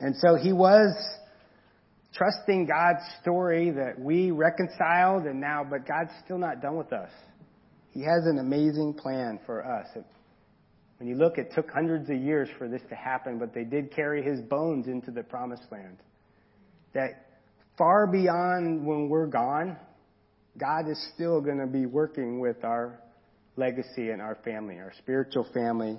And 0.00 0.16
so 0.16 0.34
he 0.34 0.52
was 0.52 0.92
trusting 2.12 2.66
God's 2.66 3.04
story 3.22 3.70
that 3.70 3.98
we 3.98 4.30
reconciled 4.30 5.24
and 5.24 5.40
now, 5.40 5.64
but 5.68 5.86
God's 5.86 6.10
still 6.24 6.38
not 6.38 6.60
done 6.60 6.76
with 6.76 6.92
us. 6.92 7.10
He 7.90 8.00
has 8.00 8.26
an 8.26 8.38
amazing 8.38 8.94
plan 8.94 9.38
for 9.46 9.64
us. 9.64 9.86
When 10.98 11.08
you 11.08 11.16
look, 11.16 11.38
it 11.38 11.52
took 11.54 11.70
hundreds 11.70 12.08
of 12.08 12.16
years 12.16 12.48
for 12.58 12.68
this 12.68 12.82
to 12.88 12.94
happen, 12.94 13.38
but 13.38 13.52
they 13.52 13.64
did 13.64 13.92
carry 13.92 14.22
his 14.22 14.40
bones 14.40 14.86
into 14.86 15.10
the 15.10 15.22
promised 15.22 15.64
land. 15.70 15.98
That 16.92 17.26
far 17.76 18.06
beyond 18.06 18.86
when 18.86 19.08
we're 19.08 19.26
gone, 19.26 19.76
God 20.56 20.88
is 20.88 21.10
still 21.14 21.40
going 21.40 21.58
to 21.58 21.66
be 21.66 21.86
working 21.86 22.38
with 22.38 22.62
our 22.64 23.00
legacy 23.56 24.10
and 24.10 24.22
our 24.22 24.36
family, 24.44 24.76
our 24.76 24.92
spiritual 24.98 25.46
family 25.52 25.98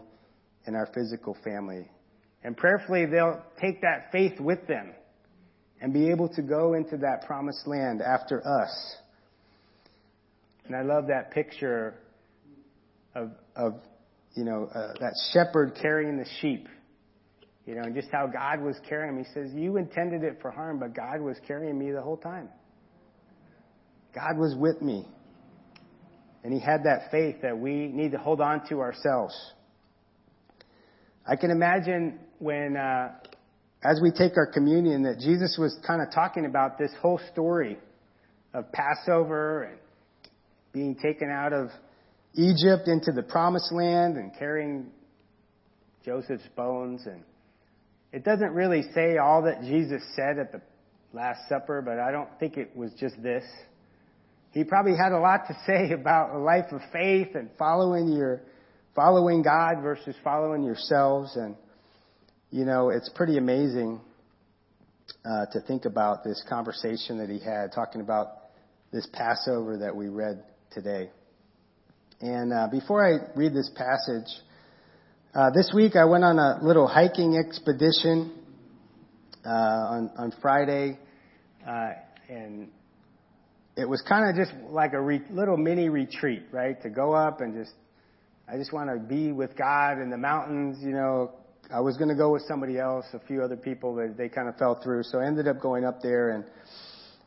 and 0.66 0.76
our 0.76 0.88
physical 0.94 1.38
family. 1.44 1.90
And 2.44 2.56
prayerfully, 2.56 3.06
they'll 3.06 3.42
take 3.60 3.82
that 3.82 4.12
faith 4.12 4.40
with 4.40 4.66
them 4.68 4.94
and 5.82 5.94
be 5.94 6.10
able 6.10 6.30
to 6.30 6.42
go 6.42 6.74
into 6.74 6.98
that 6.98 7.26
promised 7.26 7.68
land 7.68 8.02
after 8.02 8.46
us. 8.48 8.96
And 10.66 10.76
I 10.76 10.82
love 10.82 11.08
that 11.08 11.32
picture 11.32 11.96
of, 13.14 13.32
of 13.56 13.74
you 14.36 14.44
know, 14.44 14.70
uh, 14.74 14.94
that 15.00 15.14
shepherd 15.34 15.78
carrying 15.82 16.18
the 16.18 16.26
sheep. 16.42 16.68
You 17.66 17.74
know, 17.74 17.82
and 17.82 17.96
just 17.96 18.10
how 18.12 18.28
God 18.28 18.62
was 18.62 18.76
carrying 18.88 19.16
me. 19.16 19.24
He 19.24 19.34
says, 19.34 19.50
You 19.54 19.78
intended 19.78 20.24
it 20.24 20.38
for 20.42 20.52
harm, 20.52 20.80
but 20.80 20.94
God 20.94 21.20
was 21.20 21.38
carrying 21.48 21.80
me 21.80 21.92
the 21.92 22.02
whole 22.02 22.18
time. 22.18 22.50
God 24.14 24.38
was 24.38 24.56
with 24.56 24.82
me. 24.82 25.08
And 26.44 26.54
he 26.54 26.60
had 26.60 26.84
that 26.84 27.10
faith 27.10 27.38
that 27.42 27.58
we 27.58 27.88
need 27.88 28.12
to 28.12 28.20
hold 28.20 28.40
on 28.40 28.68
to 28.70 28.82
ourselves. 28.82 29.34
I 31.28 31.36
can 31.38 31.50
imagine 31.50 32.20
when 32.38 32.78
uh, 32.78 33.14
as 33.84 34.00
we 34.00 34.12
take 34.12 34.38
our 34.38 34.46
communion 34.46 35.04
that 35.04 35.20
Jesus 35.20 35.58
was 35.60 35.76
kind 35.88 36.04
of 36.04 36.14
talking 36.14 36.46
about 36.46 36.78
this 36.78 36.92
whole 37.02 37.20
story 37.32 37.80
of 38.54 38.72
Passover 38.72 39.64
and 39.64 39.78
being 40.72 40.96
taken 40.96 41.32
out 41.32 41.52
of 41.52 41.70
Egypt 42.36 42.88
into 42.88 43.12
the 43.12 43.24
promised 43.24 43.72
land 43.72 44.18
and 44.18 44.32
carrying 44.38 44.88
Joseph's 46.04 46.48
bones. 46.56 47.02
And 47.06 47.24
it 48.12 48.24
doesn't 48.24 48.52
really 48.54 48.84
say 48.94 49.18
all 49.18 49.44
that 49.44 49.62
Jesus 49.62 50.02
said 50.16 50.38
at 50.38 50.52
the 50.52 50.62
last 51.14 51.48
supper 51.48 51.82
but 51.82 51.98
I 51.98 52.12
don't 52.12 52.30
think 52.40 52.58
it 52.58 52.76
was 52.76 52.92
just 53.00 53.22
this. 53.24 53.44
He 54.52 54.64
probably 54.64 54.96
had 54.96 55.12
a 55.12 55.20
lot 55.20 55.48
to 55.48 55.58
say 55.66 55.92
about 55.94 56.36
a 56.36 56.40
life 56.40 56.72
of 56.72 56.82
faith 56.92 57.36
and 57.36 57.50
following 57.58 58.10
your 58.10 58.42
following 58.96 59.42
God 59.42 59.82
versus 59.82 60.16
following 60.24 60.64
yourselves. 60.64 61.36
And 61.36 61.56
you 62.52 62.66
know, 62.66 62.90
it's 62.90 63.10
pretty 63.16 63.38
amazing 63.38 64.00
uh, 65.26 65.46
to 65.52 65.62
think 65.62 65.86
about 65.86 66.24
this 66.24 66.44
conversation 66.48 67.18
that 67.18 67.30
he 67.30 67.40
had 67.40 67.72
talking 67.74 68.02
about 68.02 68.28
this 68.92 69.08
Passover 69.12 69.78
that 69.80 69.96
we 69.96 70.08
read 70.08 70.44
today. 70.72 71.10
And 72.22 72.54
uh, 72.54 72.68
before 72.72 73.06
I 73.06 73.38
read 73.38 73.54
this 73.54 73.70
passage, 73.76 74.32
Uh, 75.36 75.52
this 75.52 75.74
week 75.76 75.98
I 75.98 76.06
went 76.06 76.24
on 76.24 76.40
a 76.40 76.64
little 76.64 76.88
hiking 76.88 77.36
expedition 77.36 78.32
uh, 79.44 79.50
on 79.96 80.10
on 80.18 80.32
Friday, 80.42 80.98
uh, 81.68 81.90
and 82.30 82.70
it 83.76 83.84
was 83.84 84.02
kind 84.08 84.30
of 84.30 84.36
just 84.38 84.54
like 84.72 84.94
a 84.94 85.02
re- 85.02 85.28
little 85.30 85.58
mini 85.58 85.90
retreat, 85.90 86.44
right? 86.54 86.82
To 86.84 86.90
go 86.90 87.12
up 87.12 87.42
and 87.42 87.54
just, 87.54 87.76
I 88.48 88.56
just 88.56 88.72
want 88.72 88.90
to 88.90 88.98
be 88.98 89.34
with 89.34 89.58
God 89.58 90.00
in 90.00 90.10
the 90.10 90.18
mountains. 90.18 90.78
You 90.82 90.94
know, 90.94 91.32
I 91.70 91.82
was 91.82 91.98
going 91.98 92.08
to 92.16 92.16
go 92.16 92.32
with 92.32 92.44
somebody 92.48 92.80
else, 92.80 93.06
a 93.14 93.20
few 93.28 93.44
other 93.44 93.58
people, 93.58 93.94
but 93.94 94.16
they 94.16 94.30
kind 94.30 94.48
of 94.48 94.56
fell 94.56 94.80
through. 94.82 95.04
So 95.04 95.20
I 95.20 95.26
ended 95.28 95.50
up 95.50 95.60
going 95.60 95.84
up 95.84 96.00
there 96.02 96.30
and 96.36 96.44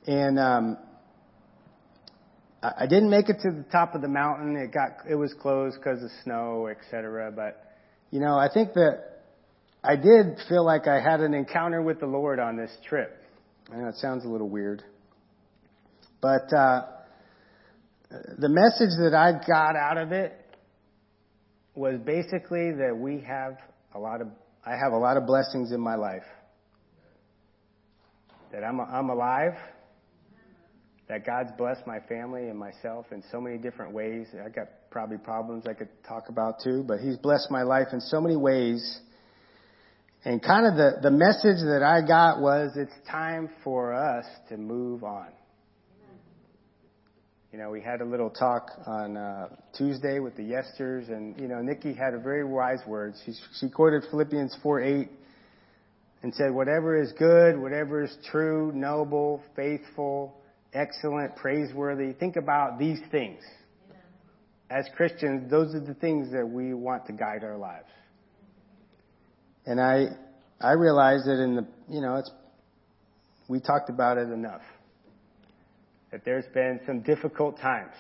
and 0.07 0.39
um, 0.39 0.79
I 2.63 2.87
didn't 2.89 3.11
make 3.11 3.29
it 3.29 3.37
to 3.43 3.51
the 3.53 3.65
top 3.71 3.95
of 3.95 4.03
the 4.03 4.09
mountain. 4.09 4.57
It 4.57 4.73
got 4.73 5.09
it 5.09 5.15
was 5.15 5.33
closed 5.41 5.77
because 5.79 6.03
of 6.03 6.11
snow, 6.25 6.67
etc. 6.67 7.31
But 7.35 7.63
you 8.11 8.21
know, 8.21 8.37
I 8.37 8.49
think 8.53 8.73
that 8.75 9.23
I 9.85 9.95
did 9.95 10.39
feel 10.49 10.65
like 10.65 10.89
I 10.89 11.01
had 11.01 11.21
an 11.21 11.35
encounter 11.35 11.83
with 11.83 12.01
the 12.01 12.07
Lord 12.07 12.41
on 12.41 12.57
this 12.57 12.71
trip. 12.89 13.17
I 13.73 13.77
know 13.77 13.89
it 13.89 13.97
sounds 13.97 14.25
a 14.25 14.29
little 14.29 14.49
weird, 14.49 14.83
but 16.21 16.53
uh, 16.53 16.83
the 18.11 18.49
message 18.49 18.97
that 19.03 19.15
I 19.15 19.33
got 19.47 19.77
out 19.77 19.99
of 19.99 20.11
it 20.11 20.33
was 21.77 22.01
basically 22.05 22.73
that 22.73 22.97
we 22.97 23.21
have 23.21 23.59
a 23.95 24.01
lot 24.01 24.21
of 24.21 24.29
I 24.67 24.73
have 24.73 24.93
a 24.93 24.99
lot 24.99 25.17
of 25.17 25.27
blessings 25.27 25.71
in 25.71 25.81
my 25.81 25.95
life. 25.95 26.27
That 28.51 28.65
I'm 28.65 28.81
I'm 28.81 29.11
alive 29.11 29.53
that 31.09 31.25
God's 31.25 31.51
blessed 31.57 31.87
my 31.87 32.01
family 32.01 32.49
and 32.49 32.59
myself 32.59 33.07
in 33.13 33.23
so 33.33 33.41
many 33.41 33.57
different 33.57 33.93
ways. 33.93 34.27
I 34.45 34.51
got 34.51 34.69
probably 34.91 35.17
problems 35.17 35.67
I 35.67 35.73
could 35.73 35.89
talk 36.07 36.29
about 36.29 36.57
too, 36.63 36.85
but 36.87 37.01
He's 37.01 37.17
blessed 37.17 37.51
my 37.51 37.63
life 37.63 37.89
in 37.93 38.01
so 38.01 38.21
many 38.21 38.37
ways. 38.37 39.01
And 40.25 40.43
kind 40.43 40.67
of 40.67 40.75
the, 40.75 41.01
the 41.03 41.11
message 41.11 41.65
that 41.65 41.83
I 41.83 42.07
got 42.07 42.41
was 42.41 42.73
it's 42.77 42.93
time 43.11 43.49
for 43.65 43.95
us 43.95 44.27
to 44.51 44.57
move 44.57 45.03
on. 45.03 45.29
You 47.53 47.59
know, 47.59 47.71
we 47.71 47.81
had 47.81 48.03
a 48.03 48.05
little 48.05 48.29
talk 48.29 48.69
on 48.87 49.17
uh, 49.17 49.49
Tuesday 49.77 50.19
with 50.19 50.37
the 50.37 50.43
Yesters, 50.43 51.09
and 51.09 51.41
you 51.41 51.49
know, 51.49 51.63
Nikki 51.63 51.95
had 51.95 52.13
a 52.13 52.19
very 52.19 52.45
wise 52.45 52.81
words. 52.87 53.19
She, 53.25 53.33
she 53.59 53.71
quoted 53.71 54.03
Philippians 54.11 54.55
4 54.63 54.83
8 54.83 55.09
and 56.25 56.35
said, 56.35 56.53
Whatever 56.53 57.01
is 57.01 57.13
good, 57.13 57.59
whatever 57.59 58.05
is 58.05 58.15
true, 58.31 58.71
noble, 58.75 59.43
faithful, 59.57 60.38
excellent, 60.73 61.37
praiseworthy. 61.37 62.13
Think 62.13 62.37
about 62.37 62.79
these 62.79 63.01
things. 63.11 63.41
As 64.71 64.87
Christians, 64.97 65.51
those 65.51 65.75
are 65.75 65.81
the 65.81 65.95
things 65.95 66.31
that 66.33 66.47
we 66.47 66.75
want 66.75 67.07
to 67.07 67.13
guide 67.13 67.43
our 67.43 67.57
lives. 67.57 67.89
And 69.65 69.81
I, 69.81 70.09
I 70.61 70.73
realize 70.73 71.25
that 71.25 71.43
in 71.43 71.57
the, 71.57 71.67
you 71.89 72.01
know, 72.01 72.17
it's, 72.17 72.31
we 73.49 73.61
talked 73.61 73.89
about 73.89 74.19
it 74.19 74.29
enough. 74.31 74.61
That 76.13 76.25
there's 76.25 76.45
been 76.53 76.81
some 76.87 77.01
difficult 77.01 77.59
times. 77.59 77.95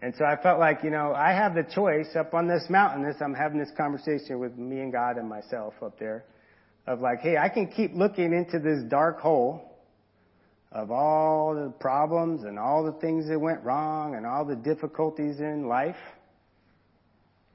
And 0.00 0.14
so 0.18 0.24
I 0.24 0.36
felt 0.42 0.60
like, 0.60 0.80
you 0.82 0.90
know, 0.90 1.14
I 1.14 1.32
have 1.32 1.54
the 1.54 1.62
choice 1.62 2.14
up 2.14 2.34
on 2.34 2.46
this 2.46 2.64
mountain, 2.68 3.02
this, 3.02 3.16
I'm 3.22 3.32
having 3.32 3.58
this 3.58 3.70
conversation 3.76 4.38
with 4.38 4.56
me 4.56 4.80
and 4.80 4.92
God 4.92 5.16
and 5.16 5.28
myself 5.28 5.74
up 5.82 5.98
there 5.98 6.24
of 6.86 7.00
like, 7.00 7.20
hey, 7.20 7.38
I 7.38 7.48
can 7.48 7.68
keep 7.68 7.94
looking 7.94 8.34
into 8.34 8.58
this 8.58 8.82
dark 8.88 9.20
hole 9.20 9.73
of 10.74 10.90
all 10.90 11.54
the 11.54 11.70
problems 11.78 12.42
and 12.42 12.58
all 12.58 12.84
the 12.84 12.98
things 13.00 13.28
that 13.28 13.38
went 13.38 13.62
wrong 13.62 14.16
and 14.16 14.26
all 14.26 14.44
the 14.44 14.56
difficulties 14.56 15.38
in 15.38 15.68
life, 15.68 15.96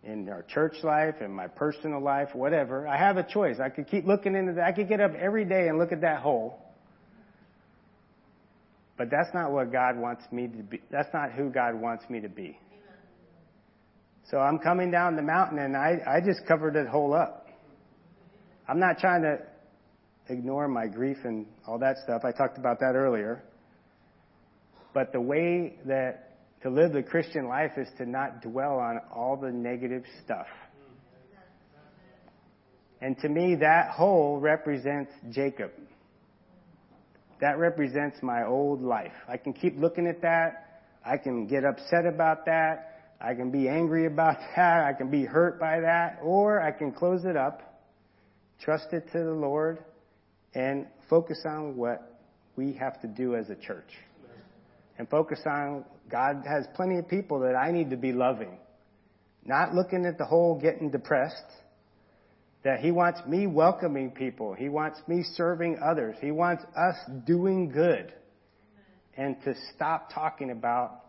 in 0.03 0.29
our 0.29 0.43
church 0.43 0.75
life, 0.83 1.15
in 1.19 1.29
my 1.29 1.47
personal 1.47 2.01
life, 2.01 2.29
whatever. 2.33 2.87
I 2.87 2.97
have 2.97 3.17
a 3.17 3.23
choice. 3.23 3.57
I 3.59 3.67
could 3.67 3.89
keep 3.89 4.07
looking 4.07 4.35
into 4.35 4.53
that. 4.53 4.63
I 4.63 4.71
could 4.71 4.87
get 4.87 5.01
up 5.01 5.11
every 5.15 5.43
day 5.43 5.67
and 5.67 5.77
look 5.77 5.91
at 5.91 5.99
that 6.01 6.21
hole. 6.21 6.57
But 8.97 9.09
that's 9.11 9.33
not 9.33 9.51
what 9.51 9.71
God 9.71 9.97
wants 9.97 10.23
me 10.31 10.47
to 10.47 10.63
be. 10.63 10.81
That's 10.89 11.09
not 11.13 11.33
who 11.33 11.49
God 11.49 11.75
wants 11.75 12.09
me 12.09 12.21
to 12.21 12.29
be. 12.29 12.57
So 14.31 14.37
I'm 14.37 14.59
coming 14.59 14.91
down 14.91 15.17
the 15.17 15.21
mountain 15.21 15.59
and 15.59 15.75
I, 15.75 15.97
I 16.07 16.19
just 16.25 16.47
covered 16.47 16.75
that 16.75 16.87
hole 16.87 17.13
up. 17.13 17.47
I'm 18.67 18.79
not 18.79 18.99
trying 18.99 19.23
to 19.23 19.39
ignore 20.29 20.67
my 20.67 20.87
grief 20.87 21.17
and 21.23 21.45
all 21.67 21.79
that 21.79 21.97
stuff. 22.03 22.23
I 22.23 22.31
talked 22.31 22.57
about 22.57 22.79
that 22.79 22.95
earlier. 22.95 23.43
But 24.93 25.11
the 25.11 25.21
way 25.21 25.75
that 25.85 26.29
to 26.63 26.69
live 26.69 26.93
the 26.93 27.03
Christian 27.03 27.47
life 27.47 27.71
is 27.77 27.87
to 27.97 28.05
not 28.05 28.41
dwell 28.41 28.79
on 28.79 28.99
all 29.13 29.37
the 29.37 29.51
negative 29.51 30.03
stuff. 30.23 30.47
And 33.01 33.17
to 33.19 33.29
me, 33.29 33.55
that 33.55 33.91
hole 33.91 34.39
represents 34.39 35.11
Jacob. 35.29 35.71
That 37.39 37.57
represents 37.57 38.17
my 38.21 38.45
old 38.45 38.81
life. 38.81 39.13
I 39.27 39.37
can 39.37 39.53
keep 39.53 39.77
looking 39.77 40.05
at 40.05 40.21
that. 40.21 40.81
I 41.05 41.17
can 41.17 41.47
get 41.47 41.63
upset 41.63 42.05
about 42.05 42.45
that. 42.45 43.13
I 43.21 43.33
can 43.35 43.51
be 43.51 43.69
angry 43.69 44.05
about 44.05 44.37
that. 44.55 44.83
I 44.83 44.93
can 44.93 45.09
be 45.09 45.23
hurt 45.23 45.59
by 45.59 45.79
that. 45.79 46.19
Or 46.21 46.61
I 46.61 46.71
can 46.71 46.91
close 46.91 47.23
it 47.23 47.37
up, 47.37 47.85
trust 48.59 48.91
it 48.91 49.09
to 49.13 49.19
the 49.19 49.31
Lord, 49.31 49.83
and 50.53 50.87
focus 51.09 51.39
on 51.45 51.75
what 51.75 52.19
we 52.55 52.73
have 52.73 53.01
to 53.01 53.07
do 53.07 53.35
as 53.35 53.49
a 53.49 53.55
church. 53.55 53.89
And 54.97 55.07
focus 55.09 55.39
on 55.45 55.85
God 56.09 56.43
has 56.47 56.65
plenty 56.75 56.97
of 56.97 57.07
people 57.07 57.39
that 57.41 57.55
I 57.55 57.71
need 57.71 57.91
to 57.91 57.97
be 57.97 58.11
loving. 58.11 58.57
Not 59.45 59.73
looking 59.73 60.05
at 60.05 60.17
the 60.17 60.25
hole 60.25 60.59
getting 60.61 60.91
depressed. 60.91 61.35
That 62.63 62.81
He 62.81 62.91
wants 62.91 63.21
me 63.25 63.47
welcoming 63.47 64.11
people. 64.11 64.53
He 64.53 64.67
wants 64.67 64.99
me 65.07 65.23
serving 65.35 65.79
others. 65.83 66.17
He 66.19 66.31
wants 66.31 66.63
us 66.75 66.95
doing 67.25 67.69
good. 67.69 68.13
And 69.15 69.41
to 69.43 69.53
stop 69.75 70.13
talking 70.13 70.51
about 70.51 71.05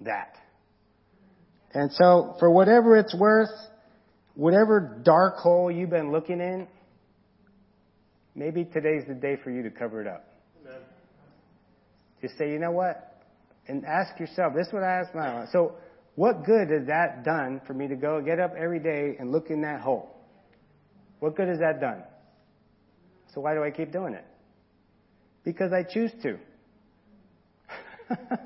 that. 0.00 0.34
And 1.74 1.90
so, 1.92 2.36
for 2.38 2.50
whatever 2.50 2.96
it's 2.96 3.14
worth, 3.14 3.50
whatever 4.34 5.00
dark 5.02 5.36
hole 5.36 5.70
you've 5.70 5.90
been 5.90 6.12
looking 6.12 6.40
in, 6.40 6.68
maybe 8.36 8.64
today's 8.64 9.02
the 9.08 9.14
day 9.14 9.36
for 9.42 9.50
you 9.50 9.62
to 9.62 9.70
cover 9.70 10.00
it 10.00 10.06
up. 10.06 10.24
Amen. 10.62 10.80
Just 12.20 12.38
say, 12.38 12.50
you 12.50 12.58
know 12.58 12.70
what? 12.70 13.24
And 13.66 13.84
ask 13.84 14.20
yourself, 14.20 14.52
this 14.54 14.68
is 14.68 14.72
what 14.72 14.84
I 14.84 15.00
ask 15.00 15.12
my 15.14 15.46
So, 15.52 15.72
what 16.14 16.44
good 16.44 16.70
has 16.70 16.86
that 16.86 17.24
done 17.24 17.60
for 17.66 17.74
me 17.74 17.88
to 17.88 17.96
go 17.96 18.22
get 18.22 18.38
up 18.38 18.54
every 18.56 18.78
day 18.78 19.16
and 19.18 19.32
look 19.32 19.50
in 19.50 19.62
that 19.62 19.80
hole? 19.80 20.16
What 21.18 21.34
good 21.34 21.48
has 21.48 21.58
that 21.58 21.80
done? 21.80 22.02
So 23.34 23.40
why 23.40 23.54
do 23.54 23.62
I 23.62 23.70
keep 23.70 23.92
doing 23.92 24.14
it? 24.14 24.24
Because 25.44 25.72
I 25.72 25.82
choose 25.82 26.10
to. 26.22 26.38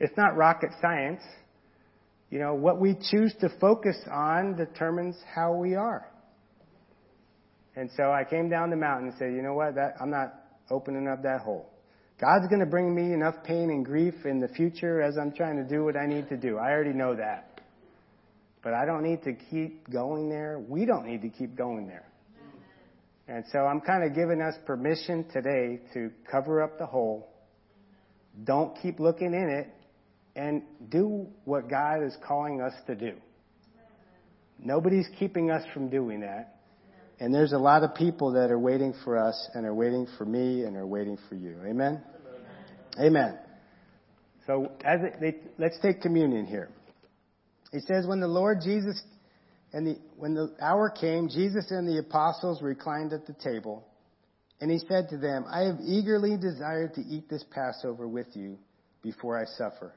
it's 0.00 0.16
not 0.16 0.36
rocket 0.36 0.70
science. 0.80 1.22
You 2.30 2.40
know, 2.40 2.54
what 2.54 2.78
we 2.80 2.94
choose 3.10 3.34
to 3.40 3.48
focus 3.60 3.96
on 4.10 4.56
determines 4.56 5.16
how 5.34 5.54
we 5.54 5.74
are. 5.74 6.06
And 7.76 7.90
so 7.96 8.12
I 8.12 8.24
came 8.24 8.48
down 8.48 8.70
the 8.70 8.76
mountain 8.76 9.08
and 9.08 9.18
said, 9.18 9.32
you 9.32 9.42
know 9.42 9.54
what? 9.54 9.74
That, 9.74 9.94
I'm 10.00 10.10
not 10.10 10.34
opening 10.70 11.08
up 11.08 11.22
that 11.22 11.40
hole. 11.40 11.70
God's 12.20 12.46
going 12.48 12.60
to 12.60 12.66
bring 12.66 12.94
me 12.94 13.12
enough 13.12 13.34
pain 13.44 13.70
and 13.70 13.84
grief 13.84 14.14
in 14.24 14.40
the 14.40 14.48
future 14.48 15.02
as 15.02 15.16
I'm 15.18 15.32
trying 15.32 15.56
to 15.56 15.64
do 15.64 15.84
what 15.84 15.96
I 15.96 16.06
need 16.06 16.28
to 16.28 16.36
do. 16.36 16.58
I 16.58 16.70
already 16.70 16.92
know 16.92 17.16
that. 17.16 17.60
But 18.62 18.74
I 18.74 18.84
don't 18.84 19.02
need 19.02 19.24
to 19.24 19.32
keep 19.32 19.90
going 19.90 20.28
there. 20.28 20.62
We 20.68 20.84
don't 20.84 21.06
need 21.06 21.22
to 21.22 21.28
keep 21.28 21.56
going 21.56 21.88
there. 21.88 22.06
And 23.26 23.44
so 23.50 23.60
I'm 23.60 23.80
kind 23.80 24.04
of 24.04 24.14
giving 24.14 24.40
us 24.40 24.54
permission 24.66 25.24
today 25.32 25.80
to 25.94 26.10
cover 26.30 26.62
up 26.62 26.78
the 26.78 26.86
hole. 26.86 27.28
Don't 28.44 28.76
keep 28.80 29.00
looking 29.00 29.34
in 29.34 29.48
it 29.48 29.68
and 30.36 30.62
do 30.90 31.26
what 31.44 31.68
God 31.68 32.04
is 32.04 32.16
calling 32.26 32.60
us 32.60 32.72
to 32.86 32.94
do. 32.94 33.14
Nobody's 34.58 35.06
keeping 35.18 35.50
us 35.50 35.64
from 35.74 35.88
doing 35.88 36.20
that. 36.20 36.51
And 37.22 37.32
there's 37.32 37.52
a 37.52 37.58
lot 37.58 37.84
of 37.84 37.94
people 37.94 38.32
that 38.32 38.50
are 38.50 38.58
waiting 38.58 38.92
for 39.04 39.16
us 39.16 39.48
and 39.54 39.64
are 39.64 39.72
waiting 39.72 40.08
for 40.18 40.24
me 40.24 40.64
and 40.64 40.76
are 40.76 40.88
waiting 40.88 41.16
for 41.28 41.36
you. 41.36 41.56
Amen? 41.64 42.02
Amen. 42.98 43.06
Amen. 43.06 43.38
So 44.44 44.72
as 44.84 45.02
it, 45.04 45.20
they, 45.20 45.36
let's 45.56 45.78
take 45.78 46.02
communion 46.02 46.46
here. 46.46 46.68
It 47.72 47.84
says, 47.86 48.08
when 48.08 48.18
the 48.18 48.26
Lord 48.26 48.58
Jesus 48.64 49.00
and 49.72 49.86
the, 49.86 49.98
when 50.16 50.34
the 50.34 50.52
hour 50.60 50.90
came, 50.90 51.28
Jesus 51.28 51.70
and 51.70 51.86
the 51.86 52.00
apostles 52.00 52.60
reclined 52.60 53.12
at 53.12 53.24
the 53.24 53.34
table, 53.34 53.86
and 54.60 54.68
he 54.68 54.80
said 54.88 55.08
to 55.10 55.16
them, 55.16 55.44
I 55.48 55.60
have 55.66 55.78
eagerly 55.80 56.36
desired 56.36 56.94
to 56.94 57.02
eat 57.02 57.30
this 57.30 57.44
Passover 57.54 58.08
with 58.08 58.34
you 58.34 58.58
before 59.00 59.40
I 59.40 59.44
suffer. 59.44 59.94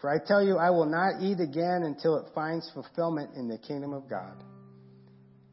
For 0.00 0.10
I 0.10 0.16
tell 0.26 0.44
you, 0.44 0.56
I 0.56 0.70
will 0.70 0.86
not 0.86 1.22
eat 1.22 1.38
again 1.38 1.84
until 1.84 2.16
it 2.16 2.26
finds 2.34 2.68
fulfillment 2.74 3.30
in 3.36 3.46
the 3.46 3.58
kingdom 3.58 3.92
of 3.92 4.10
God. 4.10 4.42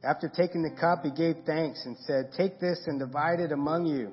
After 0.04 0.28
taking 0.28 0.64
the 0.64 0.70
cup, 0.70 1.04
he 1.04 1.12
gave 1.12 1.46
thanks 1.46 1.86
and 1.86 1.98
said, 2.06 2.32
Take 2.36 2.60
this 2.60 2.82
and 2.88 3.00
divide 3.00 3.40
it 3.40 3.52
among 3.52 3.86
you. 3.86 4.12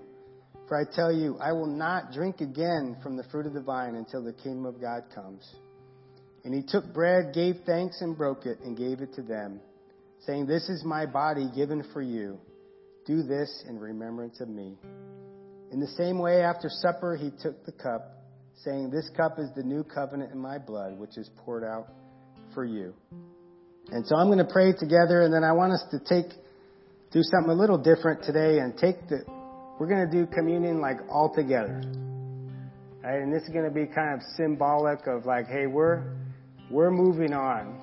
For 0.69 0.81
I 0.81 0.85
tell 0.95 1.13
you, 1.13 1.37
I 1.39 1.51
will 1.51 1.67
not 1.67 2.13
drink 2.13 2.41
again 2.41 2.97
from 3.03 3.17
the 3.17 3.25
fruit 3.25 3.47
of 3.47 3.55
the 3.55 3.61
vine 3.61 3.97
until 3.97 4.23
the 4.23 4.33
kingdom 4.33 4.67
of 4.67 4.81
God 4.81 5.03
comes. 5.13 5.43
And 6.45 6.55
he 6.55 6.63
took 6.63 6.95
bread, 6.95 7.35
gave 7.35 7.57
thanks, 7.67 8.01
and 8.01 8.17
broke 8.17 8.47
it, 8.47 8.61
and 8.61 8.77
gave 8.77 9.01
it 9.01 9.15
to 9.15 9.23
them, 9.23 9.61
saying, 10.27 10.47
This 10.47 10.69
is 10.69 10.85
my 10.85 11.07
body 11.07 11.49
given 11.57 11.85
for 11.93 12.01
you. 12.01 12.39
Do 13.05 13.25
this 13.25 13.65
in 13.69 13.81
remembrance 13.81 14.41
of 14.41 14.49
me. 14.49 14.79
In 15.73 15.81
the 15.81 15.89
same 15.89 16.21
way, 16.21 16.43
after 16.43 16.69
supper, 16.71 17.17
he 17.17 17.33
took 17.43 17.67
the 17.67 17.73
cup, 17.73 18.23
saying, 18.63 18.91
This 18.91 19.11
cup 19.17 19.41
is 19.41 19.49
the 19.57 19.65
new 19.65 19.83
covenant 19.83 20.31
in 20.33 20.39
my 20.39 20.59
blood, 20.59 20.97
which 20.99 21.19
is 21.19 21.29
poured 21.45 21.65
out 21.65 21.89
for 22.55 22.65
you. 22.65 22.95
And 23.93 24.07
so 24.07 24.17
I'm 24.17 24.27
going 24.29 24.39
to 24.39 24.53
pray 24.53 24.73
together, 24.73 25.23
and 25.23 25.35
then 25.35 25.43
I 25.43 25.53
want 25.53 25.73
us 25.73 25.85
to 25.91 25.99
take, 25.99 26.33
do 27.13 27.23
something 27.23 27.51
a 27.51 27.55
little 27.55 27.79
different 27.79 28.23
today 28.23 28.59
and 28.59 28.77
take 28.77 29.09
the, 29.09 29.25
we're 29.79 29.89
going 29.89 30.09
to 30.09 30.13
do 30.13 30.27
communion 30.27 30.81
like 30.81 30.99
all 31.09 31.33
together. 31.35 31.83
Right? 33.03 33.21
And 33.21 33.33
this 33.33 33.43
is 33.43 33.49
going 33.49 33.65
to 33.65 33.75
be 33.75 33.87
kind 33.87 34.15
of 34.15 34.21
symbolic 34.37 35.07
of 35.07 35.27
like, 35.27 35.47
hey, 35.47 35.67
we're, 35.67 36.05
we're 36.71 36.91
moving 36.91 37.33
on 37.33 37.81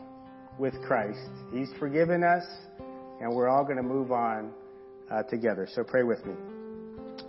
with 0.58 0.74
Christ. 0.88 1.30
He's 1.52 1.70
forgiven 1.78 2.24
us, 2.24 2.46
and 3.20 3.36
we're 3.36 3.50
all 3.50 3.64
going 3.64 3.78
to 3.78 3.84
move 3.84 4.12
on 4.12 4.52
uh, 5.12 5.24
together. 5.24 5.68
So 5.74 5.84
pray 5.84 6.04
with 6.04 6.26
me. 6.26 6.34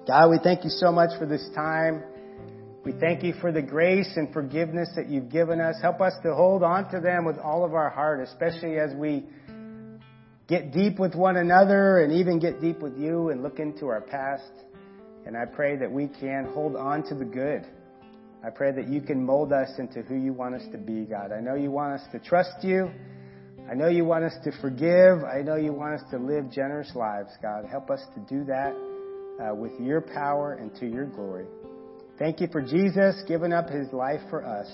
God, 0.06 0.30
we 0.30 0.38
thank 0.42 0.64
you 0.64 0.70
so 0.70 0.92
much 0.92 1.18
for 1.18 1.26
this 1.26 1.48
time. 1.54 2.02
We 2.88 2.98
thank 2.98 3.22
you 3.22 3.34
for 3.34 3.52
the 3.52 3.60
grace 3.60 4.10
and 4.16 4.32
forgiveness 4.32 4.88
that 4.96 5.10
you've 5.10 5.28
given 5.28 5.60
us. 5.60 5.76
Help 5.82 6.00
us 6.00 6.14
to 6.22 6.34
hold 6.34 6.62
on 6.62 6.90
to 6.90 7.00
them 7.00 7.26
with 7.26 7.36
all 7.36 7.62
of 7.62 7.74
our 7.74 7.90
heart, 7.90 8.26
especially 8.26 8.78
as 8.78 8.94
we 8.94 9.26
get 10.46 10.72
deep 10.72 10.98
with 10.98 11.14
one 11.14 11.36
another 11.36 11.98
and 11.98 12.14
even 12.14 12.38
get 12.38 12.62
deep 12.62 12.78
with 12.78 12.96
you 12.96 13.28
and 13.28 13.42
look 13.42 13.58
into 13.58 13.88
our 13.88 14.00
past. 14.00 14.50
And 15.26 15.36
I 15.36 15.44
pray 15.44 15.76
that 15.76 15.92
we 15.92 16.08
can 16.08 16.46
hold 16.54 16.76
on 16.76 17.02
to 17.10 17.14
the 17.14 17.26
good. 17.26 17.66
I 18.42 18.48
pray 18.48 18.72
that 18.72 18.88
you 18.88 19.02
can 19.02 19.22
mold 19.22 19.52
us 19.52 19.68
into 19.78 20.00
who 20.00 20.14
you 20.14 20.32
want 20.32 20.54
us 20.54 20.64
to 20.72 20.78
be, 20.78 21.04
God. 21.04 21.30
I 21.30 21.40
know 21.42 21.56
you 21.56 21.70
want 21.70 22.00
us 22.00 22.08
to 22.12 22.18
trust 22.18 22.64
you. 22.64 22.90
I 23.70 23.74
know 23.74 23.88
you 23.88 24.06
want 24.06 24.24
us 24.24 24.36
to 24.44 24.52
forgive. 24.62 25.24
I 25.24 25.42
know 25.42 25.56
you 25.56 25.74
want 25.74 26.00
us 26.00 26.10
to 26.12 26.16
live 26.16 26.50
generous 26.50 26.92
lives, 26.94 27.32
God. 27.42 27.66
Help 27.70 27.90
us 27.90 28.00
to 28.14 28.20
do 28.34 28.44
that 28.44 28.72
uh, 29.44 29.54
with 29.54 29.78
your 29.78 30.00
power 30.00 30.54
and 30.54 30.74
to 30.76 30.86
your 30.86 31.04
glory. 31.04 31.44
Thank 32.18 32.40
you 32.40 32.48
for 32.48 32.60
Jesus 32.60 33.22
giving 33.28 33.52
up 33.52 33.68
his 33.70 33.92
life 33.92 34.20
for 34.28 34.44
us. 34.44 34.68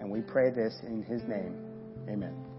And 0.00 0.10
we 0.10 0.20
pray 0.20 0.50
this 0.50 0.74
in 0.86 1.02
his 1.02 1.22
name. 1.22 1.56
Amen. 2.08 2.51